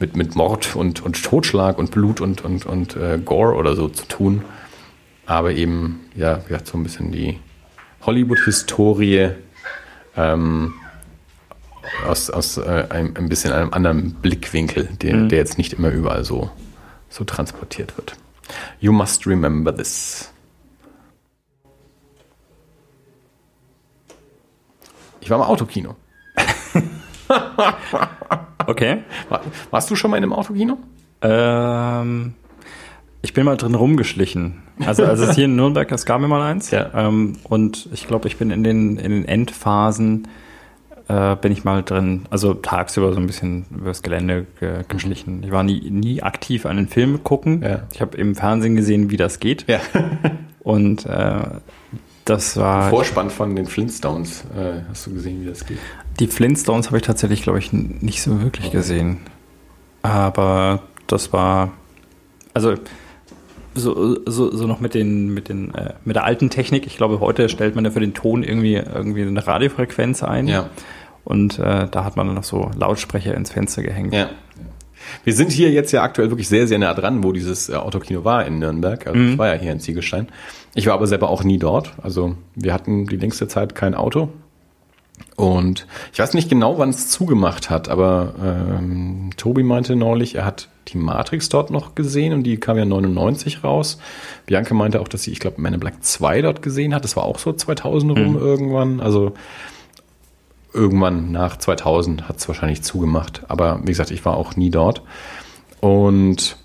[0.00, 3.88] mit, mit Mord und, und Totschlag und Blut und, und, und äh, Gore oder so
[3.88, 4.42] zu tun.
[5.26, 7.38] Aber eben, ja, ja so ein bisschen die
[8.02, 9.30] Hollywood-Historie
[10.16, 10.74] ähm,
[12.06, 15.28] aus, aus äh, ein, ein bisschen einem anderen Blickwinkel, der, mhm.
[15.28, 16.50] der jetzt nicht immer überall so,
[17.08, 18.16] so transportiert wird.
[18.80, 20.30] You must remember this.
[25.20, 25.96] Ich war im Autokino.
[28.66, 29.04] okay.
[29.30, 29.40] War,
[29.70, 30.76] warst du schon mal in einem Autokino?
[31.22, 32.34] Ähm,
[33.24, 34.62] ich bin mal drin rumgeschlichen.
[34.84, 36.70] Also, also hier in Nürnberg, es gab mir mal eins.
[36.70, 36.90] Ja.
[36.94, 40.28] Ähm, und ich glaube, ich bin in den, in den Endphasen,
[41.08, 45.42] äh, bin ich mal drin, also tagsüber so ein bisschen übers Gelände ge geschlichen.
[45.42, 47.62] Ich war nie, nie aktiv an den Film gucken.
[47.62, 47.84] Ja.
[47.94, 49.64] Ich habe im Fernsehen gesehen, wie das geht.
[49.68, 49.80] Ja.
[50.60, 51.40] Und äh,
[52.26, 52.90] das war.
[52.90, 54.44] Vorspann von den Flintstones.
[54.54, 55.78] Äh, hast du gesehen, wie das geht?
[56.20, 59.20] Die Flintstones habe ich tatsächlich, glaube ich, nicht so wirklich gesehen.
[60.02, 61.72] Aber das war.
[62.52, 62.74] Also
[63.74, 66.86] so, so, so noch mit den, mit den, äh, mit der alten Technik.
[66.86, 70.48] Ich glaube, heute stellt man ja für den Ton irgendwie, irgendwie eine Radiofrequenz ein.
[70.48, 70.70] Ja.
[71.24, 74.12] Und äh, da hat man dann noch so Lautsprecher ins Fenster gehängt.
[74.14, 74.28] Ja.
[75.22, 78.24] Wir sind hier jetzt ja aktuell wirklich sehr, sehr nah dran, wo dieses äh, Autokino
[78.24, 79.06] war in Nürnberg.
[79.06, 79.32] Also Mhm.
[79.32, 80.28] ich war ja hier in Ziegelstein.
[80.74, 81.92] Ich war aber selber auch nie dort.
[82.02, 84.28] Also wir hatten die längste Zeit kein Auto.
[85.36, 90.44] Und ich weiß nicht genau, wann es zugemacht hat, aber ähm, Tobi meinte neulich, er
[90.44, 93.98] hat die Matrix dort noch gesehen und die kam ja 99 raus.
[94.46, 97.04] Bianca meinte auch, dass sie, ich glaube, Man in Black 2 dort gesehen hat.
[97.04, 98.38] Das war auch so 2000 rum Mhm.
[98.38, 99.00] irgendwann.
[99.00, 99.32] Also
[100.72, 103.42] irgendwann nach 2000 hat es wahrscheinlich zugemacht.
[103.48, 105.02] Aber wie gesagt, ich war auch nie dort.
[105.80, 106.56] Und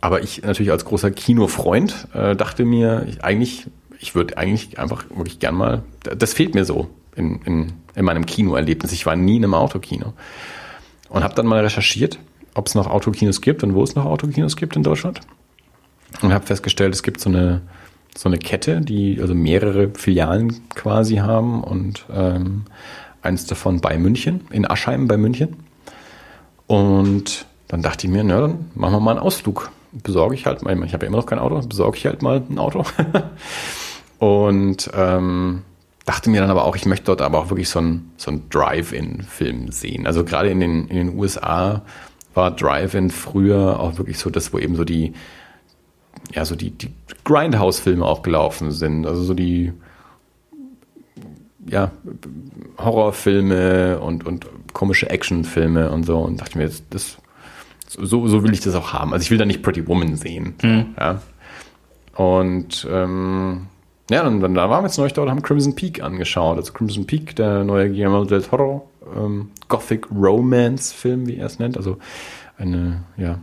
[0.00, 3.66] aber ich natürlich als großer Kinofreund äh, dachte mir, ich, eigentlich,
[3.98, 8.26] ich würde eigentlich einfach wirklich gern mal, das fehlt mir so in, in, in meinem
[8.26, 8.92] Kinoerlebnis.
[8.92, 10.12] Ich war nie in einem Autokino.
[11.08, 12.18] Und habe dann mal recherchiert,
[12.56, 15.20] ob es noch Autokinos gibt und wo es noch Autokinos gibt in Deutschland.
[16.22, 17.62] Und habe festgestellt, es gibt so eine,
[18.16, 22.64] so eine Kette, die also mehrere Filialen quasi haben und ähm,
[23.22, 25.56] eins davon bei München, in Aschheim bei München.
[26.66, 29.70] Und dann dachte ich mir, na, dann machen wir mal einen Ausflug.
[29.92, 32.42] Besorge ich halt mal, ich habe ja immer noch kein Auto, besorge ich halt mal
[32.48, 32.84] ein Auto.
[34.18, 35.62] und ähm,
[36.04, 39.70] dachte mir dann aber auch, ich möchte dort aber auch wirklich so einen so Drive-In-Film
[39.72, 40.06] sehen.
[40.06, 41.82] Also gerade in den, in den USA
[42.36, 45.14] war Drive-In früher auch wirklich so das, wo eben so die,
[46.32, 46.92] ja, so die, die
[47.24, 49.06] Grindhouse-Filme auch gelaufen sind.
[49.06, 49.72] Also so die,
[51.68, 51.90] ja,
[52.78, 56.18] Horrorfilme und, und komische Actionfilme und so.
[56.18, 57.16] Und dachte mir, das, das
[57.88, 59.12] so, so will ich das auch haben.
[59.12, 60.54] Also ich will da nicht Pretty Woman sehen.
[60.60, 61.22] So, ja.
[62.14, 63.66] Und ähm,
[64.10, 66.56] ja, dann, dann da waren wir jetzt neulich dort, haben Crimson Peak angeschaut.
[66.56, 71.58] Also Crimson Peak, der neue Guillermo del Toro ähm, Gothic Romance Film, wie er es
[71.58, 71.76] nennt.
[71.76, 71.98] Also
[72.58, 73.38] eine, ja,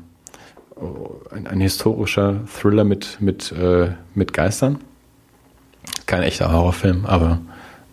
[1.31, 4.79] ein, ein historischer Thriller mit, mit, äh, mit Geistern.
[6.05, 7.41] Kein echter Horrorfilm, aber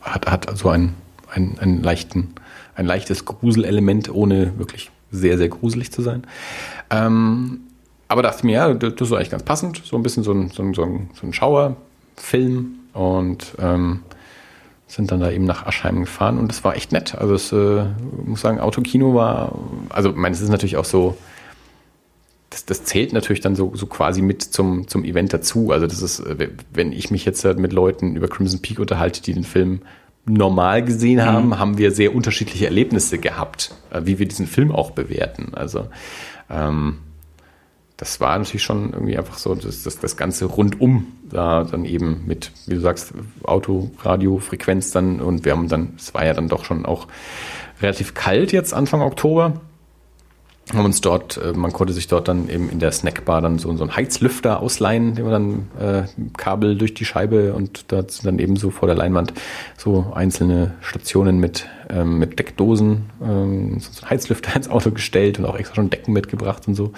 [0.01, 0.95] hat, hat so einen,
[1.31, 2.35] einen, einen leichten,
[2.75, 6.25] ein leichtes Gruselelement, ohne wirklich sehr, sehr gruselig zu sein.
[6.91, 7.61] Ähm,
[8.09, 9.83] aber dachte mir, ja, das ist eigentlich ganz passend.
[9.85, 14.03] So ein bisschen so ein, so ein, so ein, so ein Schauerfilm und ähm,
[14.91, 17.15] sind dann da eben nach Aschheim gefahren und das war echt nett.
[17.15, 17.85] Also es äh,
[18.25, 19.57] muss sagen, Autokino war,
[19.89, 21.17] also ich meine, es ist natürlich auch so,
[22.51, 25.71] das, das zählt natürlich dann so, so quasi mit zum, zum Event dazu.
[25.71, 29.23] Also das ist, äh, wenn ich mich jetzt halt mit Leuten über Crimson Peak unterhalte,
[29.23, 29.83] die den Film
[30.27, 34.91] normal gesehen haben, haben wir sehr unterschiedliche Erlebnisse gehabt, äh, wie wir diesen Film auch
[34.91, 35.53] bewerten.
[35.55, 35.87] Also
[36.51, 36.99] ähm,
[38.01, 42.23] das war natürlich schon irgendwie einfach so das, das, das Ganze rundum da dann eben
[42.27, 43.13] mit, wie du sagst,
[43.43, 47.09] Auto, Radio, Frequenz dann und wir haben dann, es war ja dann doch schon auch
[47.83, 49.61] relativ kalt jetzt Anfang Oktober.
[50.73, 53.77] Haben uns dort, äh, man konnte sich dort dann eben in der Snackbar dann so,
[53.77, 56.09] so einen Heizlüfter ausleihen, den man dann äh,
[56.39, 59.35] Kabel durch die Scheibe und da sind dann eben so vor der Leinwand
[59.77, 65.45] so einzelne Stationen mit, ähm, mit Deckdosen, ähm, so einen Heizlüfter ins Auto gestellt und
[65.45, 66.93] auch extra schon Decken mitgebracht und so.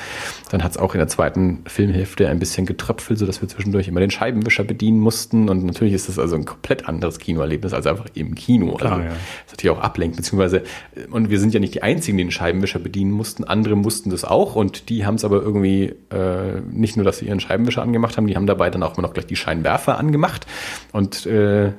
[0.50, 4.00] Dann hat es auch in der zweiten Filmhälfte ein bisschen getröpfelt, sodass wir zwischendurch immer
[4.00, 8.06] den Scheibenwischer bedienen mussten und natürlich ist das also ein komplett anderes Kinoerlebnis als einfach
[8.14, 8.74] im Kino.
[8.74, 9.10] Klar, also, ja.
[9.10, 10.58] das natürlich auch ablenkt, beziehungsweise,
[10.94, 13.44] äh, und wir sind ja nicht die Einzigen, die den Scheibenwischer bedienen mussten.
[13.44, 17.26] Andere mussten das auch und die haben es aber irgendwie äh, nicht nur, dass sie
[17.26, 20.46] ihren Scheibenwischer angemacht haben, die haben dabei dann auch immer noch gleich die Scheinwerfer angemacht
[20.92, 21.72] und äh,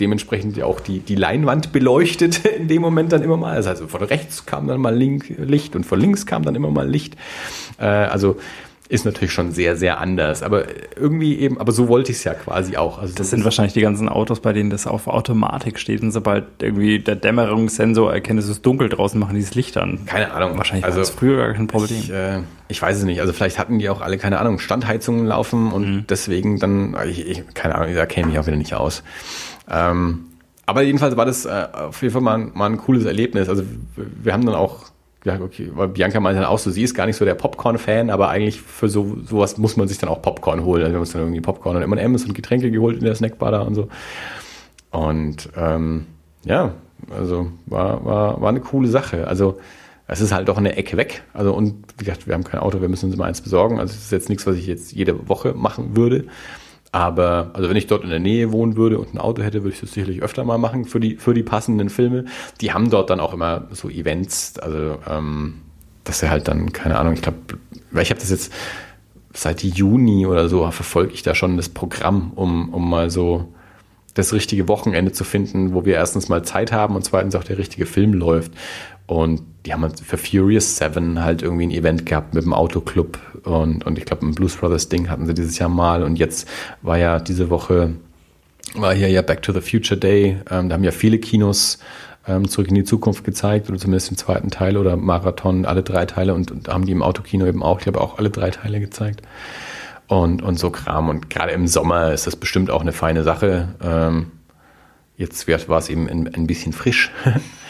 [0.00, 3.54] dementsprechend ja auch die, die Leinwand beleuchtet in dem Moment dann immer mal.
[3.54, 6.70] Also, also von rechts kam dann mal Link, Licht und von links kam dann immer
[6.70, 7.16] mal Licht.
[7.78, 8.36] Äh, also
[8.88, 10.42] ist natürlich schon sehr, sehr anders.
[10.42, 10.64] Aber
[10.96, 12.98] irgendwie eben, aber so wollte ich es ja quasi auch.
[12.98, 16.44] Also das sind wahrscheinlich die ganzen Autos, bei denen das auf Automatik steht und sobald
[16.60, 20.06] irgendwie der Dämmerungssensor erkennt, es ist dunkel draußen, machen dieses Licht an.
[20.06, 20.56] Keine Ahnung.
[20.56, 21.98] Wahrscheinlich also, war das früher gar kein Problem.
[21.98, 23.20] Ich, äh, ich weiß es nicht.
[23.20, 26.04] Also vielleicht hatten die auch alle, keine Ahnung, Standheizungen laufen und mhm.
[26.08, 29.02] deswegen dann, ich, ich, keine Ahnung, da kenne ich auch wieder nicht aus.
[29.70, 30.26] Ähm,
[30.66, 33.48] aber jedenfalls war das äh, auf jeden Fall mal, mal ein cooles Erlebnis.
[33.48, 33.62] Also
[33.96, 34.86] wir haben dann auch
[35.24, 38.08] ja, okay, weil Bianca meinte dann auch so, sie ist gar nicht so der Popcorn-Fan,
[38.10, 40.82] aber eigentlich für so sowas muss man sich dann auch Popcorn holen.
[40.82, 43.50] Also wir haben uns dann irgendwie Popcorn und M&M's und Getränke geholt in der Snackbar
[43.50, 43.88] da und so.
[44.90, 46.06] Und ähm,
[46.44, 46.72] ja,
[47.10, 49.26] also war, war, war eine coole Sache.
[49.26, 49.58] Also
[50.06, 51.22] es ist halt doch eine Ecke weg.
[51.34, 53.80] Also und wie gesagt, wir haben kein Auto, wir müssen uns immer eins besorgen.
[53.80, 56.26] Also es ist jetzt nichts, was ich jetzt jede Woche machen würde.
[56.90, 59.74] Aber, also wenn ich dort in der Nähe wohnen würde und ein Auto hätte, würde
[59.74, 62.24] ich das sicherlich öfter mal machen für die, für die passenden Filme.
[62.60, 65.60] Die haben dort dann auch immer so Events, also ähm,
[66.04, 67.38] dass er halt dann, keine Ahnung, ich glaube,
[67.90, 68.52] weil ich habe das jetzt
[69.34, 73.52] seit Juni oder so, verfolge ich da schon das Programm, um, um mal so
[74.14, 77.58] das richtige Wochenende zu finden, wo wir erstens mal Zeit haben und zweitens auch der
[77.58, 78.52] richtige Film läuft.
[79.06, 83.18] Und die haben halt für Furious 7 halt irgendwie ein Event gehabt mit dem Autoclub
[83.44, 86.48] und, und ich glaube ein Blues Brothers Ding hatten sie dieses Jahr mal und jetzt
[86.80, 87.92] war ja diese Woche
[88.74, 90.38] war hier ja Back to the Future Day.
[90.50, 91.80] Ähm, da haben ja viele Kinos
[92.26, 96.06] ähm, zurück in die Zukunft gezeigt oder zumindest den zweiten Teil oder Marathon, alle drei
[96.06, 98.80] Teile und, und haben die im Autokino eben auch, ich glaube auch alle drei Teile
[98.80, 99.20] gezeigt
[100.06, 101.10] und, und so Kram.
[101.10, 103.68] Und gerade im Sommer ist das bestimmt auch eine feine Sache.
[103.82, 104.32] Ähm,
[105.18, 107.10] jetzt war es eben ein, ein bisschen frisch.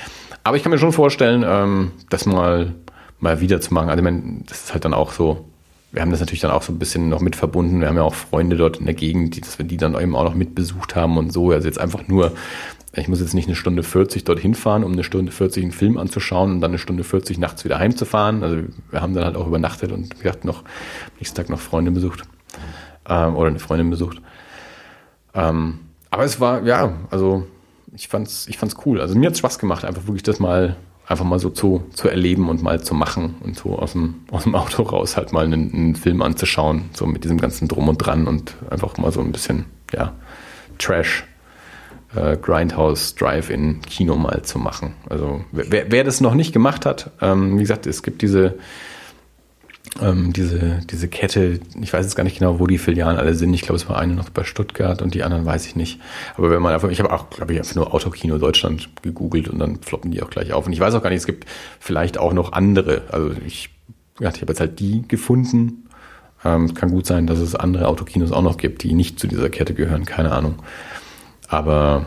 [0.49, 2.75] Aber ich kann mir schon vorstellen, ähm, das mal,
[3.21, 3.91] mal wieder zu machen.
[3.91, 5.45] Also, ich meine, das ist halt dann auch so,
[5.93, 7.83] wir haben das natürlich dann auch so ein bisschen noch mit verbunden.
[7.83, 10.17] Wir haben ja auch Freunde dort in der Gegend, die, dass wir die dann eben
[10.17, 11.51] auch noch mit besucht haben und so.
[11.51, 12.33] Also jetzt einfach nur,
[12.95, 15.99] ich muss jetzt nicht eine Stunde 40 dorthin fahren, um eine Stunde 40 einen Film
[15.99, 18.43] anzuschauen und dann eine Stunde 40 nachts wieder heimzufahren.
[18.43, 18.57] Also
[18.91, 20.65] wir haben dann halt auch übernachtet und wie gesagt noch
[21.19, 22.23] nächsten Tag noch Freunde besucht.
[23.07, 24.23] Ähm, oder eine Freundin besucht.
[25.35, 27.47] Ähm, aber es war, ja, also
[27.99, 29.01] ich fand's, ich fand's cool.
[29.01, 30.77] Also mir hat's Spaß gemacht, einfach wirklich das mal,
[31.07, 34.45] einfach mal so zu, zu erleben und mal zu machen und so aus dem, aus
[34.45, 37.99] dem Auto raus halt mal einen, einen Film anzuschauen, so mit diesem ganzen Drum und
[37.99, 40.15] Dran und einfach mal so ein bisschen, ja,
[40.79, 41.25] Trash,
[42.15, 44.95] äh, Grindhouse, Drive-In, Kino mal zu machen.
[45.11, 48.55] Also wer, wer das noch nicht gemacht hat, ähm, wie gesagt, es gibt diese
[50.01, 53.53] ähm, diese, diese Kette, ich weiß jetzt gar nicht genau, wo die Filialen alle sind.
[53.55, 56.01] Ich glaube, es war eine noch bei Stuttgart und die anderen weiß ich nicht.
[56.37, 59.59] Aber wenn man einfach, ich habe auch, glaube ich, einfach nur Autokino Deutschland gegoogelt und
[59.59, 60.67] dann floppen die auch gleich auf.
[60.67, 61.47] Und ich weiß auch gar nicht, es gibt
[61.81, 63.03] vielleicht auch noch andere.
[63.11, 63.71] Also ich,
[64.21, 65.85] ich habe jetzt halt die gefunden.
[66.45, 69.51] Ähm, kann gut sein, dass es andere Autokinos auch noch gibt, die nicht zu dieser
[69.51, 70.55] Kette gehören, keine Ahnung.
[71.49, 72.07] Aber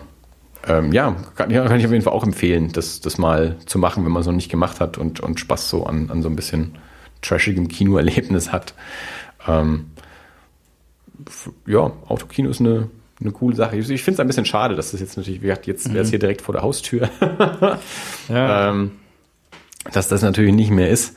[0.67, 3.77] ähm, ja, kann, ja, kann ich auf jeden Fall auch empfehlen, das, das mal zu
[3.77, 6.29] machen, wenn man es noch nicht gemacht hat und, und Spaß so an, an so
[6.29, 6.77] ein bisschen
[7.21, 8.73] trashigem Kinoerlebnis hat.
[9.47, 9.91] Ähm,
[11.65, 12.89] ja, Autokino ist eine,
[13.19, 13.77] eine coole Sache.
[13.77, 16.01] Ich, ich finde es ein bisschen schade, dass das jetzt natürlich, wie gesagt, jetzt wäre
[16.01, 16.11] es mhm.
[16.11, 17.09] hier direkt vor der Haustür.
[18.29, 18.69] ja.
[18.69, 18.91] ähm,
[19.91, 21.15] dass das natürlich nicht mehr ist.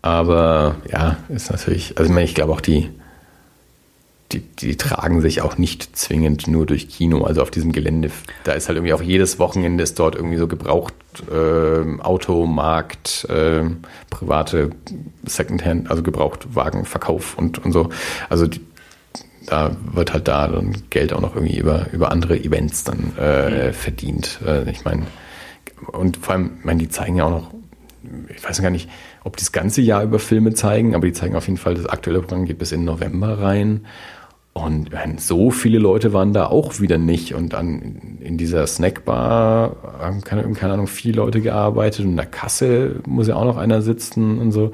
[0.00, 2.90] Aber ja, ist natürlich, also ich, meine, ich glaube auch die,
[4.32, 7.24] die, die tragen sich auch nicht zwingend nur durch Kino.
[7.24, 8.10] Also auf diesem Gelände,
[8.44, 10.94] da ist halt irgendwie auch jedes Wochenende ist dort irgendwie so gebraucht
[11.30, 13.64] äh, Automarkt, äh,
[14.10, 14.70] private
[15.24, 17.88] Secondhand, also Gebrauchtwagenverkauf und, und so.
[18.28, 18.60] Also die,
[19.46, 23.68] da wird halt da dann Geld auch noch irgendwie über, über andere Events dann äh,
[23.68, 23.72] mhm.
[23.72, 24.40] verdient.
[24.46, 25.06] Äh, ich meine,
[25.92, 27.50] und vor allem, ich meine, die zeigen ja auch noch,
[28.34, 28.90] ich weiß gar nicht,
[29.24, 31.86] ob die das ganze Jahr über Filme zeigen, aber die zeigen auf jeden Fall, das
[31.86, 33.86] aktuelle Programm geht bis in November rein.
[34.52, 37.34] Und so viele Leute waren da auch wieder nicht.
[37.34, 42.04] Und dann in dieser Snackbar haben, keine, keine Ahnung, vier Leute gearbeitet.
[42.04, 44.72] Und in der Kasse muss ja auch noch einer sitzen und so.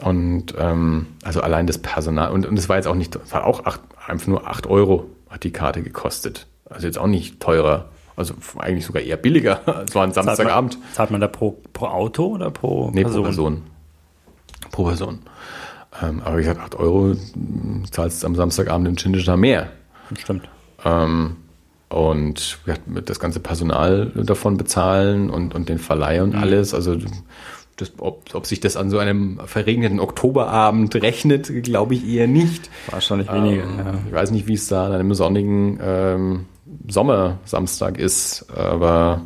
[0.00, 2.30] Und ähm, also allein das Personal.
[2.30, 5.44] Und, das war jetzt auch nicht, das war auch acht, einfach nur acht Euro hat
[5.44, 6.46] die Karte gekostet.
[6.70, 7.86] Also jetzt auch nicht teurer.
[8.16, 9.60] Also eigentlich sogar eher billiger.
[9.86, 10.74] Es war ein Samstagabend.
[10.74, 13.22] Zahlt man, zahlt man da pro, pro Auto oder pro nee, Person?
[13.22, 13.62] pro Person.
[14.70, 15.18] Pro Person.
[16.02, 17.14] Ähm, aber wie gesagt, 8 Euro
[17.90, 19.68] zahlst du am Samstagabend in Chindisch mehr.
[20.16, 20.48] Stimmt.
[20.84, 21.36] Ähm,
[21.88, 26.40] und ja, das ganze Personal davon bezahlen und, und den Verleih und mhm.
[26.40, 26.74] alles.
[26.74, 26.96] Also
[27.76, 32.70] das, ob, ob sich das an so einem verregneten Oktoberabend rechnet, glaube ich eher nicht.
[32.90, 33.62] Wahrscheinlich weniger.
[33.62, 33.94] Ähm, ja.
[34.06, 36.46] Ich weiß nicht, wie es da an einem sonnigen ähm,
[36.88, 39.22] Sommersamstag ist, aber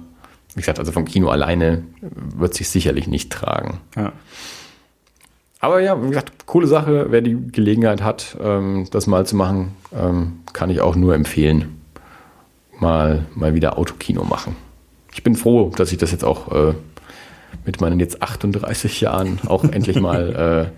[0.54, 3.80] wie gesagt, also vom Kino alleine wird sich sicherlich nicht tragen.
[3.96, 4.12] Ja.
[5.62, 7.06] Aber ja, wie gesagt, coole Sache.
[7.10, 11.80] Wer die Gelegenheit hat, ähm, das mal zu machen, ähm, kann ich auch nur empfehlen.
[12.80, 14.56] Mal, mal wieder Autokino machen.
[15.14, 16.74] Ich bin froh, dass ich das jetzt auch äh,
[17.64, 20.72] mit meinen jetzt 38 Jahren auch endlich mal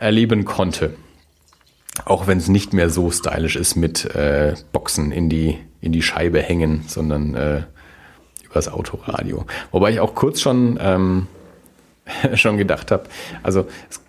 [0.00, 0.94] äh, erleben konnte.
[2.06, 6.02] Auch wenn es nicht mehr so stylisch ist mit äh, Boxen in die, in die
[6.02, 7.62] Scheibe hängen, sondern äh,
[8.46, 9.44] übers Autoradio.
[9.72, 11.26] Wobei ich auch kurz schon, ähm,
[12.34, 13.04] schon gedacht habe,
[13.42, 14.00] also es,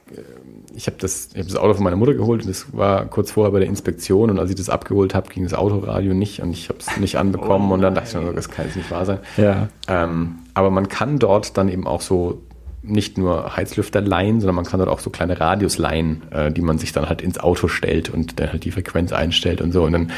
[0.75, 3.31] ich habe das, ich hab das Auto von meiner Mutter geholt und das war kurz
[3.31, 6.51] vorher bei der Inspektion und als ich das abgeholt habe, ging das Autoradio nicht und
[6.51, 9.05] ich habe es nicht anbekommen und dann dachte ich mir, das kann jetzt nicht wahr
[9.05, 9.19] sein.
[9.37, 9.69] Ja.
[9.87, 12.41] Ähm, aber man kann dort dann eben auch so
[12.83, 16.61] nicht nur Heizlüfter leihen, sondern man kann dort auch so kleine Radios leihen, äh, die
[16.61, 19.83] man sich dann halt ins Auto stellt und dann halt die Frequenz einstellt und so.
[19.83, 20.11] Und dann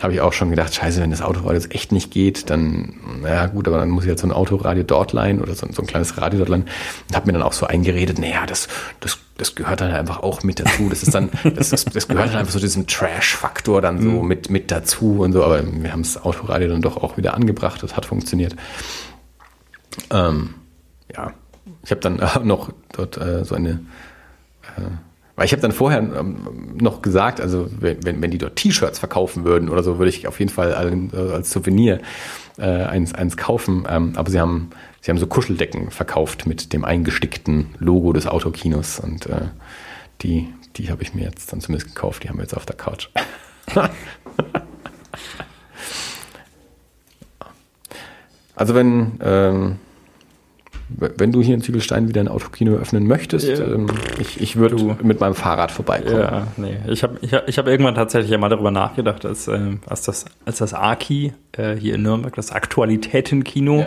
[0.00, 3.46] habe ich auch schon gedacht, scheiße, wenn das Autoradio jetzt echt nicht geht, dann, naja
[3.46, 5.86] gut, aber dann muss ich jetzt so ein Autoradio dort leihen oder so, so ein
[5.86, 6.64] kleines Radio dort leihen.
[7.08, 8.68] Und habe mir dann auch so eingeredet, naja, das,
[9.00, 10.88] das, das gehört dann einfach auch mit dazu.
[10.88, 14.28] Das ist dann, das, das, das gehört dann einfach so diesem Trash-Faktor dann so mhm.
[14.28, 15.44] mit, mit dazu und so.
[15.44, 17.82] Aber wir haben das Autoradio dann doch auch wieder angebracht.
[17.82, 18.54] Das hat funktioniert.
[20.10, 20.54] Ähm,
[21.14, 21.32] ja,
[21.84, 23.80] ich habe dann äh, noch dort äh, so eine,
[24.76, 24.82] äh,
[25.36, 29.44] weil ich habe dann vorher ähm, noch gesagt, also wenn, wenn die dort T-Shirts verkaufen
[29.44, 32.00] würden oder so, würde ich auf jeden Fall als, äh, als Souvenir
[32.58, 33.86] äh, eins, eins kaufen.
[33.88, 39.00] Ähm, aber sie haben, sie haben so Kuscheldecken verkauft mit dem eingestickten Logo des Autokinos
[39.00, 39.48] und äh,
[40.20, 42.22] die, die habe ich mir jetzt dann zumindest gekauft.
[42.24, 43.08] Die haben wir jetzt auf der Couch.
[48.54, 49.78] also wenn ähm,
[50.98, 53.64] wenn du hier in Ziegelstein wieder ein Autokino öffnen möchtest, ja.
[53.64, 53.86] ähm,
[54.18, 56.20] ich, ich würde mit meinem Fahrrad vorbeikommen.
[56.20, 56.76] Ja, nee.
[56.88, 60.24] Ich habe ich hab, ich hab irgendwann tatsächlich mal darüber nachgedacht, als, äh, als das,
[60.44, 63.86] als das Aki äh, hier in Nürnberg, das Aktualitätenkino,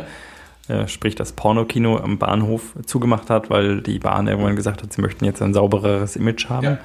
[0.70, 0.82] ja.
[0.82, 5.02] äh, sprich das Pornokino am Bahnhof zugemacht hat, weil die Bahn irgendwann gesagt hat, sie
[5.02, 6.78] möchten jetzt ein saubereres Image haben.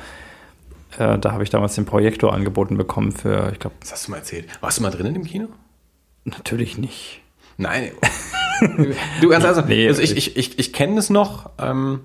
[0.98, 1.14] Ja.
[1.14, 3.76] Äh, da habe ich damals den Projektor angeboten bekommen für, ich glaube.
[3.80, 4.47] Das hast du mal erzählt.
[4.60, 5.48] Warst du mal drin in dem Kino?
[6.24, 7.20] Natürlich nicht.
[7.56, 7.92] Nein.
[9.20, 12.01] du, ganz also, nee, also ich, ich, ich, ich kenne es noch ähm,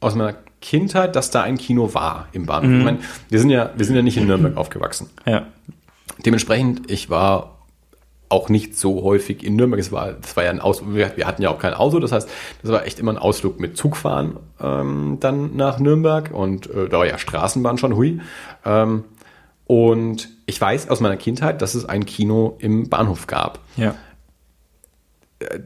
[0.00, 2.70] aus meiner Kindheit, dass da ein Kino war im Bahnhof.
[2.70, 2.78] Mhm.
[2.78, 2.98] Ich meine,
[3.28, 5.08] wir sind ja, wir sind ja nicht in Nürnberg aufgewachsen.
[5.26, 5.46] Ja.
[6.24, 7.58] Dementsprechend, ich war
[8.28, 9.80] auch nicht so häufig in Nürnberg.
[9.80, 12.12] Es war, das war ja ein Aus, wir, wir hatten ja auch kein Auto, das
[12.12, 12.28] heißt,
[12.62, 16.98] das war echt immer ein Ausflug mit Zugfahren ähm, dann nach Nürnberg und äh, da
[16.98, 18.20] war ja Straßenbahn schon, hui.
[18.64, 19.04] Ähm,
[19.66, 23.60] und ich weiß aus meiner Kindheit, dass es ein Kino im Bahnhof gab.
[23.76, 23.94] Ja.
[25.40, 25.60] Äh,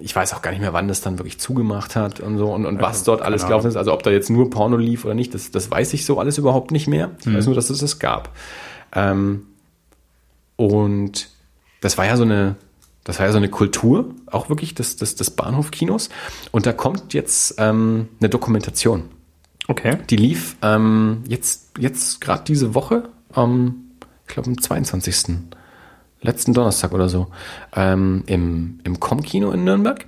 [0.00, 2.66] ich weiß auch gar nicht mehr, wann das dann wirklich zugemacht hat und so und,
[2.66, 3.76] und was dort alles gelaufen ist.
[3.76, 6.38] Also ob da jetzt nur Porno lief oder nicht, das, das weiß ich so alles
[6.38, 7.10] überhaupt nicht mehr.
[7.20, 7.36] Ich mhm.
[7.36, 8.34] weiß nur, dass es das gab.
[8.92, 9.46] Ähm,
[10.56, 11.28] und
[11.80, 12.56] das war ja so eine,
[13.04, 16.10] das war ja so eine Kultur, auch wirklich des, des, des Bahnhofkinos.
[16.50, 19.04] Und da kommt jetzt ähm, eine Dokumentation.
[19.68, 19.98] Okay.
[20.08, 25.14] Die lief ähm, jetzt, jetzt gerade diese Woche, ich glaube am 22
[26.20, 27.28] letzten Donnerstag oder so,
[27.74, 30.06] ähm, im, im Com-Kino in Nürnberg.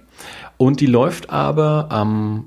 [0.57, 2.45] Und die läuft aber am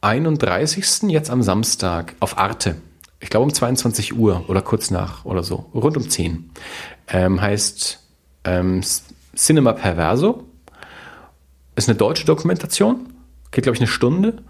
[0.00, 1.10] 31.
[1.10, 2.76] jetzt am Samstag auf Arte.
[3.20, 6.50] Ich glaube um 22 Uhr oder kurz nach oder so, rund um 10.
[7.08, 8.00] Ähm, heißt
[8.44, 8.82] ähm,
[9.34, 10.44] Cinema Perverso.
[11.74, 13.08] Ist eine deutsche Dokumentation,
[13.50, 14.42] geht glaube ich eine Stunde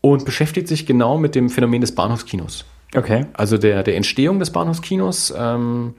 [0.00, 2.64] und beschäftigt sich genau mit dem Phänomen des Bahnhofskinos.
[2.94, 3.26] Okay.
[3.32, 5.94] Also der, der Entstehung des Bahnhofskinos, ähm,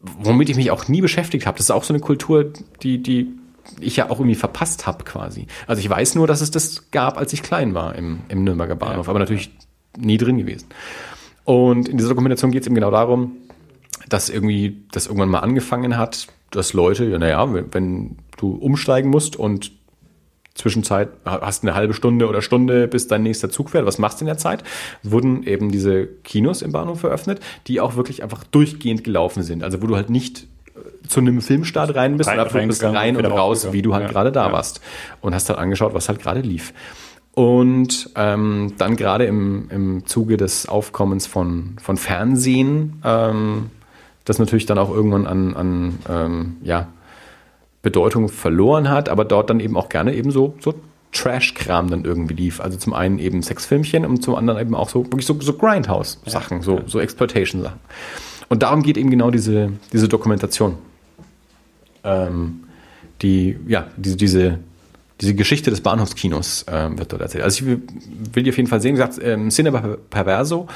[0.00, 1.58] womit ich mich auch nie beschäftigt habe.
[1.58, 2.52] Das ist auch so eine Kultur,
[2.82, 3.32] die, die
[3.80, 5.46] ich ja auch irgendwie verpasst habe quasi.
[5.66, 8.76] Also ich weiß nur, dass es das gab, als ich klein war im, im Nürnberger
[8.76, 9.10] Bahnhof, ja.
[9.10, 9.50] aber natürlich
[9.96, 10.68] nie drin gewesen.
[11.44, 13.32] Und in dieser Dokumentation geht es eben genau darum,
[14.08, 19.10] dass irgendwie das irgendwann mal angefangen hat, dass Leute, ja, naja, wenn, wenn du umsteigen
[19.10, 19.72] musst und
[20.58, 23.86] Zwischenzeit hast eine halbe Stunde oder Stunde, bis dein nächster Zug fährt.
[23.86, 24.64] Was machst du in der Zeit?
[25.04, 29.62] Wurden eben diese Kinos im Bahnhof eröffnet, die auch wirklich einfach durchgehend gelaufen sind.
[29.62, 33.16] Also wo du halt nicht äh, zu einem Filmstart rein bist, rein, oder bist rein
[33.16, 34.52] und raus, wie du halt ja, gerade da ja.
[34.52, 34.80] warst.
[35.20, 36.74] Und hast halt angeschaut, was halt gerade lief.
[37.34, 43.70] Und ähm, dann gerade im, im Zuge des Aufkommens von, von Fernsehen, ähm,
[44.24, 46.88] das natürlich dann auch irgendwann an, an ähm, ja,
[47.88, 50.74] Bedeutung verloren hat, aber dort dann eben auch gerne eben so, so
[51.12, 52.60] Trash-Kram dann irgendwie lief.
[52.60, 56.58] Also zum einen eben Sexfilmchen und zum anderen eben auch so wirklich so, so Grindhouse-Sachen,
[56.58, 56.82] ja, so, ja.
[56.86, 57.80] so Exploitation-Sachen.
[58.50, 60.76] Und darum geht eben genau diese, diese Dokumentation.
[62.04, 62.64] Ähm,
[63.22, 64.58] die, ja, diese, diese,
[65.20, 67.44] diese Geschichte des Bahnhofskinos ähm, wird dort erzählt.
[67.44, 67.82] Also ich will,
[68.32, 68.96] will die auf jeden Fall sehen.
[68.96, 70.68] Wie gesagt, ähm, Cinema Perverso.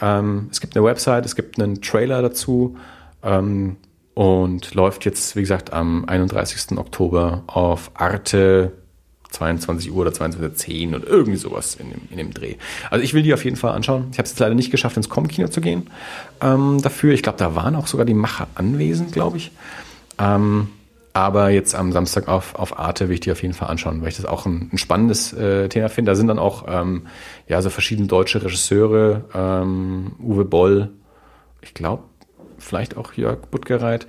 [0.00, 2.76] Ähm, es gibt eine Website, es gibt einen Trailer dazu.
[3.22, 3.76] Ähm,
[4.14, 6.78] und läuft jetzt, wie gesagt, am 31.
[6.78, 8.72] Oktober auf Arte
[9.30, 12.56] 22 Uhr oder 22.10 Uhr und irgendwie sowas in dem, in dem Dreh.
[12.90, 14.08] Also ich will die auf jeden Fall anschauen.
[14.12, 15.88] Ich habe es jetzt leider nicht geschafft, ins Com-Kino zu gehen
[16.40, 17.14] ähm, dafür.
[17.14, 19.52] Ich glaube, da waren auch sogar die Macher anwesend, glaube ich.
[20.18, 20.68] Ähm,
[21.12, 24.08] aber jetzt am Samstag auf, auf Arte will ich die auf jeden Fall anschauen, weil
[24.08, 26.12] ich das auch ein, ein spannendes äh, Thema finde.
[26.12, 27.06] Da sind dann auch ähm,
[27.48, 30.90] ja, so verschiedene deutsche Regisseure, ähm, Uwe Boll,
[31.62, 32.04] ich glaube,
[32.60, 34.06] vielleicht auch Jörg Buttgereit,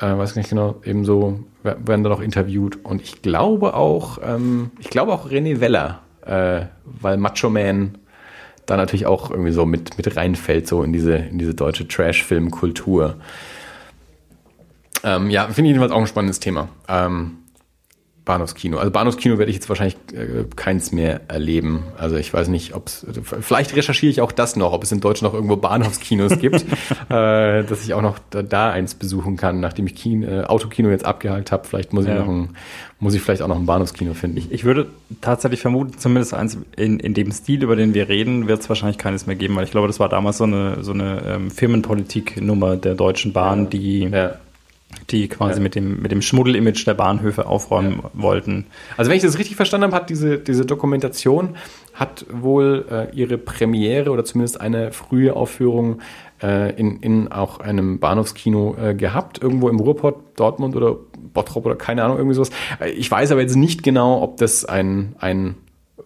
[0.00, 2.84] äh, weiß nicht genau, ebenso werden da noch interviewt.
[2.84, 7.98] Und ich glaube auch, ähm, ich glaube auch René Weller, äh, weil Macho Man
[8.66, 13.16] da natürlich auch irgendwie so mit, mit reinfällt, so in diese, in diese deutsche Trash-Film-Kultur.
[15.02, 16.68] Ähm, ja, finde ich jedenfalls auch ein spannendes Thema.
[16.88, 17.38] Ähm,
[18.24, 18.78] Bahnhofskino.
[18.78, 21.84] Also Bahnhofskino werde ich jetzt wahrscheinlich äh, keins mehr erleben.
[21.98, 23.06] Also ich weiß nicht, ob es,
[23.40, 27.64] vielleicht recherchiere ich auch das noch, ob es in Deutschland noch irgendwo Bahnhofskinos gibt, äh,
[27.64, 31.04] dass ich auch noch da, da, eins besuchen kann, nachdem ich Kino, äh, Autokino jetzt
[31.04, 31.66] abgehakt habe.
[31.68, 32.14] Vielleicht muss ja.
[32.14, 32.56] ich noch ein,
[32.98, 34.38] muss ich vielleicht auch noch ein Bahnhofskino finden.
[34.38, 34.86] Ich, ich würde
[35.20, 38.96] tatsächlich vermuten, zumindest eins in, in dem Stil, über den wir reden, wird es wahrscheinlich
[38.96, 42.76] keines mehr geben, weil ich glaube, das war damals so eine, so eine ähm, Firmenpolitik-Nummer
[42.76, 44.36] der Deutschen Bahn, die ja
[45.10, 45.62] die quasi ja.
[45.62, 48.10] mit dem, mit dem Schmuddel-Image der Bahnhöfe aufräumen ja.
[48.14, 48.66] wollten.
[48.96, 51.56] Also wenn ich das richtig verstanden habe, hat diese, diese Dokumentation
[51.92, 56.00] hat wohl äh, ihre Premiere oder zumindest eine frühe Aufführung
[56.42, 60.96] äh, in, in auch einem Bahnhofskino äh, gehabt, irgendwo im Ruhrpott, Dortmund oder
[61.32, 62.50] Bottrop oder keine Ahnung, irgendwie sowas.
[62.80, 65.54] Äh, ich weiß aber jetzt nicht genau, ob das ein, ein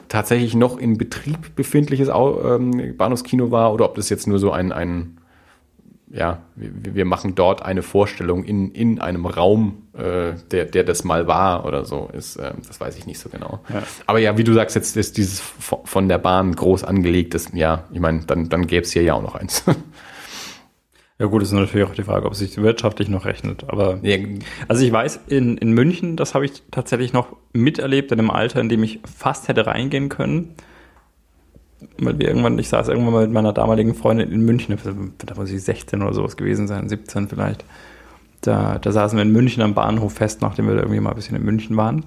[0.09, 4.73] tatsächlich noch in Betrieb befindliches ähm, Bahnhofskino war oder ob das jetzt nur so ein,
[4.73, 5.18] ein
[6.11, 11.05] ja, wir, wir machen dort eine Vorstellung in, in einem Raum, äh, der, der das
[11.05, 13.61] mal war oder so, ist, äh, das weiß ich nicht so genau.
[13.69, 13.83] Ja.
[14.07, 17.85] Aber ja, wie du sagst, jetzt ist dieses von der Bahn groß angelegt, ist, ja,
[17.93, 19.65] ich meine, dann, dann gäbe es hier ja auch noch eins.
[21.21, 23.65] Ja gut, ist natürlich auch die Frage, ob es sich wirtschaftlich noch rechnet.
[23.67, 24.19] Aber ja.
[24.69, 28.61] also ich weiß, in, in München, das habe ich tatsächlich noch miterlebt in einem Alter,
[28.61, 30.55] in dem ich fast hätte reingehen können
[31.99, 34.77] weil wir irgendwann, ich saß irgendwann mal mit meiner damaligen Freundin in München,
[35.19, 37.65] da muss ich 16 oder sowas gewesen sein, 17 vielleicht.
[38.41, 41.37] Da, da saßen wir in München am Bahnhof fest, nachdem wir irgendwie mal ein bisschen
[41.37, 42.05] in München waren.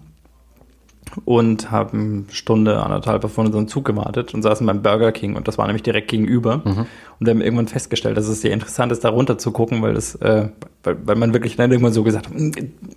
[1.26, 5.58] Und haben Stunde, anderthalb auf unseren Zug gewartet und saßen beim Burger King und das
[5.58, 6.62] war nämlich direkt gegenüber.
[6.64, 6.86] Mhm.
[7.20, 9.94] Und wir haben irgendwann festgestellt, dass es sehr interessant ist, da runter zu gucken, weil
[9.94, 10.48] das, äh,
[10.84, 12.54] weil, weil man wirklich dann irgendwann so gesagt hat, hm,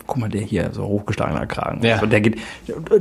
[0.06, 1.84] guck mal, der hier, so hochgeschlagener Kragen.
[1.84, 2.01] Ja.
[2.01, 2.38] Und der geht,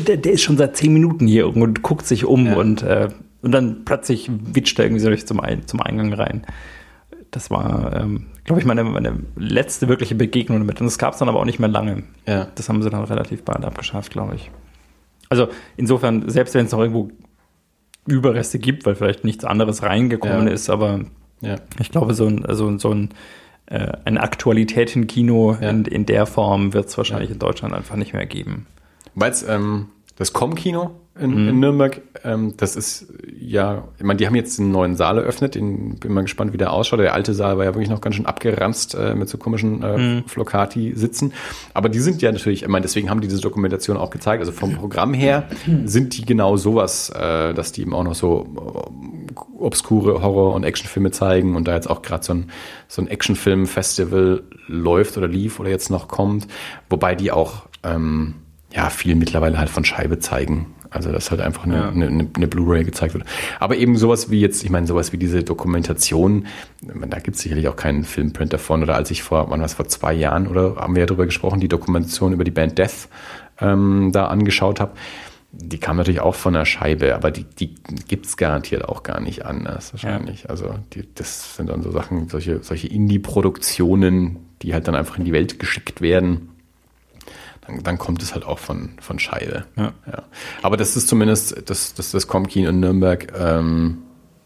[0.08, 2.56] der, der ist schon seit zehn Minuten hier und guckt sich um ja.
[2.56, 3.10] und äh,
[3.44, 6.45] und dann plötzlich witscht er irgendwie so zum, Ein zum Eingang rein.
[7.30, 10.80] Das war, ähm, glaube ich, meine, meine letzte wirkliche Begegnung damit.
[10.80, 12.03] Und das gab es dann aber auch nicht mehr lange.
[12.26, 12.48] Ja.
[12.56, 14.49] Das haben sie dann relativ bald abgeschafft, glaube ich.
[15.30, 17.11] Also insofern, selbst wenn es noch irgendwo
[18.06, 20.53] Überreste gibt, weil vielleicht nichts anderes reingekommen ja.
[20.53, 21.02] ist, aber
[21.41, 21.56] ja.
[21.80, 23.10] ich glaube, so ein, also so ein,
[23.65, 25.70] äh, ein Aktualitätenkino ja.
[25.70, 28.68] in, in der Form wird es wahrscheinlich in Deutschland einfach nicht mehr geben.
[29.15, 31.49] Weil es ähm, das Com-Kino in, mhm.
[31.49, 32.02] in Nürnberg.
[32.23, 33.07] Ähm, das ist
[33.38, 35.56] ja, ich meine, die haben jetzt einen neuen Saal eröffnet.
[35.56, 36.99] Den, bin mal gespannt, wie der ausschaut.
[36.99, 39.98] Der alte Saal war ja wirklich noch ganz schön abgeranzt äh, mit so komischen äh,
[39.98, 40.23] mhm.
[40.26, 41.34] Flocati-Sitzen.
[41.73, 44.40] Aber die sind ja natürlich, ich meine, deswegen haben die diese Dokumentation auch gezeigt.
[44.40, 45.48] Also vom Programm her
[45.85, 48.48] sind die genau sowas, äh, dass die eben auch noch so
[49.30, 52.49] äh, obskure Horror- und Actionfilme zeigen und da jetzt auch gerade so ein,
[52.88, 56.48] so ein Actionfilm-Festival läuft oder lief oder jetzt noch kommt.
[56.90, 58.35] Wobei die auch ähm,
[58.74, 60.68] ja viel mittlerweile halt von Scheibe zeigen.
[60.90, 61.90] Also dass halt einfach eine, ja.
[61.90, 63.26] eine, eine Blu-ray gezeigt wird.
[63.60, 66.45] Aber eben sowas wie jetzt, ich meine, sowas wie diese Dokumentation,
[66.82, 68.84] da gibt es sicherlich auch keinen Filmprint davon.
[68.84, 71.26] Oder als ich vor, wann war es, vor zwei Jahren, oder haben wir ja darüber
[71.26, 73.10] gesprochen, die Dokumentation über die Band Death
[73.60, 74.91] ähm, da angeschaut habe.
[75.52, 77.76] Die kam natürlich auch von der Scheibe, aber die, die
[78.08, 80.44] gibt es garantiert auch gar nicht anders wahrscheinlich.
[80.44, 80.50] Ja.
[80.50, 85.26] Also die, das sind dann so Sachen, solche, solche Indie-Produktionen, die halt dann einfach in
[85.26, 86.53] die Welt geschickt werden
[87.65, 89.65] dann, dann kommt es halt auch von, von Scheide.
[89.76, 89.94] Ja.
[90.06, 90.23] ja.
[90.61, 93.99] Aber das ist zumindest, das, das, das Comkin in Nürnberg, ähm,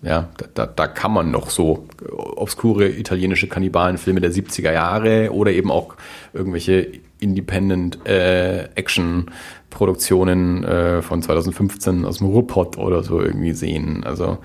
[0.03, 5.71] ja, da, da kann man noch so obskure italienische Kannibalenfilme der 70er Jahre oder eben
[5.71, 5.95] auch
[6.33, 9.31] irgendwelche Independent äh, Action
[9.71, 14.03] Produktionen äh, von 2015 aus dem Ruhrpott oder so irgendwie sehen.
[14.03, 14.37] Also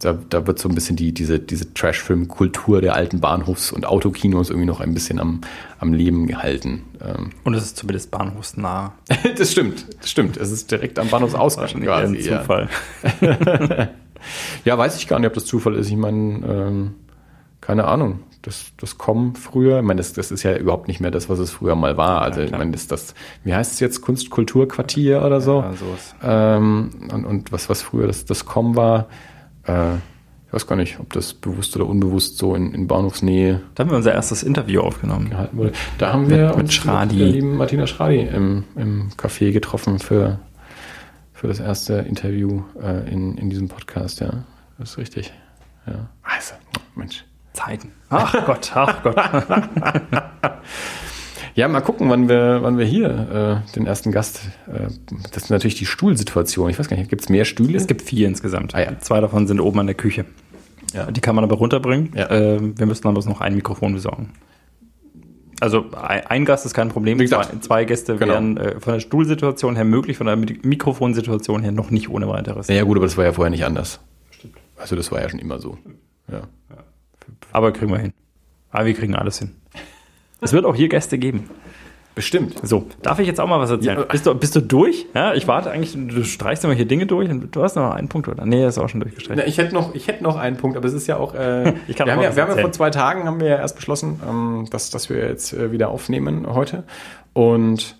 [0.00, 4.50] da, da wird so ein bisschen die, diese, diese Trash-Film-Kultur der alten Bahnhofs- und Autokinos
[4.50, 5.40] irgendwie noch ein bisschen am,
[5.78, 6.82] am Leben gehalten.
[7.00, 7.30] Ähm.
[7.44, 8.92] Und es ist zumindest bahnhofsnah.
[9.36, 10.36] das stimmt, das stimmt.
[10.36, 12.16] Es ist direkt am Bahnhofsausgang quasi.
[12.16, 12.68] Ein Zufall.
[13.20, 13.88] Ja.
[14.64, 15.88] ja, weiß ich gar nicht, ob das Zufall ist.
[15.88, 16.94] Ich meine, ähm,
[17.60, 18.20] keine Ahnung.
[18.42, 21.38] Das, das kommen früher, ich meine, das, das ist ja überhaupt nicht mehr das, was
[21.38, 22.20] es früher mal war.
[22.20, 25.60] Also, ja, ich meine, das, das, wie heißt es jetzt, Kunstkulturquartier oder so?
[25.60, 25.86] Ja, so
[26.22, 29.08] ähm, und, und was, was früher das, das Com war,
[29.66, 29.94] äh,
[30.46, 33.60] ich weiß gar nicht, ob das bewusst oder unbewusst so in, in Bahnhofsnähe.
[33.74, 35.30] Da haben wir unser erstes Interview aufgenommen.
[35.30, 35.72] Gehalten wurde.
[35.98, 37.16] Da haben wir mit, mit Schradi.
[37.16, 40.38] mit der lieben Martina Schradi im, im Café getroffen für,
[41.32, 44.44] für das erste Interview äh, in, in diesem Podcast, ja.
[44.78, 45.32] Das ist richtig.
[45.86, 46.08] Ja.
[46.22, 46.54] Also,
[46.94, 47.24] Mensch.
[47.52, 47.92] Zeiten.
[48.10, 49.16] Ach Gott, ach Gott.
[51.54, 54.40] Ja, mal gucken, wann wir, wann wir hier äh, den ersten Gast.
[54.66, 54.88] Äh,
[55.32, 56.68] das ist natürlich die Stuhlsituation.
[56.68, 57.76] Ich weiß gar nicht, gibt es mehr Stühle?
[57.76, 58.74] Es gibt vier insgesamt.
[58.74, 58.98] Ah, ja.
[58.98, 60.24] Zwei davon sind oben an der Küche.
[60.92, 61.10] Ja.
[61.10, 62.12] Die kann man aber runterbringen.
[62.14, 62.28] Ja.
[62.30, 64.30] Ähm, wir müssen aber noch ein Mikrofon besorgen.
[65.60, 67.18] Also ein Gast ist kein Problem.
[67.20, 68.32] Wie gesagt, zwei, zwei Gäste genau.
[68.32, 72.28] wären äh, von der Stuhlsituation her möglich, von der Mik- Mikrofonsituation her noch nicht ohne
[72.28, 72.66] weiteres.
[72.66, 74.00] Ja, gut, aber das war ja vorher nicht anders.
[74.76, 75.78] Also das war ja schon immer so.
[76.30, 76.42] Ja.
[77.52, 78.12] Aber kriegen wir hin.
[78.72, 79.52] Aber wir kriegen alles hin.
[80.44, 81.48] Es wird auch hier Gäste geben.
[82.14, 82.54] Bestimmt.
[82.62, 83.98] So, darf ich jetzt auch mal was erzählen?
[83.98, 84.04] Ja.
[84.04, 85.06] Bist, du, bist du durch?
[85.14, 88.08] Ja, ich warte eigentlich, du streichst immer hier Dinge durch und du hast noch einen
[88.08, 88.46] Punkt, oder?
[88.46, 89.40] Nee, ist auch schon durchgestreicht.
[89.40, 91.34] Na, ich hätte noch, ich hätte noch einen Punkt, aber es ist ja auch.
[91.34, 93.56] Äh, Ich kann wir haben, ja, wir haben ja vor zwei Tagen haben wir ja
[93.56, 96.84] erst beschlossen, ähm, dass, dass wir jetzt äh, wieder aufnehmen heute.
[97.32, 97.96] Und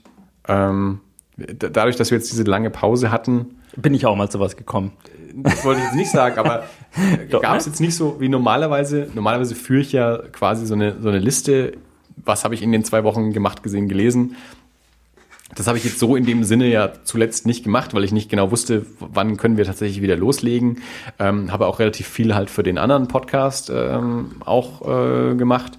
[0.46, 1.00] ähm,
[1.36, 4.92] dadurch, dass wir jetzt diese lange Pause hatten, Bin ich auch mal zu was gekommen.
[5.34, 6.64] das wollte ich jetzt nicht sagen, aber
[7.30, 7.72] Doch, gab es ne?
[7.72, 9.08] jetzt nicht so wie normalerweise.
[9.14, 11.72] Normalerweise führe ich ja quasi so eine, so eine Liste,
[12.16, 14.36] was habe ich in den zwei Wochen gemacht, gesehen, gelesen.
[15.54, 18.28] Das habe ich jetzt so in dem Sinne ja zuletzt nicht gemacht, weil ich nicht
[18.28, 20.78] genau wusste, wann können wir tatsächlich wieder loslegen.
[21.18, 25.78] Ähm, habe auch relativ viel halt für den anderen Podcast ähm, auch äh, gemacht.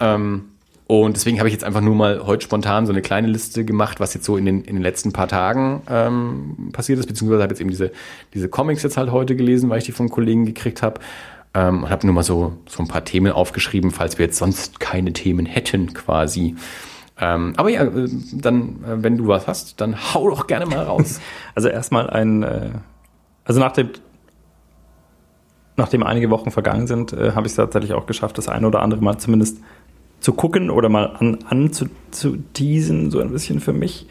[0.00, 0.44] Ähm,
[0.86, 4.00] und deswegen habe ich jetzt einfach nur mal heute spontan so eine kleine Liste gemacht,
[4.00, 7.52] was jetzt so in den, in den letzten paar Tagen ähm, passiert ist, beziehungsweise habe
[7.52, 7.90] jetzt eben diese,
[8.34, 11.00] diese Comics jetzt halt heute gelesen, weil ich die vom Kollegen gekriegt habe.
[11.54, 14.80] Ähm, und habe nur mal so, so ein paar Themen aufgeschrieben, falls wir jetzt sonst
[14.80, 16.56] keine Themen hätten quasi.
[17.20, 20.84] Ähm, aber ja, äh, dann, äh, wenn du was hast, dann hau doch gerne mal
[20.84, 21.20] raus.
[21.54, 22.70] Also erstmal ein, äh,
[23.44, 23.90] also nach dem,
[25.76, 28.82] nachdem einige Wochen vergangen sind, äh, habe ich es tatsächlich auch geschafft, das eine oder
[28.82, 29.58] andere mal zumindest
[30.18, 34.08] zu gucken oder mal an, an zu, zu teasen, so ein bisschen für mich.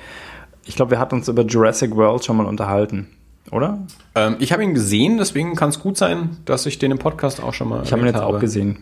[0.65, 3.09] Ich glaube, wir hatten uns über Jurassic World schon mal unterhalten,
[3.51, 3.79] oder?
[4.15, 7.41] ähm, ich habe ihn gesehen, deswegen kann es gut sein, dass ich den im Podcast
[7.41, 8.79] auch schon mal Ich habe ihn jetzt auch gesehen.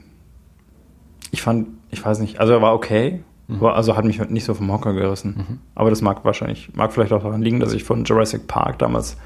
[1.32, 4.54] Ich fand, ich weiß nicht, also er war okay, aber also hat mich nicht so
[4.54, 5.60] vom Hocker gerissen.
[5.76, 9.18] Aber das mag wahrscheinlich, mag vielleicht auch daran liegen, dass ich von Jurassic Park damals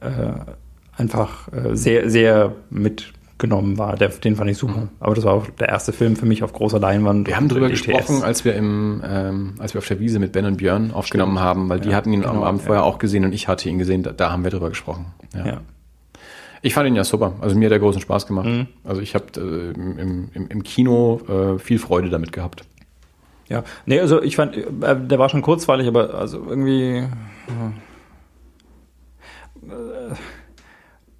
[0.00, 0.32] äh,
[0.96, 2.54] einfach äh, sehr, sehr
[3.36, 3.96] mitgenommen war.
[3.96, 4.88] Der, den fand ich super.
[4.98, 7.26] Aber das war auch der erste Film für mich auf großer Leinwand.
[7.28, 7.82] Wir haben drüber DTS.
[7.82, 11.38] gesprochen, als wir im, ähm, als wir auf der Wiese mit Ben und Björn aufgenommen
[11.38, 12.66] haben, weil die Ja, hatten ihn am genau, Abend ja.
[12.66, 14.02] vorher auch gesehen und ich hatte ihn gesehen.
[14.02, 15.06] Da, da haben wir drüber gesprochen.
[15.34, 15.46] Ja.
[15.46, 15.60] Ja.
[16.62, 17.34] Ich fand ihn ja super.
[17.40, 18.46] Also mir hat er großen Spaß gemacht.
[18.46, 18.68] Mhm.
[18.84, 22.64] Also ich habe äh, im, im, im Kino äh, viel Freude damit gehabt.
[23.48, 24.64] Ja, nee, also ich fand, äh,
[24.98, 27.06] der war schon kurzweilig, aber also irgendwie.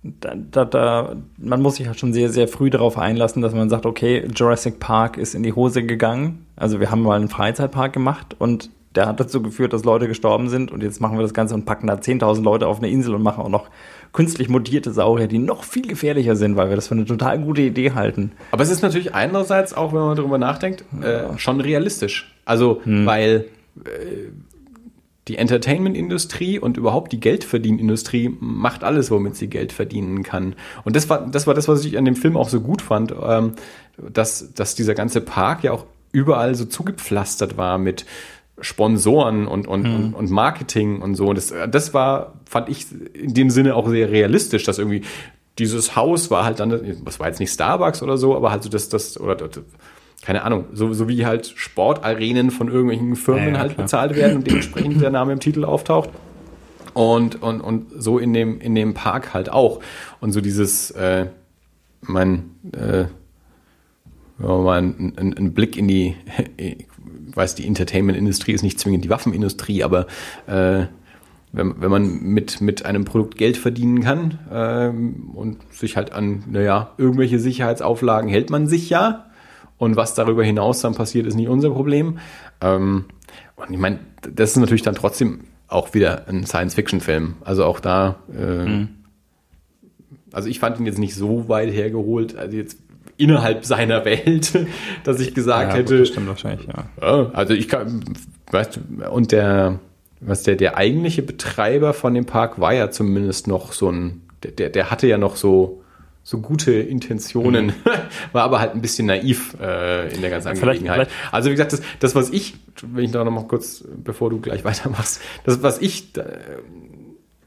[0.08, 3.54] Äh, Da, da, da, man muss sich halt schon sehr, sehr früh darauf einlassen, dass
[3.54, 6.46] man sagt, okay, Jurassic Park ist in die Hose gegangen.
[6.56, 10.48] Also wir haben mal einen Freizeitpark gemacht und der hat dazu geführt, dass Leute gestorben
[10.48, 13.14] sind und jetzt machen wir das Ganze und packen da 10.000 Leute auf eine Insel
[13.14, 13.68] und machen auch noch
[14.14, 17.60] künstlich mutierte Saurier, die noch viel gefährlicher sind, weil wir das für eine total gute
[17.60, 18.32] Idee halten.
[18.52, 22.32] Aber es ist natürlich einerseits, auch wenn man darüber nachdenkt, äh, schon realistisch.
[22.46, 23.04] Also, Hm.
[23.04, 23.44] weil
[23.84, 24.30] äh,
[25.28, 30.54] die Entertainment-Industrie und überhaupt die Geldverdienindustrie macht alles, womit sie Geld verdienen kann.
[30.84, 33.12] Und das war das, war das was ich an dem Film auch so gut fand,
[33.20, 33.52] ähm,
[33.96, 38.06] dass, dass dieser ganze Park ja auch überall so zugepflastert war mit
[38.60, 41.32] Sponsoren und, und, und, und Marketing und so.
[41.34, 45.02] Das, das war, fand ich in dem Sinne auch sehr realistisch, dass irgendwie
[45.58, 48.68] dieses Haus war halt dann, das war jetzt nicht Starbucks oder so, aber halt so
[48.68, 49.60] das, das, oder das,
[50.22, 53.84] keine Ahnung, so, so wie halt Sportarenen von irgendwelchen Firmen Ja, halt klar.
[53.84, 56.10] bezahlt werden und dementsprechend der Name im Titel auftaucht.
[56.94, 59.80] Und, und, und so in dem, in dem Park halt auch.
[60.20, 61.26] Und so dieses, äh,
[62.00, 63.04] mein, äh,
[64.38, 66.16] wenn man mal einen, einen, einen Blick in die,
[66.56, 66.86] ich
[67.34, 70.06] weiß, die Entertainment-Industrie ist nicht zwingend die Waffenindustrie, aber
[70.46, 70.86] äh,
[71.52, 76.44] wenn, wenn man mit, mit einem Produkt Geld verdienen kann ähm, und sich halt an,
[76.50, 79.26] naja, irgendwelche Sicherheitsauflagen hält man sich ja.
[79.78, 82.18] Und was darüber hinaus dann passiert, ist nicht unser Problem.
[82.60, 83.06] Ähm,
[83.56, 87.36] und ich meine, das ist natürlich dann trotzdem auch wieder ein Science-Fiction-Film.
[87.44, 88.86] Also auch da, äh,
[90.32, 92.78] also ich fand ihn jetzt nicht so weit hergeholt, also jetzt
[93.16, 94.66] innerhalb seiner Welt,
[95.04, 96.84] dass ich gesagt Ja, gut, hätte, das stimmt wahrscheinlich, ja.
[97.00, 98.04] ja, also ich kann,
[98.50, 99.80] weißt du, und der,
[100.20, 104.70] was der, der eigentliche Betreiber von dem Park war ja zumindest noch so ein, der,
[104.70, 105.82] der hatte ja noch so,
[106.28, 107.72] so gute Intentionen,
[108.32, 110.56] war aber halt ein bisschen naiv äh, in der ganzen Mhm.
[110.56, 111.08] Vielleicht- Angelegenheit.
[111.30, 114.40] Also wie gesagt, das, das was ich, wenn ich da noch mal kurz, bevor du
[114.40, 116.22] gleich weitermachst, das was ich äh,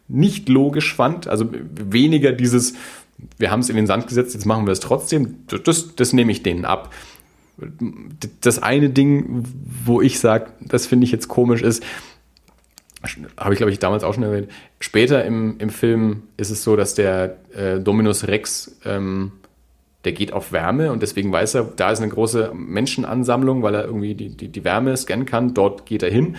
[0.07, 2.73] nicht logisch fand, also weniger dieses,
[3.38, 6.31] wir haben es in den Sand gesetzt, jetzt machen wir es trotzdem, das, das nehme
[6.31, 6.93] ich denen ab.
[8.39, 9.43] Das eine Ding,
[9.84, 11.84] wo ich sage, das finde ich jetzt komisch, ist,
[13.38, 14.49] habe ich glaube ich damals auch schon erwähnt,
[14.80, 19.31] später im, im Film ist es so, dass der äh, Dominus Rex, ähm,
[20.03, 23.85] der geht auf Wärme und deswegen weiß er, da ist eine große Menschenansammlung, weil er
[23.85, 26.35] irgendwie die, die, die Wärme scannen kann, dort geht er hin.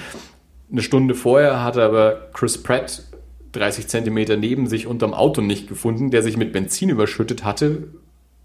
[0.71, 3.05] Eine Stunde vorher hat er aber Chris Pratt
[3.53, 7.89] 30 Zentimeter neben sich unterm Auto nicht gefunden, der sich mit Benzin überschüttet hatte,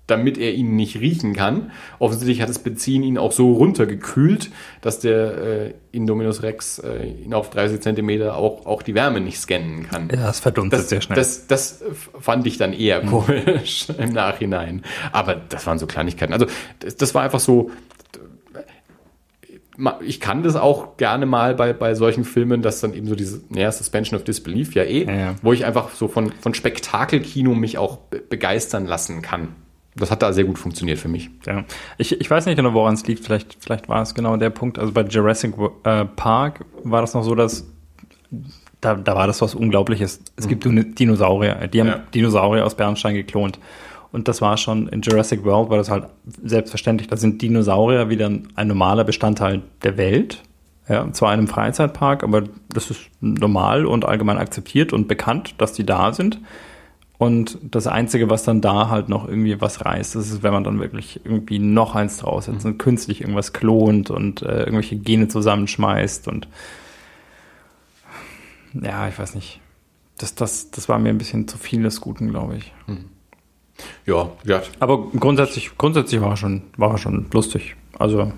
[0.07, 1.71] damit er ihn nicht riechen kann.
[1.99, 4.51] Offensichtlich hat das Benzin ihn auch so runtergekühlt,
[4.81, 9.39] dass der äh, Indominus Rex äh, ihn auf 30 Zentimeter auch, auch die Wärme nicht
[9.39, 10.09] scannen kann.
[10.09, 11.15] Ja, das verdunstet Das, sehr schnell.
[11.15, 11.83] das, das
[12.19, 14.83] fand ich dann eher komisch im Nachhinein.
[15.11, 16.33] Aber das waren so Kleinigkeiten.
[16.33, 16.45] Also
[16.79, 17.71] das, das war einfach so.
[20.05, 23.41] Ich kann das auch gerne mal bei, bei solchen Filmen, dass dann eben so diese
[23.53, 25.35] ja, Suspension of Disbelief ja eh, Ja, ja.
[25.41, 29.49] wo ich einfach so von, von Spektakelkino mich auch be begeistern lassen kann.
[29.95, 31.29] Das hat da sehr gut funktioniert für mich.
[31.45, 31.63] Ja.
[31.97, 33.23] Ich, ich weiß nicht genau, woran es liegt.
[33.23, 34.77] Vielleicht, vielleicht war es genau der Punkt.
[34.77, 35.53] Also bei Jurassic
[35.83, 37.65] äh, Park war das noch so, dass
[38.81, 40.21] da, da war das was Unglaubliches.
[40.35, 42.03] Es gibt Dinosaurier, die haben Ja.
[42.13, 43.59] Dinosaurier aus Bernstein geklont.
[44.11, 46.05] Und das war schon in Jurassic World, war das halt
[46.43, 47.09] selbstverständlich.
[47.09, 50.41] Da sind Dinosaurier wieder ein, ein normaler Bestandteil der Welt.
[50.87, 55.73] Ja, zwar in einem Freizeitpark, aber das ist normal und allgemein akzeptiert und bekannt, dass
[55.73, 56.39] die da sind.
[57.17, 60.79] Und das Einzige, was dann da halt noch irgendwie was reißt, ist, wenn man dann
[60.79, 66.47] wirklich irgendwie noch eins draufsetzt und künstlich irgendwas klont und äh, irgendwelche Gene zusammenschmeißt und
[68.81, 69.61] ja, ich weiß nicht.
[70.17, 72.73] Das, das, das war mir ein bisschen zu viel des Guten, glaube ich.
[74.05, 74.61] Ja, ja.
[74.79, 77.75] Aber grundsätzlich, grundsätzlich war er schon, war er schon lustig.
[77.97, 78.31] Also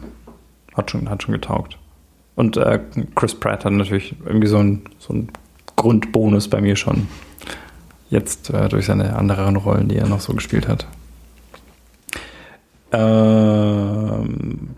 [0.76, 1.78] hat schon, hat schon getaugt.
[2.36, 2.80] Und äh,
[3.16, 5.32] Chris Pratt hat natürlich irgendwie so einen so einen
[5.76, 7.08] Grundbonus bei mir schon.
[8.10, 10.88] Jetzt äh, durch seine anderen Rollen, die er noch so gespielt hat.
[12.92, 14.70] Ähm,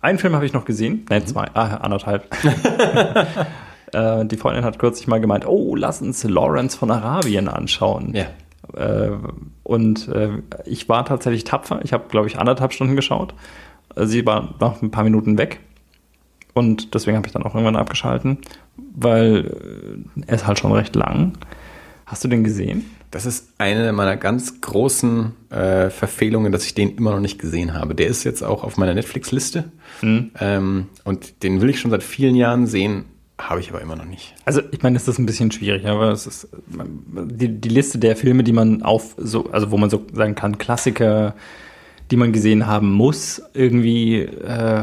[0.00, 1.06] einen Film habe ich noch gesehen.
[1.10, 2.26] Ne, zwei, ah, anderthalb.
[3.92, 8.14] äh, die Freundin hat kürzlich mal gemeint, oh, lass uns Lawrence von Arabien anschauen.
[8.14, 8.26] Ja.
[8.74, 9.10] Äh,
[9.64, 11.80] und äh, ich war tatsächlich tapfer.
[11.82, 13.34] Ich habe, glaube ich, anderthalb Stunden geschaut.
[13.96, 15.60] Sie war noch ein paar Minuten weg.
[16.54, 18.38] Und deswegen habe ich dann auch irgendwann abgeschalten,
[18.96, 19.46] weil
[20.16, 21.34] äh, er ist halt schon recht lang.
[22.08, 22.86] Hast du den gesehen?
[23.10, 27.74] Das ist eine meiner ganz großen äh, Verfehlungen, dass ich den immer noch nicht gesehen
[27.74, 27.94] habe.
[27.94, 29.64] Der ist jetzt auch auf meiner Netflix-Liste.
[30.40, 33.04] Ähm, und den will ich schon seit vielen Jahren sehen,
[33.38, 34.34] habe ich aber immer noch nicht.
[34.46, 38.16] Also ich meine, das ist ein bisschen schwierig, aber es ist die, die Liste der
[38.16, 41.34] Filme, die man auf so, also wo man so sagen kann, Klassiker,
[42.10, 44.82] die man gesehen haben muss, irgendwie, äh,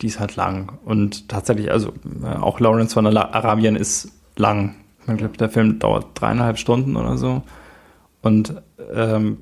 [0.00, 0.72] die ist halt lang.
[0.84, 1.92] Und tatsächlich, also
[2.22, 4.74] äh, auch Lawrence von Arabien ist lang.
[5.14, 7.42] Ich glaube, der Film dauert dreieinhalb Stunden oder so.
[8.22, 8.54] Und
[8.92, 9.38] ähm,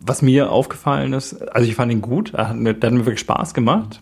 [0.00, 3.06] was mir aufgefallen ist, also ich fand ihn gut, er hat mir, der hat mir
[3.06, 4.00] wirklich Spaß gemacht.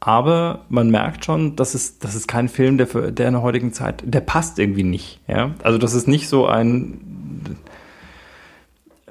[0.00, 3.42] Aber man merkt schon, dass es, das ist kein Film, der, für, der in der
[3.42, 5.20] heutigen Zeit, der passt irgendwie nicht.
[5.26, 5.50] Ja?
[5.62, 7.00] Also das ist nicht so ein,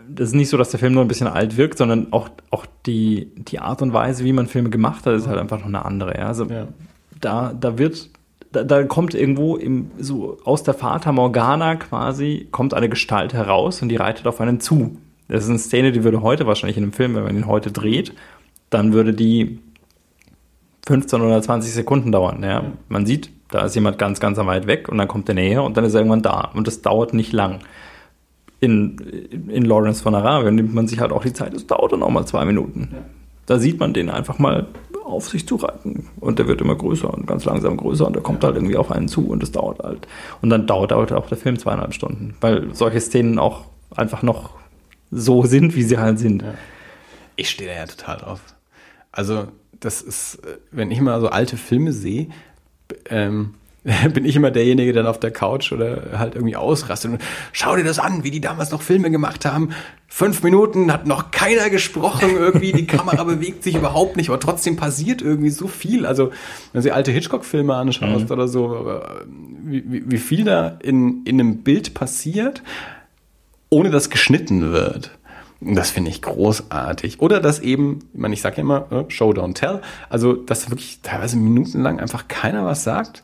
[0.09, 2.65] das ist nicht so, dass der Film nur ein bisschen alt wirkt, sondern auch, auch
[2.85, 5.83] die, die Art und Weise, wie man Filme gemacht hat, ist halt einfach noch eine
[5.83, 6.17] andere.
[6.17, 6.27] Ja?
[6.27, 6.67] Also Ja.
[7.19, 8.09] da, da wird,
[8.51, 13.81] da, da kommt irgendwo im, so aus der Fata Morgana quasi, kommt eine Gestalt heraus
[13.81, 14.97] und die reitet auf einen zu.
[15.27, 17.71] Das ist eine Szene, die würde heute wahrscheinlich in einem Film, wenn man ihn heute
[17.71, 18.13] dreht,
[18.69, 19.59] dann würde die
[20.87, 22.43] 15 oder 20 Sekunden dauern.
[22.43, 22.63] Ja.
[22.87, 25.75] Man sieht, da ist jemand ganz, ganz weit weg und dann kommt er näher und
[25.75, 26.51] dann ist er irgendwann da.
[26.53, 27.59] Und das dauert nicht lang.
[28.59, 28.97] In,
[29.49, 32.09] in Lawrence von Arabien nimmt man sich halt auch die Zeit, es dauert dann auch
[32.09, 32.95] mal zwei Minuten.
[33.47, 34.67] Da sieht man den einfach mal
[35.03, 36.09] auf sich zureiten.
[36.19, 38.91] Und der wird immer größer und ganz langsam größer und der kommt halt irgendwie auf
[38.91, 40.07] einen zu und das dauert halt.
[40.41, 43.65] Und dann dauert, dauert auch der Film zweieinhalb Stunden, weil solche Szenen auch
[43.95, 44.51] einfach noch
[45.09, 46.43] so sind, wie sie halt sind.
[47.35, 48.41] Ich stehe da ja total drauf.
[49.11, 49.47] Also,
[49.79, 52.27] das ist, äh, wenn ich mal so alte Filme sehe,
[53.09, 53.53] ähm,
[54.13, 57.21] bin ich immer derjenige, der dann auf der Couch oder halt irgendwie ausrastet und
[57.53, 59.69] schau dir das an, wie die damals noch Filme gemacht haben.
[60.07, 64.75] Fünf Minuten hat noch keiner gesprochen, irgendwie die Kamera bewegt sich überhaupt nicht, aber trotzdem
[64.75, 66.05] passiert irgendwie so viel.
[66.05, 66.31] Also,
[66.73, 69.01] wenn du alte Hitchcock-Filme anschaust oder so, äh,
[69.63, 72.63] wie, wie, viel da in, in einem Bild passiert,
[73.69, 75.11] ohne dass geschnitten wird.
[75.59, 77.19] Und Das finde ich großartig.
[77.19, 80.69] Oder dass eben, ich meine, ich sage ja immer, äh, Show, don't tell, also dass
[80.69, 83.23] wirklich teilweise minutenlang einfach keiner was sagt.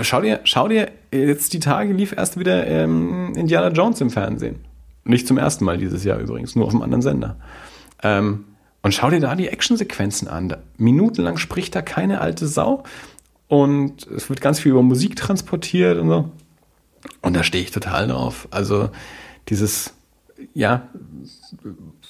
[0.00, 4.60] Schau dir, schau dir, jetzt die Tage lief erst wieder ähm, Indiana Jones im Fernsehen.
[5.04, 7.36] Nicht zum ersten Mal dieses Jahr übrigens, nur auf einem anderen Sender.
[8.02, 8.44] Ähm,
[8.82, 10.56] und schau dir da die Actionsequenzen an.
[10.76, 12.84] Minutenlang spricht da keine alte Sau.
[13.48, 16.30] Und es wird ganz viel über Musik transportiert und so.
[17.20, 18.48] Und da stehe ich total drauf.
[18.50, 18.88] Also
[19.48, 19.92] dieses,
[20.54, 20.88] ja,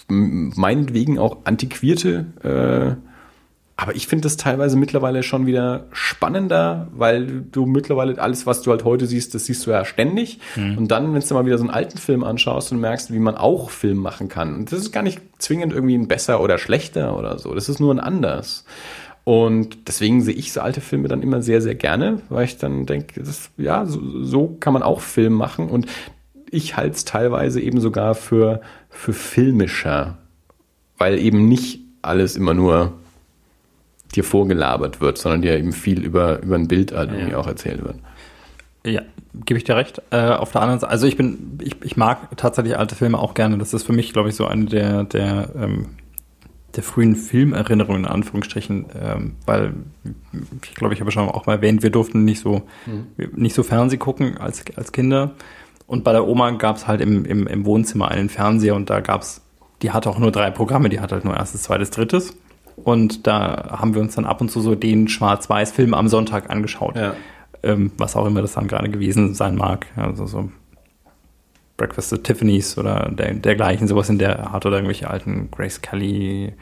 [0.09, 3.12] meinetwegen auch antiquierte, äh,
[3.77, 8.70] aber ich finde das teilweise mittlerweile schon wieder spannender, weil du mittlerweile alles, was du
[8.70, 10.39] halt heute siehst, das siehst du ja ständig.
[10.77, 13.35] Und dann, wenn du mal wieder so einen alten Film anschaust und merkst, wie man
[13.35, 14.55] auch Film machen kann.
[14.55, 17.55] Und das ist gar nicht zwingend irgendwie ein besser oder schlechter oder so.
[17.55, 18.65] Das ist nur ein anders.
[19.24, 22.86] Und deswegen sehe ich so alte Filme dann immer sehr, sehr gerne, weil ich dann
[22.86, 25.69] denke, das, ja, so, so kann man auch Film machen.
[25.69, 25.86] Und
[26.51, 30.19] ich halte es teilweise eben sogar für, für filmischer,
[30.99, 32.93] weil eben nicht alles immer nur
[34.13, 37.83] dir vorgelabert wird, sondern dir eben viel über, über ein Bild halt irgendwie auch erzählt
[37.83, 37.97] wird.
[38.85, 39.03] Ja,
[39.35, 40.03] gebe ich dir recht.
[40.11, 43.35] Äh, auf der anderen Seite, also ich bin, ich, ich mag tatsächlich alte Filme auch
[43.35, 43.59] gerne.
[43.59, 45.91] Das ist für mich, glaube ich, so eine der, der, ähm,
[46.75, 49.75] der frühen Filmerinnerungen, in Anführungsstrichen, ähm, weil
[50.63, 53.07] ich glaube, ich habe schon auch mal erwähnt, wir durften nicht so, mhm.
[53.37, 55.33] nicht so Fernseh gucken als, als Kinder.
[55.87, 59.01] Und bei der Oma gab es halt im, im, im Wohnzimmer einen Fernseher und da
[59.01, 59.43] gab es,
[59.83, 62.37] die hatte auch nur drei Programme, die hatte halt nur erstes, zweites, drittes.
[62.77, 66.97] Und da haben wir uns dann ab und zu so den Schwarz-Weiß-Film am Sonntag angeschaut.
[66.97, 67.15] Ja.
[67.62, 69.86] Ähm, was auch immer das dann gerade gewesen sein mag.
[69.97, 70.51] Also so
[71.77, 76.53] Breakfast at Tiffany's oder der, dergleichen, sowas in der Art oder irgendwelche alten Grace Kelly,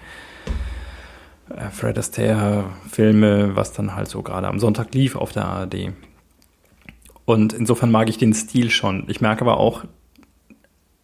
[1.51, 5.93] äh, Fred Astaire Filme, was dann halt so gerade am Sonntag lief auf der ARD.
[7.25, 9.05] Und insofern mag ich den Stil schon.
[9.09, 9.85] Ich merke aber auch,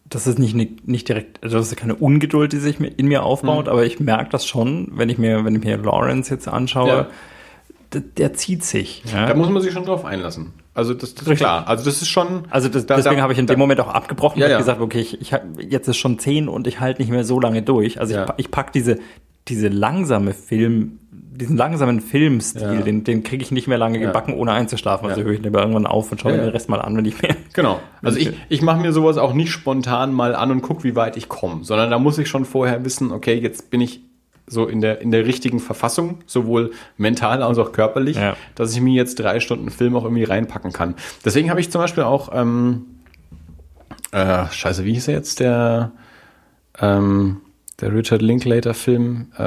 [0.09, 0.55] das ist nicht,
[0.87, 3.71] nicht direkt, also das ist keine Ungeduld, die sich in mir aufbaut, mhm.
[3.71, 7.07] aber ich merke das schon, wenn ich mir, wenn ich mir Lawrence jetzt anschaue, ja.
[7.93, 9.03] der, der, zieht sich.
[9.11, 9.25] Ja?
[9.25, 10.53] Da muss man sich schon drauf einlassen.
[10.73, 11.67] Also das, das ist klar.
[11.67, 12.43] Also das ist schon.
[12.51, 14.57] Also das, da, deswegen habe ich in dem Moment auch abgebrochen ja, und ja.
[14.59, 17.39] gesagt, okay, ich, ich hab, jetzt ist schon zehn und ich halte nicht mehr so
[17.39, 17.99] lange durch.
[17.99, 18.99] Also ich, ich pack diese
[19.47, 20.99] diese langsame Film
[21.37, 22.81] diesen langsamen Filmstil, ja.
[22.81, 25.07] den, den kriege ich nicht mehr lange gebacken, ohne einzuschlafen.
[25.07, 25.27] Also ja.
[25.27, 27.35] höre ich lieber irgendwann auf und schaue mir den Rest mal an, wenn ich mehr.
[27.53, 27.79] Genau.
[28.03, 31.17] Also ich, ich mache mir sowas auch nicht spontan mal an und gucke, wie weit
[31.17, 34.01] ich komme, sondern da muss ich schon vorher wissen, okay, jetzt bin ich
[34.45, 38.37] so in der, in der richtigen Verfassung, sowohl mental als auch körperlich, ja.
[38.55, 40.95] dass ich mir jetzt drei Stunden Film auch irgendwie reinpacken kann.
[41.25, 42.85] Deswegen habe ich zum Beispiel auch, ähm,
[44.11, 45.91] äh, scheiße, wie hieß er jetzt, der,
[46.79, 47.41] ähm,
[47.81, 49.43] der Richard Linklater-Film, äh,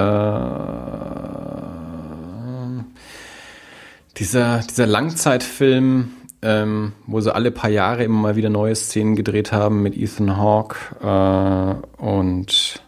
[4.20, 9.50] dieser, dieser Langzeitfilm, ähm, wo sie alle paar Jahre immer mal wieder neue Szenen gedreht
[9.50, 12.82] haben mit Ethan Hawke äh, und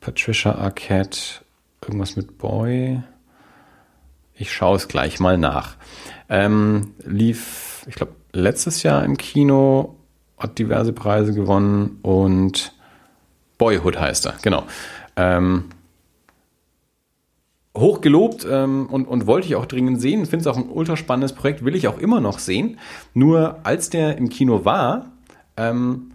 [0.00, 1.18] Patricia Arquette,
[1.80, 3.02] irgendwas mit Boy.
[4.34, 5.76] Ich schaue es gleich mal nach.
[6.28, 9.96] Ähm, lief, ich glaube, letztes Jahr im Kino,
[10.36, 12.74] hat diverse Preise gewonnen und
[13.58, 14.64] Boyhood heißt er, genau.
[15.16, 15.70] Ähm,
[17.76, 20.26] hoch gelobt ähm, und, und wollte ich auch dringend sehen.
[20.26, 22.78] Finde es auch ein ultra spannendes Projekt, will ich auch immer noch sehen.
[23.14, 25.12] Nur als der im Kino war,
[25.56, 26.12] ähm,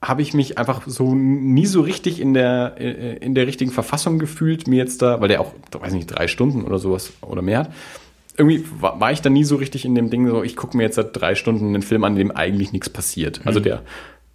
[0.00, 4.68] habe ich mich einfach so nie so richtig in der, in der richtigen Verfassung gefühlt,
[4.68, 7.72] mir jetzt da, weil der auch, weiß nicht, drei Stunden oder sowas oder mehr hat.
[8.36, 10.84] Irgendwie war, war ich da nie so richtig in dem Ding, so ich gucke mir
[10.84, 13.40] jetzt seit drei Stunden einen Film an, in dem eigentlich nichts passiert.
[13.44, 13.64] Also mhm.
[13.64, 13.82] der,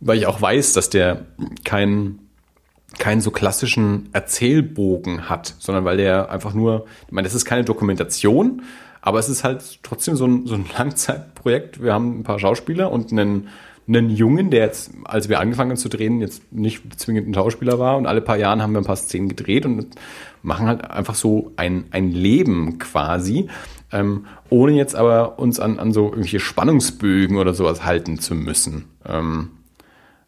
[0.01, 1.25] weil ich auch weiß, dass der
[1.63, 2.19] kein
[2.99, 7.63] keinen so klassischen Erzählbogen hat, sondern weil der einfach nur, ich meine, das ist keine
[7.63, 8.63] Dokumentation,
[9.01, 11.83] aber es ist halt trotzdem so ein, so ein Langzeitprojekt.
[11.83, 13.49] Wir haben ein paar Schauspieler und einen,
[13.87, 17.79] einen Jungen, der jetzt, als wir angefangen haben zu drehen, jetzt nicht zwingend ein Schauspieler
[17.79, 19.95] war und alle paar Jahren haben wir ein paar Szenen gedreht und
[20.41, 23.49] machen halt einfach so ein, ein Leben quasi,
[23.91, 28.85] ähm, ohne jetzt aber uns an, an so irgendwelche Spannungsbögen oder sowas halten zu müssen.
[29.05, 29.49] Ähm,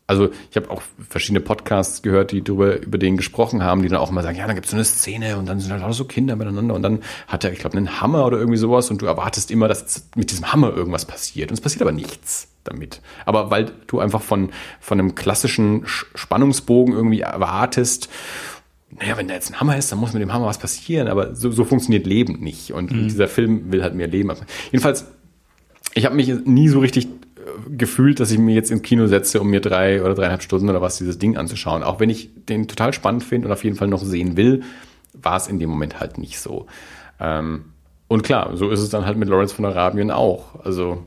[0.07, 3.99] also ich habe auch verschiedene Podcasts gehört, die darüber über den gesprochen haben, die dann
[3.99, 5.93] auch mal sagen, ja, dann gibt es so eine Szene und dann sind halt auch
[5.93, 9.01] so Kinder miteinander und dann hat er, ich glaube, einen Hammer oder irgendwie sowas und
[9.01, 13.01] du erwartest immer, dass mit diesem Hammer irgendwas passiert und es passiert aber nichts damit.
[13.25, 18.09] Aber weil du einfach von, von einem klassischen Spannungsbogen irgendwie erwartest,
[18.91, 21.35] naja, wenn da jetzt ein Hammer ist, dann muss mit dem Hammer was passieren, aber
[21.35, 23.07] so, so funktioniert Leben nicht und mhm.
[23.07, 24.31] dieser Film will halt mehr Leben.
[24.71, 25.05] Jedenfalls,
[25.95, 27.07] ich habe mich nie so richtig
[27.69, 30.81] gefühlt, dass ich mir jetzt ins Kino setze, um mir drei oder dreieinhalb Stunden oder
[30.81, 31.83] was dieses Ding anzuschauen.
[31.83, 34.63] Auch wenn ich den total spannend finde und auf jeden Fall noch sehen will,
[35.13, 36.67] war es in dem Moment halt nicht so.
[37.19, 37.65] Ähm,
[38.07, 40.63] und klar, so ist es dann halt mit Lawrence von Arabien auch.
[40.63, 41.03] Also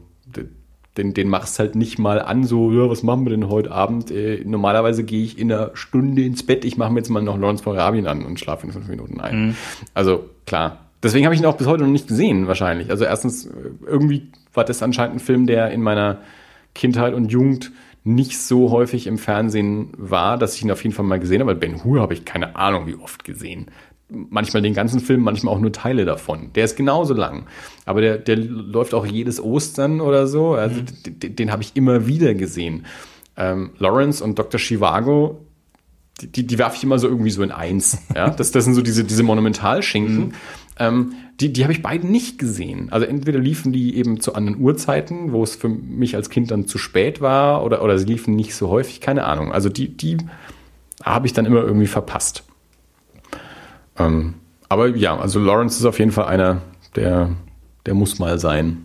[0.97, 4.11] den, den machst halt nicht mal an, so, ja, was machen wir denn heute Abend?
[4.11, 7.39] Äh, normalerweise gehe ich in einer Stunde ins Bett, ich mache mir jetzt mal noch
[7.39, 9.47] Lawrence von Arabien an und schlafe in fünf Minuten ein.
[9.47, 9.57] Mhm.
[9.95, 12.91] Also klar, Deswegen habe ich ihn auch bis heute noch nicht gesehen, wahrscheinlich.
[12.91, 13.49] Also erstens,
[13.87, 16.19] irgendwie war das anscheinend ein Film, der in meiner
[16.75, 17.73] Kindheit und Jugend
[18.05, 21.55] nicht so häufig im Fernsehen war, dass ich ihn auf jeden Fall mal gesehen habe.
[21.55, 23.67] Ben Hur habe ich keine Ahnung, wie oft gesehen.
[24.09, 26.51] Manchmal den ganzen Film, manchmal auch nur Teile davon.
[26.55, 27.47] Der ist genauso lang.
[27.85, 30.55] Aber der, der läuft auch jedes Ostern oder so.
[30.55, 31.21] Also mhm.
[31.21, 32.87] den, den habe ich immer wieder gesehen.
[33.37, 34.59] Ähm, Lawrence und Dr.
[34.59, 35.45] Chivago,
[36.21, 37.99] die, die, die werfe ich immer so irgendwie so in eins.
[38.15, 38.31] Ja?
[38.31, 40.19] Das, das sind so diese, diese Monumentalschinken.
[40.19, 40.33] Mhm.
[40.79, 42.89] Ähm, die die habe ich beide nicht gesehen.
[42.91, 46.67] Also entweder liefen die eben zu anderen Uhrzeiten, wo es für mich als Kind dann
[46.67, 49.53] zu spät war, oder, oder sie liefen nicht so häufig, keine Ahnung.
[49.53, 50.19] Also die, die
[51.05, 52.45] habe ich dann immer irgendwie verpasst.
[53.99, 54.35] Ähm,
[54.69, 56.63] aber ja, also Lawrence ist auf jeden Fall einer,
[56.97, 57.31] der,
[57.87, 58.85] der muss mal sein.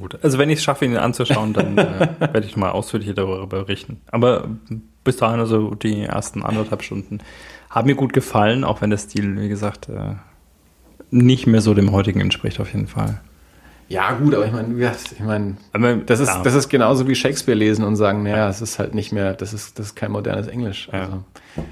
[0.00, 0.18] Gut.
[0.22, 4.00] Also wenn ich es schaffe, ihn anzuschauen, dann äh, werde ich mal ausführlicher darüber berichten.
[4.10, 4.48] Aber
[5.04, 7.20] bis dahin, also die ersten anderthalb Stunden,
[7.70, 10.14] haben mir gut gefallen, auch wenn der Stil, wie gesagt, äh,
[11.14, 13.20] nicht mehr so dem heutigen entspricht auf jeden Fall.
[13.88, 14.74] Ja, gut, aber ich meine,
[15.12, 18.78] ich meine, das ist, das ist genauso wie Shakespeare lesen und sagen, naja, es ist
[18.78, 20.88] halt nicht mehr, das ist, das ist kein modernes Englisch.
[20.90, 21.22] Also.
[21.56, 21.62] Ja.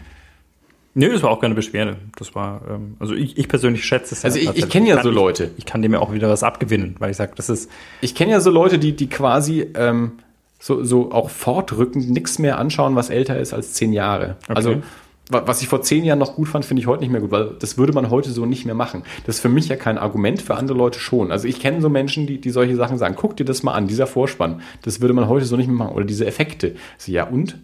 [0.94, 1.96] Nee, das war auch keine Beschwerde.
[2.16, 4.24] Das war, ähm, also ich, ich persönlich schätze es.
[4.26, 5.44] Also ich, ich kenne ja so Leute.
[5.44, 7.70] Ich, ich, kann dem ja auch wieder was abgewinnen, weil ich sage, das ist.
[8.02, 10.12] Ich kenne ja so Leute, die, die quasi ähm,
[10.58, 14.36] so, so auch fortrückend nichts mehr anschauen, was älter ist als zehn Jahre.
[14.42, 14.52] Okay.
[14.54, 14.82] Also
[15.28, 17.54] was ich vor zehn Jahren noch gut fand, finde ich heute nicht mehr gut, weil
[17.58, 19.04] das würde man heute so nicht mehr machen.
[19.24, 21.30] Das ist für mich ja kein Argument, für andere Leute schon.
[21.30, 23.86] Also ich kenne so Menschen, die, die solche Sachen sagen, guck dir das mal an,
[23.86, 25.94] dieser Vorspann, das würde man heute so nicht mehr machen.
[25.94, 26.74] Oder diese Effekte.
[26.98, 27.58] Also, ja, und?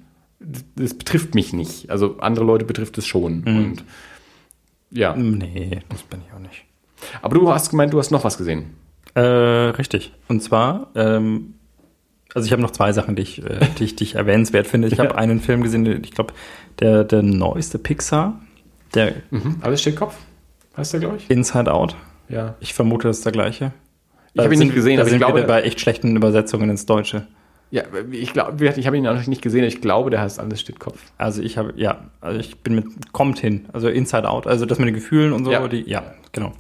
[0.76, 1.90] Das betrifft mich nicht.
[1.90, 3.40] Also andere Leute betrifft es schon.
[3.40, 3.56] Mhm.
[3.56, 3.84] Und
[4.90, 5.16] ja.
[5.16, 6.64] Nee, das bin ich auch nicht.
[7.22, 8.74] Aber du hast gemeint, du hast noch was gesehen.
[9.14, 10.12] Äh, richtig.
[10.28, 11.54] Und zwar ähm,
[12.34, 14.88] also ich habe noch zwei Sachen, die ich, äh, die ich, die ich erwähnenswert finde.
[14.88, 16.34] Ich habe einen Film gesehen, ich glaube,
[16.80, 18.40] der, der neueste Pixar.
[18.94, 19.56] Der mhm.
[19.60, 20.16] Alles steht Kopf,
[20.76, 21.30] heißt der, glaube ich?
[21.30, 21.96] Inside Out.
[22.28, 22.54] Ja.
[22.60, 23.72] Ich vermute, das ist der gleiche.
[24.34, 26.86] Ich habe ihn nicht gesehen, da aber sind ich glaube, bei echt schlechten Übersetzungen ins
[26.86, 27.26] Deutsche.
[27.70, 29.64] Ja, ich glaube, ich habe ihn noch nicht gesehen.
[29.64, 31.02] Ich glaube, der heißt alles steht Kopf.
[31.18, 34.78] Also ich habe, ja, also ich bin mit kommt hin, also Inside Out, also das
[34.78, 36.52] mit den Gefühlen und so, ja, die, ja, genau.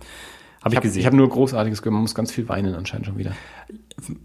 [0.62, 1.00] Habe ich, hab, gesehen.
[1.00, 1.94] Ich habe nur Großartiges gehört.
[1.94, 3.32] Man muss ganz viel weinen anscheinend schon wieder.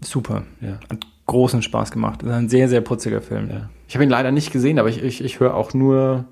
[0.02, 0.42] Super.
[0.60, 0.80] Ja.
[0.90, 2.22] Hat großen Spaß gemacht.
[2.22, 3.48] Das ist ein sehr, sehr putziger Film.
[3.50, 3.70] Ja.
[3.88, 6.24] Ich habe ihn leider nicht gesehen, aber ich, ich, ich höre auch nur,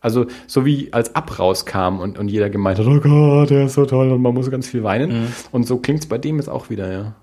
[0.00, 3.74] also so wie als Ab rauskam und, und jeder gemeint hat, oh Gott, der ist
[3.74, 5.22] so toll und man muss ganz viel weinen.
[5.22, 5.26] Mhm.
[5.52, 7.14] Und so klingt es bei dem jetzt auch wieder, ja.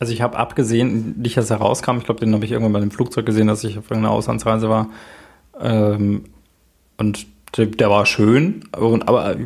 [0.00, 2.80] Also ich habe abgesehen, nicht als er rauskam, ich glaube, den habe ich irgendwann bei
[2.80, 4.90] dem Flugzeug gesehen, dass ich auf irgendeiner Auslandsreise war.
[5.60, 6.24] Ähm,
[6.98, 7.26] und
[7.56, 9.36] der, der, war schön, aber, aber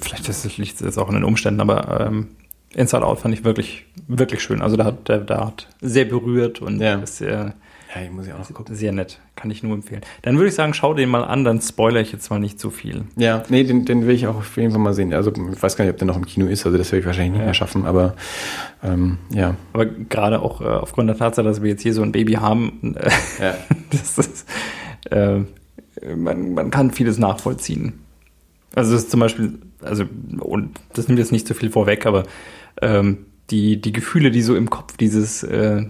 [0.00, 0.26] vielleicht
[0.58, 2.28] liegt es jetzt auch in den Umständen, aber ähm,
[2.74, 4.62] Inside Out fand ich wirklich, wirklich schön.
[4.62, 6.94] Also da hat, der, der hat sehr berührt und ja.
[6.96, 7.54] ist sehr,
[7.94, 8.76] ja, ich muss ja auch noch gucken.
[8.76, 9.18] Sehr nett.
[9.34, 10.02] Kann ich nur empfehlen.
[10.22, 12.70] Dann würde ich sagen, schau den mal an, dann spoilere ich jetzt mal nicht zu
[12.70, 13.04] viel.
[13.16, 15.12] Ja, nee, den, den will ich auch auf jeden Fall mal sehen.
[15.12, 17.06] Also ich weiß gar nicht, ob der noch im Kino ist, also das werde ich
[17.06, 17.46] wahrscheinlich nicht ja.
[17.46, 18.14] mehr schaffen, aber
[18.84, 19.56] ähm, ja.
[19.72, 22.94] Aber gerade auch äh, aufgrund der Tatsache, dass wir jetzt hier so ein Baby haben,
[22.96, 23.10] äh,
[23.42, 23.54] ja.
[23.90, 24.48] das ist,
[25.10, 25.40] äh,
[26.16, 28.00] man, man kann vieles nachvollziehen.
[28.74, 30.04] Also das ist zum Beispiel, also,
[30.38, 32.24] und das nimmt jetzt nicht zu viel vorweg, aber
[32.80, 35.86] ähm, die, die Gefühle, die so im Kopf dieses äh,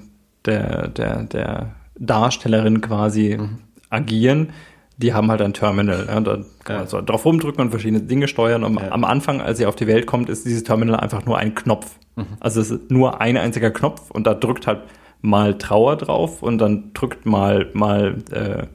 [0.46, 3.58] der, der, der Darstellerin quasi mhm.
[3.90, 4.50] agieren,
[4.96, 6.06] die haben halt ein Terminal.
[6.08, 8.64] Ja, da kann man so drauf rumdrücken und verschiedene Dinge steuern.
[8.64, 8.90] Und ja.
[8.92, 11.98] am Anfang, als sie auf die Welt kommt, ist dieses Terminal einfach nur ein Knopf.
[12.16, 12.26] Mhm.
[12.38, 14.82] Also es ist nur ein einziger Knopf und da drückt halt
[15.22, 18.66] mal Trauer drauf und dann drückt mal mal äh,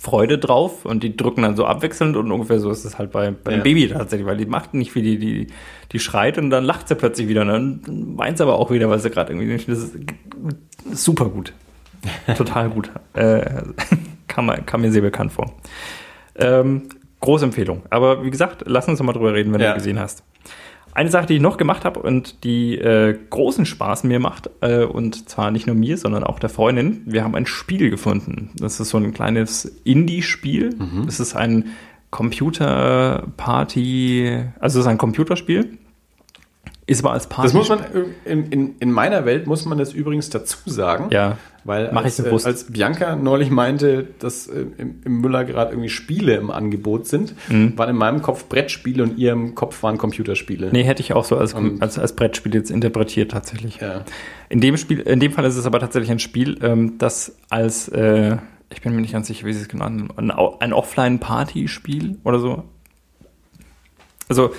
[0.00, 3.32] Freude drauf und die drücken dann so abwechselnd und ungefähr so ist es halt bei,
[3.32, 3.54] bei ja.
[3.56, 5.46] einem Baby tatsächlich, weil die macht nicht viel, die, die,
[5.90, 8.88] die schreit und dann lacht sie plötzlich wieder und dann weint sie aber auch wieder,
[8.88, 9.96] weil sie gerade irgendwie, das ist
[10.92, 11.52] super gut.
[12.36, 12.90] Total gut.
[13.14, 13.62] Äh,
[14.28, 15.52] kam, kam mir sehr bekannt vor.
[16.36, 16.88] Ähm,
[17.18, 17.82] große Empfehlung.
[17.90, 19.70] Aber wie gesagt, lass uns mal drüber reden, wenn ja.
[19.70, 20.22] du gesehen hast.
[20.98, 24.82] Eine Sache, die ich noch gemacht habe und die äh, großen Spaß mir macht, äh,
[24.82, 28.50] und zwar nicht nur mir, sondern auch der Freundin, wir haben ein Spiel gefunden.
[28.56, 30.74] Das ist so ein kleines Indie-Spiel.
[30.76, 31.06] Mhm.
[31.06, 31.66] Das ist ein
[32.10, 35.78] Computer-Party, also es ist ein Computerspiel.
[36.88, 37.48] Ist aber als Party.
[37.48, 37.80] Das muss man
[38.24, 41.08] in, in, in meiner Welt muss man das übrigens dazu sagen.
[41.10, 41.36] Ja.
[41.64, 46.36] Weil als, äh, als Bianca neulich meinte, dass äh, im, im, Müller gerade irgendwie Spiele
[46.36, 47.76] im Angebot sind, mhm.
[47.76, 50.70] waren in meinem Kopf Brettspiele und ihrem Kopf waren Computerspiele.
[50.72, 53.80] Nee, hätte ich auch so als, als, als Brettspiel jetzt interpretiert tatsächlich.
[53.80, 54.06] Ja.
[54.48, 57.88] In dem Spiel, in dem Fall ist es aber tatsächlich ein Spiel, ähm, das als
[57.88, 58.38] äh,
[58.70, 62.38] ich bin mir nicht ganz sicher, wie sie es genannt haben, ein, ein Offline-Party-Spiel oder
[62.38, 62.64] so.
[64.26, 64.52] Also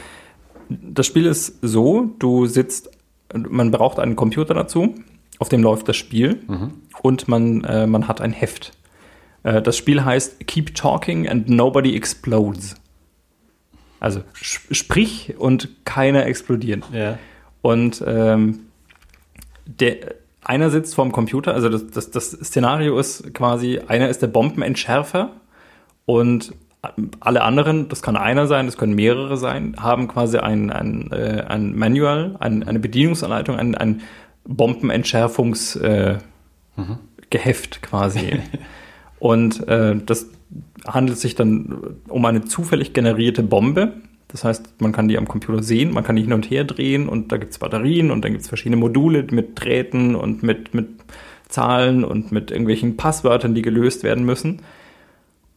[0.70, 2.92] das Spiel ist so, du sitzt,
[3.34, 4.96] man braucht einen Computer dazu,
[5.40, 6.72] auf dem läuft das Spiel mhm.
[7.02, 8.74] und man, äh, man hat ein Heft.
[9.44, 12.76] Äh, das Spiel heißt Keep Talking and Nobody Explodes.
[14.00, 16.86] Also sprich und keiner explodiert.
[16.94, 17.18] Ja.
[17.62, 18.68] Und ähm,
[19.66, 24.28] der, einer sitzt vorm Computer, also das, das, das Szenario ist quasi, einer ist der
[24.28, 25.32] Bombenentschärfer
[26.06, 26.54] und
[27.20, 31.44] alle anderen, das kann einer sein, das können mehrere sein, haben quasi ein, ein, äh,
[31.48, 34.02] ein Manual, ein, eine Bedienungsanleitung, ein, ein
[34.46, 36.20] Bombenentschärfungsgeheft äh,
[36.78, 37.82] mhm.
[37.82, 38.40] quasi.
[39.20, 40.28] Und äh, das
[40.88, 43.94] handelt sich dann um eine zufällig generierte Bombe.
[44.30, 47.10] Das heißt, man kann die am Computer sehen, man kann die hin und her drehen
[47.10, 50.74] und da gibt es Batterien und dann gibt es verschiedene Module mit Drähten und mit,
[50.74, 50.88] mit
[51.50, 54.62] Zahlen und mit irgendwelchen Passwörtern, die gelöst werden müssen.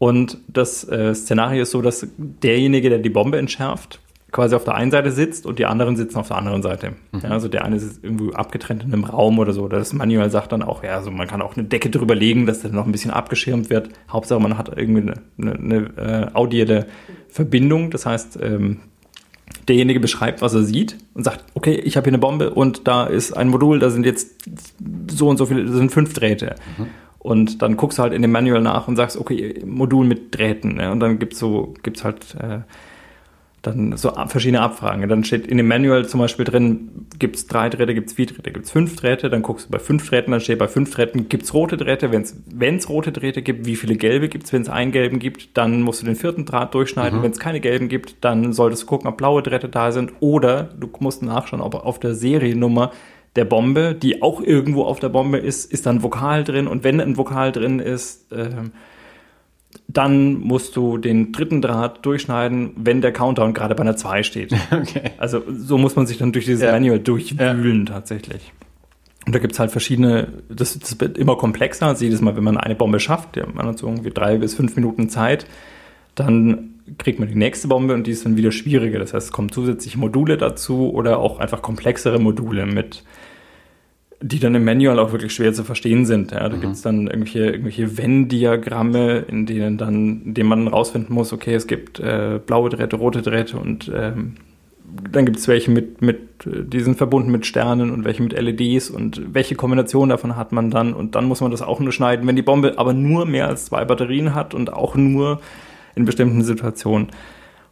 [0.02, 4.00] Und das äh, Szenario ist so, dass derjenige, der die Bombe entschärft,
[4.32, 6.94] quasi auf der einen Seite sitzt und die anderen sitzen auf der anderen Seite.
[7.12, 7.20] Mhm.
[7.22, 9.68] Ja, also der eine ist irgendwie abgetrennt in einem Raum oder so.
[9.68, 12.62] Das Manual sagt dann auch, ja, also man kann auch eine Decke drüber legen, dass
[12.62, 13.90] der noch ein bisschen abgeschirmt wird.
[14.10, 16.88] Hauptsache, man hat irgendwie eine, eine, eine äh, audielle
[17.28, 17.92] Verbindung.
[17.92, 18.80] Das heißt, ähm,
[19.68, 23.06] derjenige beschreibt, was er sieht und sagt, okay, ich habe hier eine Bombe und da
[23.06, 24.50] ist ein Modul, da sind jetzt
[25.12, 26.56] so und so viele, da sind fünf Drähte.
[27.22, 30.80] Und dann guckst du halt in dem Manual nach und sagst, okay, Modul mit Drähten.
[30.80, 32.62] Ja, und dann gibt's so, gibt's halt äh,
[33.62, 35.08] dann so verschiedene Abfragen.
[35.08, 38.72] Dann steht in dem Manual zum Beispiel drin, gibt's drei Drähte, gibt's vier Drähte, gibt's
[38.72, 39.30] fünf Drähte.
[39.30, 42.10] Dann guckst du bei fünf Drähten, dann steht bei fünf Drähten, gibt's rote Drähte.
[42.10, 44.52] Wenn's wenn's rote Drähte gibt, wie viele gelbe gibt's?
[44.52, 47.22] Wenn's einen gelben gibt, dann musst du den vierten Draht durchschneiden.
[47.22, 50.12] Wenn's keine gelben gibt, dann solltest du gucken, ob blaue Drähte da sind.
[50.18, 52.90] Oder du musst nachschauen, ob auf der Seriennummer
[53.36, 56.66] der Bombe, die auch irgendwo auf der Bombe ist, ist dann Vokal drin.
[56.66, 58.72] Und wenn ein Vokal drin ist, ähm,
[59.88, 64.54] dann musst du den dritten Draht durchschneiden, wenn der Countdown gerade bei einer 2 steht.
[64.70, 65.12] Okay.
[65.18, 66.72] Also so muss man sich dann durch dieses Ja.
[66.72, 68.52] Manual durchwühlen tatsächlich.
[69.26, 71.86] Und da gibt's halt verschiedene, das, das wird immer komplexer.
[71.86, 74.54] Also jedes Mal, wenn man eine Bombe schafft, ja, man hat so irgendwie drei bis
[74.54, 75.46] fünf Minuten Zeit,
[76.14, 78.98] dann kriegt man die nächste Bombe und die ist dann wieder schwieriger.
[78.98, 83.04] Das heißt, es kommen zusätzliche Module dazu oder auch einfach komplexere Module mit,
[84.22, 86.30] die dann im Manual auch wirklich schwer zu verstehen sind.
[86.30, 91.32] Ja, da gibt's dann irgendwelche, irgendwelche Venn-Diagramme, in denen dann, in denen man rausfinden muss,
[91.32, 94.34] okay, es gibt äh, blaue Drähte, rote Drähte und ähm,
[95.10, 99.34] dann gibt's welche mit, mit, die sind verbunden mit Sternen und welche mit LEDs und
[99.34, 102.36] welche Kombination davon hat man dann und dann muss man das auch nur schneiden, wenn
[102.36, 105.40] die Bombe aber nur mehr als zwei Batterien hat und auch nur
[105.94, 107.08] in bestimmten Situationen.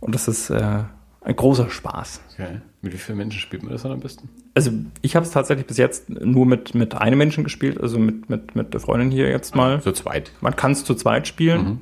[0.00, 0.84] Und das ist äh,
[1.20, 2.22] ein großer Spaß.
[2.32, 2.60] okay.
[2.82, 4.30] Mit wie vielen Menschen spielt man das dann am besten?
[4.54, 4.70] Also
[5.02, 8.54] ich habe es tatsächlich bis jetzt nur mit, mit einem Menschen gespielt, also mit, mit,
[8.56, 9.82] mit der Freundin hier jetzt mal.
[9.82, 10.32] So zweit.
[10.40, 11.80] Man kann es zu zweit spielen.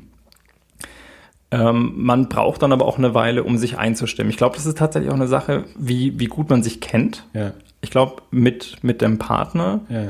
[1.51, 4.31] Ähm, man braucht dann aber auch eine Weile, um sich einzustimmen.
[4.31, 7.25] Ich glaube, das ist tatsächlich auch eine Sache, wie, wie gut man sich kennt.
[7.33, 7.53] Ja.
[7.81, 10.09] Ich glaube, mit, mit dem Partner Ja.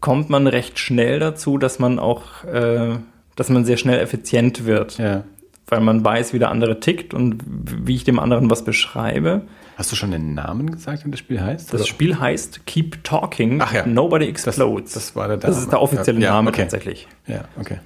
[0.00, 2.98] kommt man recht schnell dazu, dass man auch, äh,
[3.34, 5.24] dass man sehr schnell effizient wird, Ja.
[5.66, 9.42] weil man weiß, wie der andere tickt und wie ich dem anderen was beschreibe.
[9.80, 11.72] Hast du schon den Namen gesagt, wie das Spiel heißt?
[11.72, 11.88] Das Oder?
[11.88, 13.86] Spiel heißt Keep Talking, Ach ja.
[13.86, 14.92] Nobody Explodes.
[14.92, 16.60] das war der Das ist der offizielle Ja, Name okay.
[16.60, 17.08] tatsächlich.
[17.26, 17.78] Ja, okay.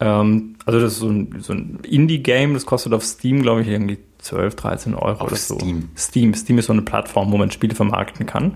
[0.00, 3.68] Ähm, also das ist so ein, so ein Indie-Game, das kostet auf Steam, glaube ich,
[3.68, 5.56] irgendwie 12, 13 Euro Auf oder so.
[5.58, 5.90] Steam.
[5.94, 6.32] Steam.
[6.32, 8.54] Steam ist so eine Plattform, wo man Spiele vermarkten kann.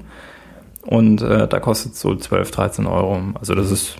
[0.86, 3.20] Und äh, da kostet es so 12, 13 Euro.
[3.34, 3.96] Also das ist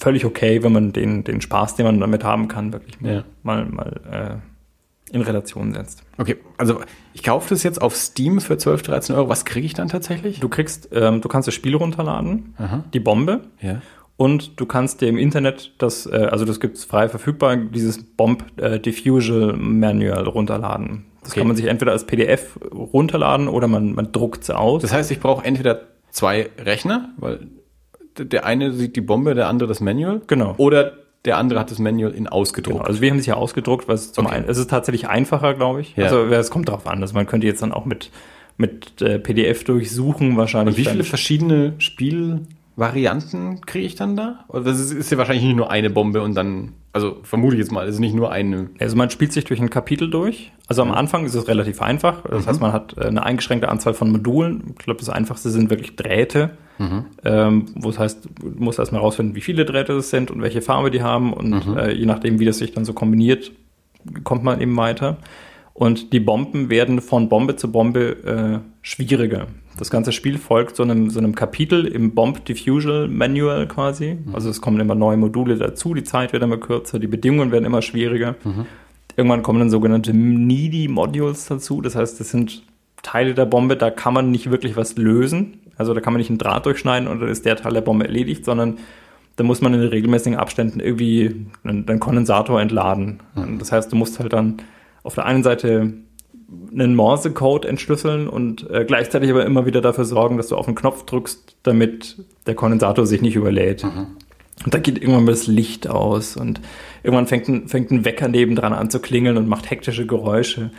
[0.00, 3.22] völlig okay, wenn man den, den Spaß, den man damit haben kann, wirklich Ja.
[3.44, 4.00] mal, mal
[4.42, 4.49] äh,
[5.12, 6.02] in Relation setzt.
[6.18, 6.80] Okay, also
[7.14, 9.28] ich kaufe das jetzt auf Steam für 12, 13 Euro.
[9.28, 10.40] Was kriege ich dann tatsächlich?
[10.40, 12.84] Du kriegst, ähm, du kannst das Spiel runterladen, Aha.
[12.94, 13.80] die Bombe, Ja.
[14.16, 18.44] Und du kannst dir im Internet das, äh, also das gibt's frei verfügbar, dieses Bomb
[18.58, 21.06] äh, Diffusal Manual runterladen.
[21.22, 21.40] Das Okay.
[21.40, 24.82] kann man sich entweder als PDF runterladen oder man, man druckt es aus.
[24.82, 27.46] Das heißt, ich brauche entweder zwei Rechner, weil
[28.18, 30.20] der eine sieht die Bombe, der andere das Manual.
[30.26, 30.54] Genau.
[30.58, 30.92] Oder
[31.24, 32.78] der andere hat das Manual in ausgedruckt.
[32.78, 34.36] Genau, also wir haben es ja ausgedruckt, weil es zum Okay.
[34.36, 35.96] einen, es ist tatsächlich einfacher, glaube ich.
[35.96, 36.04] Ja.
[36.04, 38.10] Also es kommt darauf an, also man könnte jetzt dann auch mit,
[38.56, 40.78] mit äh, PDF durchsuchen wahrscheinlich.
[40.78, 41.74] Und wie viele verschiedene
[42.74, 44.44] Spielvarianten kriege ich dann da?
[44.48, 47.72] Oder ist, ist ja wahrscheinlich nicht nur eine Bombe und dann, also vermute ich jetzt
[47.72, 48.70] mal, es ist nicht nur eine.
[48.78, 50.52] Also man spielt sich durch ein Kapitel durch.
[50.66, 52.22] Also am Anfang ist es relativ einfach.
[52.22, 54.74] Das heißt, man hat äh, eine eingeschränkte Anzahl von Modulen.
[54.78, 56.50] Ich glaube, das einfachste sind wirklich Drähte.
[57.24, 60.62] Ähm, wo es heißt, du musst erstmal rausfinden, wie viele Drähte es sind und welche
[60.62, 61.34] Farbe die haben.
[61.34, 63.52] Und äh, je nachdem, wie das sich dann so kombiniert,
[64.24, 65.18] kommt man eben weiter.
[65.74, 69.48] Und die Bomben werden von Bombe zu Bombe äh, schwieriger.
[69.78, 74.18] Das ganze Spiel folgt so einem, so einem Kapitel im Bomb Diffusal Manual quasi.
[74.32, 77.64] Also es kommen immer neue Module dazu, die Zeit wird immer kürzer, die Bedingungen werden
[77.64, 78.34] immer schwieriger.
[79.16, 81.80] Irgendwann kommen dann sogenannte Needy Modules dazu.
[81.80, 82.62] Das heißt, das sind
[83.02, 85.60] Teile der Bombe, da kann man nicht wirklich was lösen.
[85.78, 88.04] Also da kann man nicht einen Draht durchschneiden und dann ist der Teil der Bombe
[88.04, 88.78] erledigt, sondern
[89.36, 93.20] da muss man in regelmäßigen Abständen irgendwie einen, einen Kondensator entladen.
[93.58, 94.58] Das heißt, du musst halt dann
[95.02, 95.94] auf der einen Seite
[96.72, 100.74] einen Morse-Code entschlüsseln und äh, gleichzeitig aber immer wieder dafür sorgen, dass du auf den
[100.74, 103.84] Knopf drückst, damit der Kondensator sich nicht überlädt.
[104.64, 106.60] Und da geht irgendwann mal das Licht aus und
[107.02, 110.70] irgendwann fängt ein, fängt ein Wecker nebendran an zu klingeln und macht hektische Geräusche,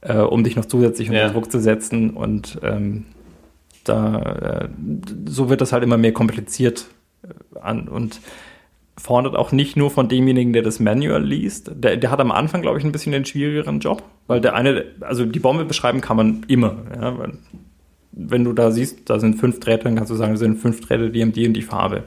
[0.00, 1.30] äh, um dich noch zusätzlich unter Ja.
[1.30, 2.10] Druck zu setzen.
[2.10, 3.04] Und ähm,
[3.84, 4.20] da
[4.64, 4.68] äh,
[5.26, 6.86] so wird das halt immer mehr kompliziert
[7.22, 8.20] äh, an und
[8.96, 11.70] fordert auch nicht nur von demjenigen, der das Manual liest.
[11.74, 14.84] Der, der hat am Anfang, glaube ich, ein bisschen den schwierigeren Job, weil der eine,
[15.00, 16.76] also die Bombe beschreiben kann man immer.
[17.00, 17.16] Ja,
[18.12, 20.80] wenn du da siehst, da sind fünf Drähte, dann kannst du sagen, das sind fünf
[20.80, 22.04] Drähte, die haben die und die Farbe.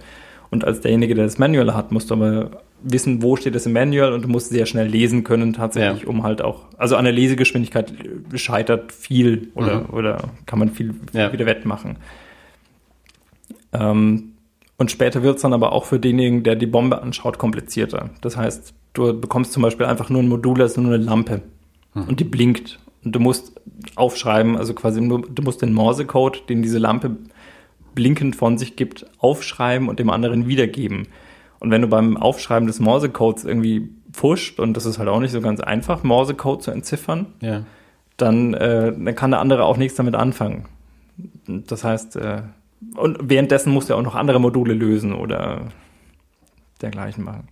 [0.49, 2.51] Und als derjenige, der das Manual hat, musst du aber
[2.83, 6.09] wissen, wo steht es im Manual und du musst sehr schnell lesen können tatsächlich, Ja.
[6.09, 7.93] um halt auch, also an der Lesegeschwindigkeit
[8.33, 9.85] äh, scheitert viel oder, Mhm.
[9.91, 11.31] oder kann man viel, viel Ja.
[11.31, 11.97] wieder wettmachen.
[13.73, 14.33] Ähm,
[14.77, 18.09] und später wird es dann aber auch für denjenigen, der die Bombe anschaut, komplizierter.
[18.21, 21.41] Das heißt, du bekommst zum Beispiel einfach nur ein Modul, das ist nur eine Lampe
[21.93, 22.79] und die blinkt.
[23.03, 23.59] Und du musst
[23.95, 27.17] aufschreiben, also quasi du musst den Morsecode, den diese Lampe
[27.95, 31.07] blinkend von sich gibt, aufschreiben und dem anderen wiedergeben.
[31.59, 35.31] Und wenn du beim Aufschreiben des Morsecodes irgendwie pfuscht, und das ist halt auch nicht
[35.31, 37.63] so ganz einfach, Morsecode zu entziffern, Ja.
[38.17, 40.65] dann, äh, dann kann der andere auch nichts damit anfangen.
[41.47, 42.43] Das heißt, äh,
[42.95, 45.67] und währenddessen musst du ja auch noch andere Module lösen oder
[46.81, 47.47] dergleichen machen.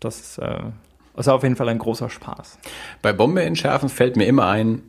[0.00, 0.38] Das ist,
[1.18, 2.58] äh, ist auf jeden Fall ein großer Spaß.
[3.02, 4.82] Bei Bombe entschärfen fällt mir immer ein,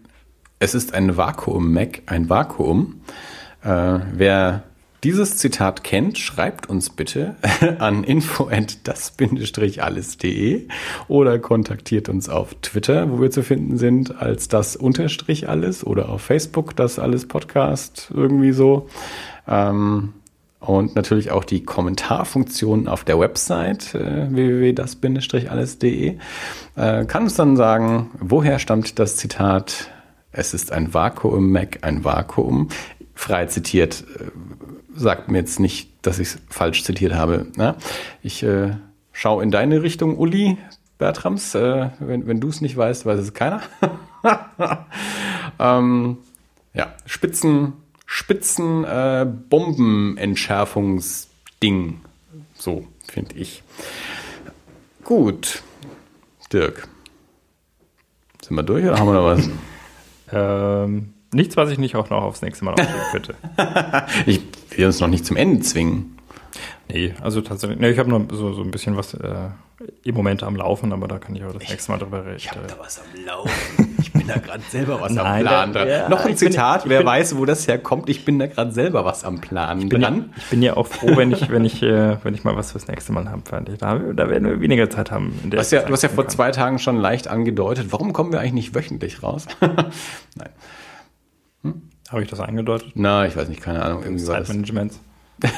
[0.60, 3.02] es ist ein Vakuum-Mac, ein Vakuum.
[3.64, 4.64] Äh, wer
[5.04, 7.36] dieses Zitat kennt, schreibt uns bitte
[7.80, 10.68] an info@das-alles.de
[11.08, 16.10] oder kontaktiert uns auf Twitter, wo wir zu finden sind, als das Unterstrich alles oder
[16.10, 18.90] auf Facebook, das alles Podcast, irgendwie so.
[19.48, 20.16] Ähm,
[20.60, 26.18] und natürlich auch die Kommentarfunktion auf der Website äh, www.das-alles.de
[26.76, 29.90] äh, kann uns dann sagen, woher stammt das Zitat,
[30.32, 32.68] es ist ein Vakuum, Mac, ein Vakuum.
[33.16, 34.26] Frei zitiert, äh,
[34.96, 37.48] sagt mir jetzt nicht, dass ich es falsch zitiert habe.
[37.56, 37.76] Ne?
[38.22, 38.72] Ich äh,
[39.14, 40.58] schaue in deine Richtung, Uli
[40.98, 41.54] Bertrams.
[41.54, 43.62] Wenn wenn du es nicht weißt, weiß es keiner.
[45.60, 46.18] ähm,
[46.74, 47.74] ja, Spitzen,
[48.12, 52.02] Spitzen äh, Bombenentschärfungsding.
[52.56, 53.62] So, finde ich.
[55.04, 55.62] Gut.
[56.52, 56.88] Dirk.
[58.44, 59.48] Sind wir durch oder haben wir noch was?
[60.32, 63.34] Ähm, nichts, was ich nicht auch noch aufs nächste Mal aufnehmen könnte.
[64.28, 64.42] Ich
[64.76, 66.19] will uns noch nicht zum Ende zwingen.
[66.92, 67.80] Nee, also tatsächlich.
[67.80, 69.50] Nee, ich habe noch so, so ein bisschen was äh,
[70.04, 72.40] im Moment am Laufen, aber da kann ich auch das nächste Mal drüber reden.
[72.80, 73.96] was am Laufen.
[74.02, 75.88] Ich bin da gerade selber was Nein, am Plan da- dran.
[75.88, 78.10] ja, noch ein ich bin- Zitat, ich wer bin- weiß, wo das herkommt.
[78.10, 80.34] Ich bin da gerade selber was am Plan bin ja, dran.
[80.36, 82.88] ich bin ja auch froh, wenn ich, wenn ich, äh, wenn ich mal was fürs
[82.88, 83.44] nächste Mal habe.
[83.46, 85.28] Da, da werden wir weniger Zeit haben.
[85.44, 86.32] In Du der hast, ja, ich du hast ja vor kann.
[86.32, 89.46] zwei Tagen schon leicht angedeutet, warum kommen wir eigentlich nicht wöchentlich raus?
[89.62, 90.50] Nein.
[92.10, 92.94] Habe ich das eingedeutet?
[92.96, 94.18] Na, ich weiß nicht, keine Ahnung.
[94.18, 95.00] Zeitmanagements.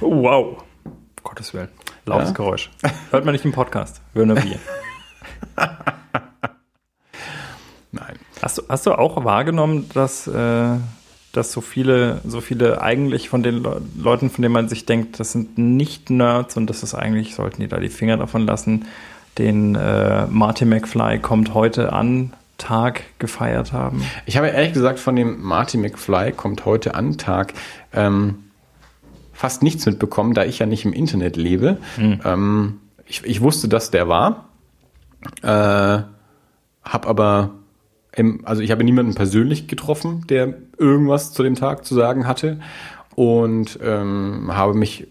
[0.00, 0.64] oh, wow.
[0.84, 1.68] Um Gottes Willen.
[2.04, 2.34] Lautes Ja?
[2.34, 2.70] Geräusch.
[3.10, 4.00] Hört man nicht im Podcast.
[4.14, 4.58] Hören nur wir.
[7.92, 8.16] Nein.
[8.42, 10.76] Hast du, hast du auch wahrgenommen, dass, äh,
[11.32, 15.18] dass so viele, so viele eigentlich von den Le Leuten, von denen man sich denkt,
[15.18, 18.86] das sind nicht Nerds und das ist eigentlich, sollten die da die Finger davon lassen,
[19.38, 24.02] den äh, Marty McFly kommt heute an Tag gefeiert haben?
[24.24, 27.52] Ich habe ehrlich gesagt von dem Marty McFly kommt heute an Tag
[27.92, 28.45] ähm,
[29.36, 31.78] fast nichts mitbekommen, da ich ja nicht im Internet lebe.
[32.24, 34.48] Ähm, ich, ich wusste, dass der war,
[35.42, 35.46] äh,
[36.82, 37.50] habe aber
[38.12, 42.60] im, also ich habe niemanden persönlich getroffen, der irgendwas zu dem Tag zu sagen hatte.
[43.14, 45.08] Und ähm, habe mich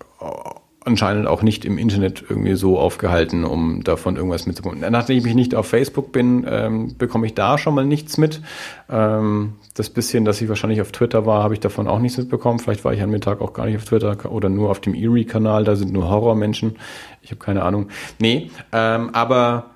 [0.86, 4.86] anscheinend auch nicht im Internet irgendwie so aufgehalten, um davon irgendwas mitzubekommen.
[4.91, 8.41] Nachdem ich nicht auf Facebook bin, ähm, bekomme ich da schon mal nichts mit.
[8.90, 12.60] Ähm, das bisschen, dass ich wahrscheinlich auf Twitter war, habe ich davon auch nichts mitbekommen.
[12.60, 14.94] Vielleicht war ich an dem Tag auch gar nicht auf Twitter oder nur auf dem
[14.94, 16.78] Erie-Kanal, da sind nur Horrormenschen.
[17.22, 17.90] Ich habe keine Ahnung.
[18.20, 19.72] Nee, ähm, aber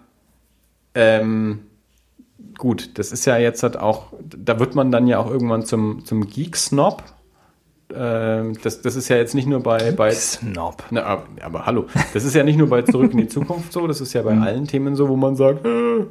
[0.93, 1.61] ähm,
[2.57, 6.05] gut, das ist ja jetzt halt auch, da wird man dann ja auch irgendwann zum,
[6.05, 7.03] zum Geek-Snob.
[7.95, 10.83] Ähm, das, das ist ja jetzt nicht nur bei, bei Snob.
[10.91, 13.87] na, aber, aber hallo, das ist ja nicht nur bei Zurück in die Zukunft so,
[13.87, 16.05] das ist ja bei allen Themen so, wo man sagt, äh,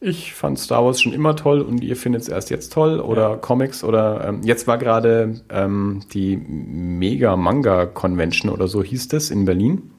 [0.00, 3.30] ich fand Star Wars schon immer toll und ihr findet es erst jetzt toll oder
[3.30, 3.36] Ja.
[3.36, 9.30] Comics oder ähm, jetzt war gerade ähm, die Mega Manga Convention oder so hieß das
[9.30, 9.90] in Berlin.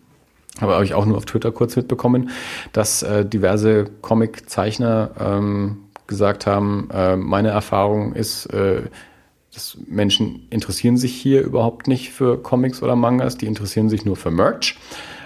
[0.59, 2.29] Aber habe ich auch nur auf Twitter kurz mitbekommen,
[2.73, 8.83] dass äh, diverse Comic-Zeichner ähm, gesagt haben, äh, meine Erfahrung ist, äh,
[9.57, 14.15] dass Menschen interessieren sich hier überhaupt nicht für Comics oder Mangas, die interessieren sich nur
[14.15, 14.77] für Merch.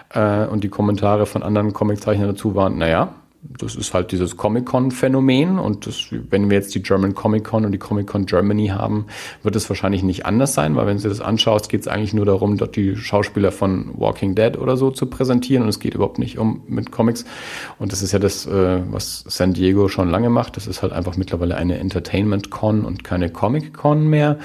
[0.09, 5.57] Äh, und die Kommentare von anderen Comiczeichnern dazu waren, naja, das ist halt dieses Comic-Con-Phänomen
[5.57, 9.07] und das, wenn wir jetzt die German Comic-Con und die Comic-Con Germany haben,
[9.41, 12.25] wird es wahrscheinlich nicht anders sein, weil wenn du das anschaust, geht es eigentlich nur
[12.25, 16.19] darum, dort die Schauspieler von Walking Dead oder so zu präsentieren und es geht überhaupt
[16.19, 17.25] nicht um mit Comics.
[17.79, 20.93] Und das ist ja das, äh, was San Diego schon lange macht, das ist halt
[20.93, 24.37] einfach mittlerweile eine Entertainment-Con und keine Comic-Con mehr.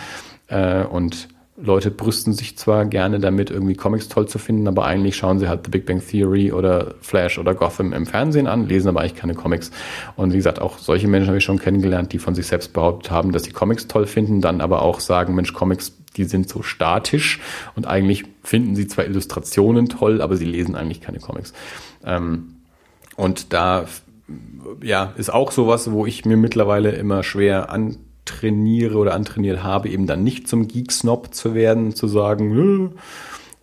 [0.49, 1.29] Äh, und
[1.59, 5.49] Leute brüsten sich zwar gerne damit, irgendwie Comics toll zu finden, aber eigentlich schauen sie
[5.49, 9.15] halt The Big Bang Theory oder Flash oder Gotham im Fernsehen an, lesen aber eigentlich
[9.15, 9.71] keine Comics.
[10.17, 13.11] Und wie gesagt, auch solche Menschen habe ich schon kennengelernt, die von sich selbst behauptet
[13.11, 16.63] haben, dass sie Comics toll finden, dann aber auch sagen, Mensch, Comics, die sind so
[16.63, 17.41] statisch
[17.75, 21.55] und eigentlich finden sie zwar Illustrationen toll, aber sie lesen eigentlich keine Comics.
[22.05, 22.57] Ähm,
[23.17, 23.87] und da
[24.83, 27.71] ja, ist auch sowas, wo ich mir mittlerweile immer schwer
[28.27, 32.93] antrainiere oder antrainiert habe, eben dann nicht zum Geek-Snob zu werden, zu sagen,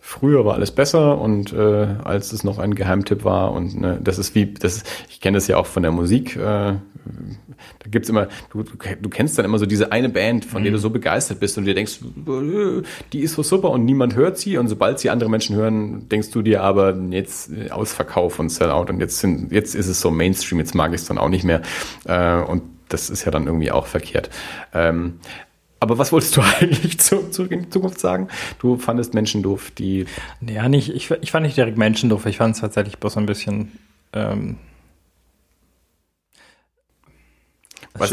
[0.00, 4.18] früher war alles besser und äh, als es noch ein Geheimtipp war und ne, das
[4.18, 8.08] ist wie, das ist, ich kenne das ja auch von der Musik, äh, da gibt's
[8.08, 10.64] immer, du, du kennst dann immer so diese eine Band, von mhm.
[10.64, 10.82] der du mhm.
[10.82, 12.00] so begeistert bist und dir denkst,
[13.12, 16.30] die ist so super und niemand hört sie und sobald sie andere Menschen hören, denkst
[16.30, 20.10] du dir aber jetzt äh, Ausverkauf und Sellout und jetzt sind, jetzt ist es so
[20.10, 21.60] Mainstream, jetzt mag ich es dann auch nicht mehr
[22.06, 24.30] äh, und das ist ja dann irgendwie auch verkehrt.
[24.72, 25.20] Ähm,
[25.80, 28.28] aber was wolltest du eigentlich zu, zurück in Zukunft sagen?
[28.58, 30.06] Du fandest Menschen doof, die.
[30.40, 33.26] Ja, nicht, ich, ich fand nicht direkt Menschen doof, ich fand es tatsächlich bloß ein
[33.26, 33.72] bisschen.
[34.14, 34.56] Ähm,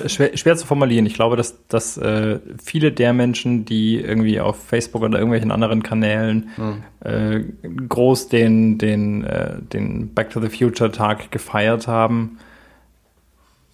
[0.07, 1.06] schwer, schwer, zu formulieren.
[1.06, 5.81] Ich glaube, dass, dass äh, viele der Menschen, die irgendwie auf Facebook oder irgendwelchen anderen
[5.81, 6.84] Kanälen hm.
[6.99, 7.43] äh,
[7.88, 12.38] groß den, den, äh, den Back to the Future Tag gefeiert haben,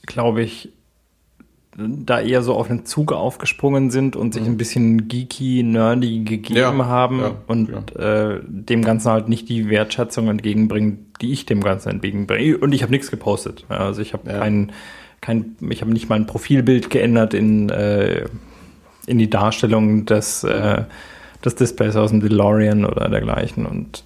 [0.05, 0.69] glaube ich,
[1.77, 4.49] da eher so auf den Zug aufgesprungen sind und sich mhm.
[4.49, 8.31] ein bisschen geeky, nerdy gegeben ja, haben ja, und ja.
[8.31, 12.57] Äh, dem Ganzen halt nicht die Wertschätzung entgegenbringen, die ich dem Ganzen entgegenbringe.
[12.57, 13.65] Und ich habe nichts gepostet.
[13.69, 14.71] Also ich habe kein,
[15.21, 18.25] kein, ich habe nicht mal ein Profilbild geändert in, äh,
[19.05, 20.83] in die Darstellung des, äh,
[21.45, 23.67] des Displays aus dem DeLorean oder dergleichen.
[23.67, 24.03] Und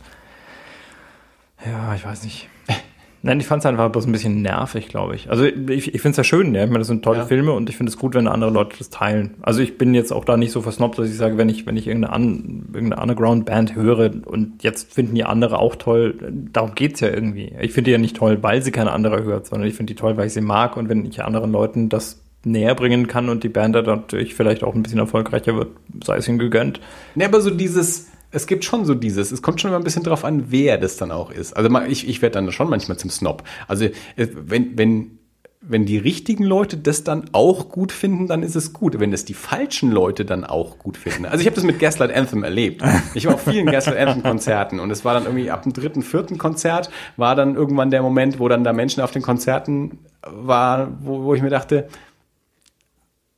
[1.65, 2.49] ja, ich weiß nicht.
[3.23, 5.30] Nein, ich fand es einfach bloß ein bisschen nervig, glaube ich.
[5.30, 6.64] Also ich, ich finde es ja schön, ja.
[6.64, 7.26] Ich meine, das sind tolle ja.
[7.26, 9.35] Filme und ich finde es gut, wenn andere Leute das teilen.
[9.41, 11.77] Also ich bin jetzt auch da nicht so versnobbt, dass ich sage, wenn ich, wenn
[11.77, 16.15] ich irgendeine, Un, irgendeine Underground-Band höre und jetzt finden die andere auch toll,
[16.52, 17.53] darum geht's ja irgendwie.
[17.61, 19.99] Ich finde die ja nicht toll, weil sie keine andere hört, sondern ich finde die
[19.99, 23.43] toll, weil ich sie mag und wenn ich anderen Leuten das näher bringen kann und
[23.43, 25.69] die Band dann natürlich vielleicht auch ein bisschen erfolgreicher wird,
[26.03, 26.80] sei es ihnen gegönnt.
[27.14, 30.03] Ne, aber so dieses es gibt schon so dieses, es kommt schon immer ein bisschen
[30.03, 31.53] drauf an, wer das dann auch ist.
[31.53, 33.44] Also ich, ich werde dann schon manchmal zum Snob.
[33.68, 35.20] Also äh, wenn, wenn,
[35.62, 38.99] wenn die richtigen Leute das dann auch gut finden, dann ist es gut.
[38.99, 41.26] Wenn das die falschen Leute dann auch gut finden.
[41.26, 42.82] Also ich habe das mit Gaslight Anthem erlebt.
[43.14, 46.02] Ich war auf vielen Gaslight Anthem Konzerten und es war dann irgendwie ab dem dritten,
[46.02, 50.91] vierten Konzert war dann irgendwann der Moment, wo dann da Menschen auf den Konzerten war,
[51.02, 51.88] wo, wo ich mir dachte,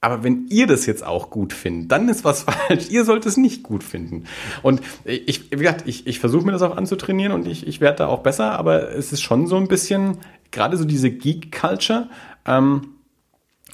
[0.03, 2.89] aber wenn ihr das jetzt auch gut findet, dann ist was falsch.
[2.89, 4.25] Ihr sollt es nicht gut finden.
[4.61, 7.99] Und ich, wie gesagt, ich, ich versuche mir das auch anzutrainieren und ich, ich werde
[7.99, 10.17] da auch besser, aber es ist schon so ein bisschen,
[10.51, 12.09] gerade so diese Geek-Culture,
[12.45, 12.89] ähm,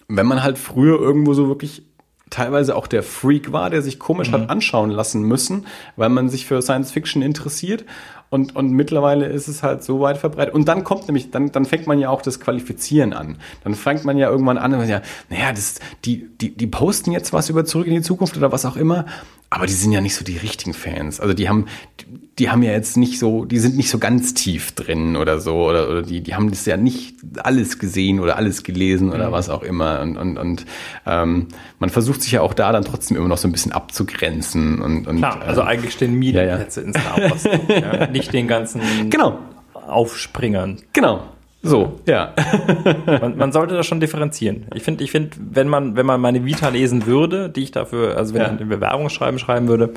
[0.07, 1.83] wenn man halt früher irgendwo so wirklich
[2.29, 4.33] teilweise auch der Freak war, der sich komisch mhm.
[4.33, 5.65] hat anschauen lassen müssen,
[5.95, 7.85] weil man sich für Science Fiction interessiert
[8.29, 10.53] und, und mittlerweile ist es halt so weit verbreitet.
[10.53, 13.37] Und dann kommt nämlich, dann, dann fängt man ja auch das Qualifizieren an.
[13.63, 17.49] Dann fängt man ja irgendwann an, ja, naja, das, die, die, die posten jetzt was
[17.49, 19.05] über zurück in die Zukunft oder was auch immer.
[19.49, 21.19] Aber die sind ja nicht so die richtigen Fans.
[21.19, 21.65] Also die haben,
[21.99, 25.67] die haben ja jetzt nicht so, die sind nicht so ganz tief drin oder so,
[25.67, 29.31] oder, oder die, die haben das ja nicht alles gesehen oder alles gelesen oder mhm.
[29.33, 29.99] was auch immer.
[29.99, 30.65] Und, und, und
[31.05, 31.47] ähm,
[31.79, 34.81] man versucht sich ja auch da dann trotzdem immer noch so ein bisschen abzugrenzen.
[34.81, 36.93] Und, und, Klar, also äh, eigentlich stehen Medienplätze ja, ja.
[36.93, 37.43] in Star Wars.
[37.67, 39.39] ja, nicht den ganzen genau.
[39.73, 40.77] Aufspringern.
[40.93, 41.23] Genau.
[41.61, 42.33] So, ja.
[43.05, 44.67] man, man, sollte das schon differenzieren.
[44.73, 48.15] Ich finde, ich finde, wenn man, wenn man meine Vita lesen würde, die ich dafür,
[48.15, 48.53] also wenn ja.
[48.53, 49.93] ich ein Bewerbungsschreiben schreiben würde,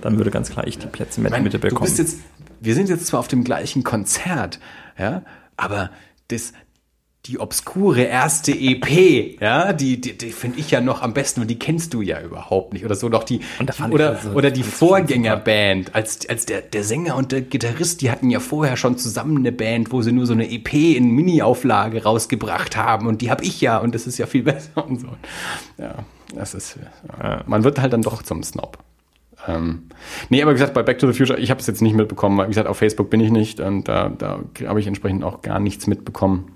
[0.00, 1.90] dann würde ganz klar ich die Plätze mit Mitte bekommen.
[1.96, 2.18] Jetzt,
[2.60, 4.60] wir sind jetzt zwar auf dem gleichen Konzert,
[4.98, 5.22] ja,
[5.56, 5.90] aber
[6.28, 6.52] das,
[7.26, 11.48] die obskure erste EP, ja, die, die, die finde ich ja noch am besten und
[11.48, 13.40] die kennst du ja überhaupt nicht oder so doch die
[13.90, 18.30] oder so, oder die Vorgängerband als als der der Sänger und der Gitarrist, die hatten
[18.30, 22.04] ja vorher schon zusammen eine Band, wo sie nur so eine EP in Mini Auflage
[22.04, 25.08] rausgebracht haben und die habe ich ja und das ist ja viel besser und so.
[25.78, 25.96] Ja,
[26.34, 26.76] das ist
[27.20, 27.42] ja.
[27.46, 28.78] man wird halt dann doch zum Snob.
[29.46, 29.84] Ähm,
[30.28, 32.36] nee, aber wie gesagt, bei Back to the Future, ich habe es jetzt nicht mitbekommen,
[32.38, 35.42] weil wie gesagt, auf Facebook bin ich nicht und da, da habe ich entsprechend auch
[35.42, 36.52] gar nichts mitbekommen.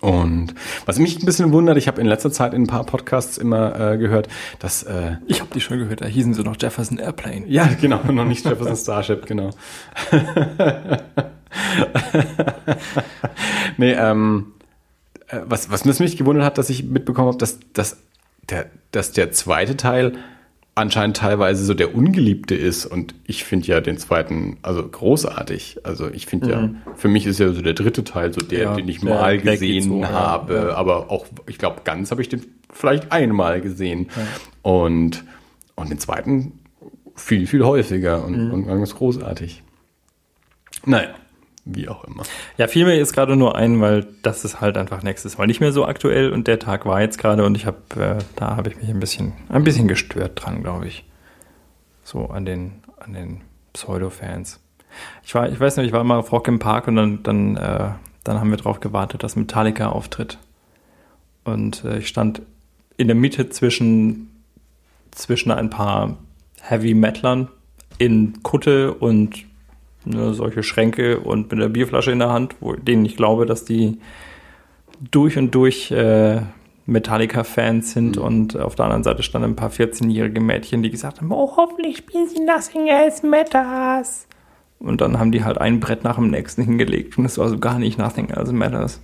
[0.00, 0.54] Und
[0.86, 3.92] was mich ein bisschen wundert, ich habe in letzter Zeit in ein paar Podcasts immer
[3.94, 4.28] äh, gehört,
[4.60, 7.46] dass äh, ich habe die schon gehört, da hießen sie noch Jefferson Airplane.
[7.48, 9.50] Ja, genau, noch nicht Jefferson Starship, genau.
[13.76, 14.52] nee, ähm,
[15.28, 17.98] äh, was was mich gewundert hat, dass ich mitbekommen habe, dass, dass
[18.48, 20.12] der dass der zweite Teil
[20.78, 22.86] anscheinend teilweise so der Ungeliebte ist.
[22.86, 25.80] Und ich finde ja den zweiten also großartig.
[25.84, 26.52] Also ich finde mhm.
[26.52, 29.38] ja, für mich ist ja so der dritte Teil so der, ja, den ich mal
[29.38, 30.54] gesehen so, habe.
[30.54, 30.74] Ja.
[30.74, 34.08] Aber auch, ich glaube, ganz habe ich den vielleicht einmal gesehen.
[34.16, 34.70] Ja.
[34.70, 35.24] Und,
[35.74, 36.52] und den zweiten
[37.16, 38.52] viel, viel häufiger und, mhm.
[38.52, 39.62] und ganz großartig.
[40.86, 41.10] Naja
[41.68, 42.22] wie auch immer.
[42.56, 45.72] Ja, mir jetzt gerade nur ein, weil das ist halt einfach nächstes Mal nicht mehr
[45.72, 48.76] so aktuell und der Tag war jetzt gerade und ich habe, äh, da habe ich
[48.76, 51.04] mich ein bisschen, ein bisschen gestört dran, glaube ich.
[52.04, 53.40] So an den, an den
[53.74, 54.60] Pseudo-Fans.
[55.22, 57.56] Ich war, ich weiß nicht, ich war immer auf Rock im Park und dann, dann,
[57.56, 57.90] äh,
[58.24, 60.38] dann haben wir darauf gewartet, dass Metallica auftritt.
[61.44, 62.42] Und äh, ich stand
[62.96, 64.30] in der Mitte zwischen,
[65.10, 66.16] zwischen ein paar
[66.60, 67.48] Heavy Metlern
[67.98, 69.44] in Kutte und
[70.08, 73.64] ne, solche Schränke und mit einer Bierflasche in der Hand, wo, denen ich glaube, dass
[73.64, 73.98] die
[75.10, 76.40] durch und durch äh,
[76.86, 78.22] Metallica-Fans sind Mhm.
[78.22, 81.98] und auf der anderen Seite standen ein paar 14-jährige Mädchen, die gesagt haben, oh, hoffentlich
[81.98, 84.26] spielen sie Nothing Else Matters.
[84.78, 87.58] Und dann haben die halt ein Brett nach dem nächsten hingelegt und es war so
[87.58, 89.00] gar nicht Nothing Else Matters.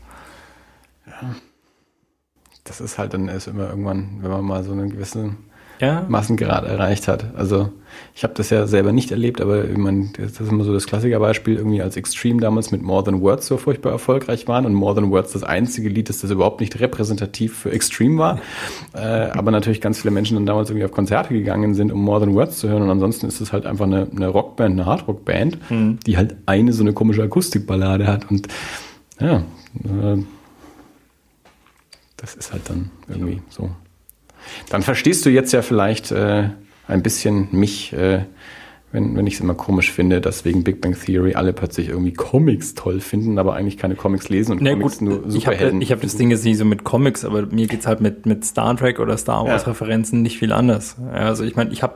[2.64, 5.36] Das ist halt dann erst immer irgendwann, wenn man mal so einen gewissen
[5.80, 7.34] Ja, Massengrad erreicht hat.
[7.36, 7.70] Also
[8.14, 10.86] ich habe das ja selber nicht erlebt, aber ich mein, das ist immer so das
[10.86, 14.94] Klassikerbeispiel, irgendwie als Extreme damals mit More Than Words so furchtbar erfolgreich waren und More
[14.94, 18.40] Than Words das einzige Lied ist, das überhaupt nicht repräsentativ für Extreme war.
[18.94, 22.20] Äh, aber natürlich ganz viele Menschen dann damals irgendwie auf Konzerte gegangen sind, um More
[22.20, 25.58] Than Words zu hören und ansonsten ist es halt einfach eine, eine Rockband, eine Hardrockband,
[26.06, 28.46] die halt eine so eine komische Akustikballade hat und
[29.20, 30.22] ja, äh,
[32.16, 33.70] das ist halt dann irgendwie so.
[34.70, 36.50] Dann verstehst du jetzt ja vielleicht äh,
[36.86, 38.24] ein bisschen mich, äh,
[38.92, 42.12] wenn, wenn ich es immer komisch finde, dass wegen Big Bang Theory alle plötzlich irgendwie
[42.12, 45.56] Comics toll finden, aber eigentlich keine Comics lesen und Na Comics gut, nur ich habe
[45.56, 45.82] Superhelden.
[45.82, 48.44] ich hab das Ding jetzt nicht so mit Comics, aber mir geht's halt mit, mit
[48.44, 49.68] Star Trek oder Star Wars Ja.
[49.68, 50.96] Referenzen nicht viel anders.
[51.12, 51.94] Also ich meine, ich habe,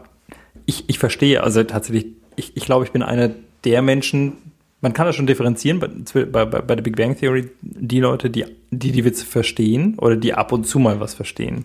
[0.66, 3.30] ich, ich verstehe, also tatsächlich, ich, ich glaube, ich bin einer
[3.64, 4.32] der Menschen,
[4.80, 5.88] man kann das schon differenzieren bei,
[6.24, 10.16] bei, bei bei der Big Bang Theory, die Leute, die, die die Witze verstehen oder
[10.16, 11.64] die ab und zu mal was verstehen.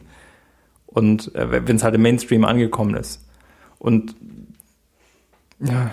[0.93, 3.27] Und äh, wenn es halt im Mainstream angekommen ist.
[3.79, 4.15] Und
[5.59, 5.91] ja,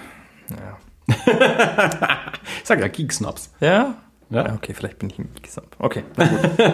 [0.51, 0.79] ja.
[1.09, 1.17] ich
[2.65, 3.51] sag ja Geeksnobs.
[3.61, 3.69] Ja?
[3.69, 3.95] Ja.
[4.33, 5.67] Ja, okay, vielleicht bin ich ein Geeksnob.
[5.81, 6.05] Okay,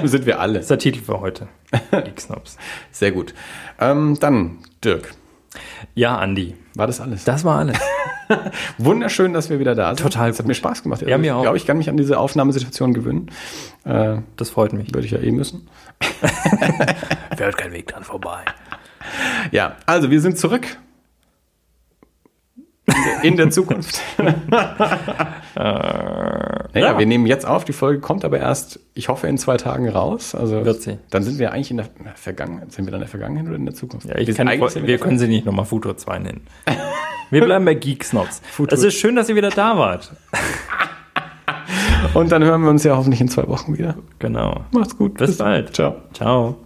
[0.05, 0.55] Sind wir alle.
[0.55, 1.49] das ist der Titel für heute.
[1.91, 2.59] Geeksnobs.
[2.91, 3.33] Sehr gut.
[3.81, 5.15] Ähm, dann, Dirk,
[5.95, 6.55] Ja, Andi.
[6.75, 7.25] war das alles?
[7.25, 7.79] Das war alles.
[8.79, 10.01] Wunderschön, dass wir wieder da sind.
[10.05, 10.49] Total Es hat gut.
[10.49, 11.01] mir Spaß gemacht.
[11.01, 11.43] Ja, mir ich auch.
[11.43, 13.31] glaube, ich kann mich an diese Aufnahmesituation gewöhnen.
[13.85, 14.93] Äh, Das freut mich.
[14.93, 15.67] würde ich ja eh müssen.
[17.37, 18.45] Fährt kein Weg dran vorbei.
[19.53, 20.67] Ja, also wir sind zurück.
[23.23, 24.01] In der- Zukunft.
[24.19, 24.37] naja,
[26.75, 26.99] ja.
[26.99, 30.35] wir nehmen jetzt auf, die Folge kommt aber erst, ich hoffe, in zwei Tagen raus.
[30.37, 30.99] Also Wird sie.
[31.11, 32.71] Dann sind wir eigentlich in der, Vergangenheit.
[32.73, 34.07] Sind wir dann in der Vergangenheit oder in der Zukunft?
[34.07, 36.47] Ja, ich wir kann, wir der können sie nicht nochmal Futur 2 nennen.
[37.31, 38.41] Wir bleiben bei Geeksnobs.
[38.53, 40.13] Futur- Es ist schön, dass ihr wieder da wart.
[42.15, 43.97] Und dann hören wir uns ja hoffentlich in zwei Wochen wieder.
[44.19, 44.63] Genau.
[44.73, 45.15] Macht's gut.
[45.15, 45.75] Bis bald.
[45.75, 45.97] Ciao.
[46.13, 46.57] Ciao.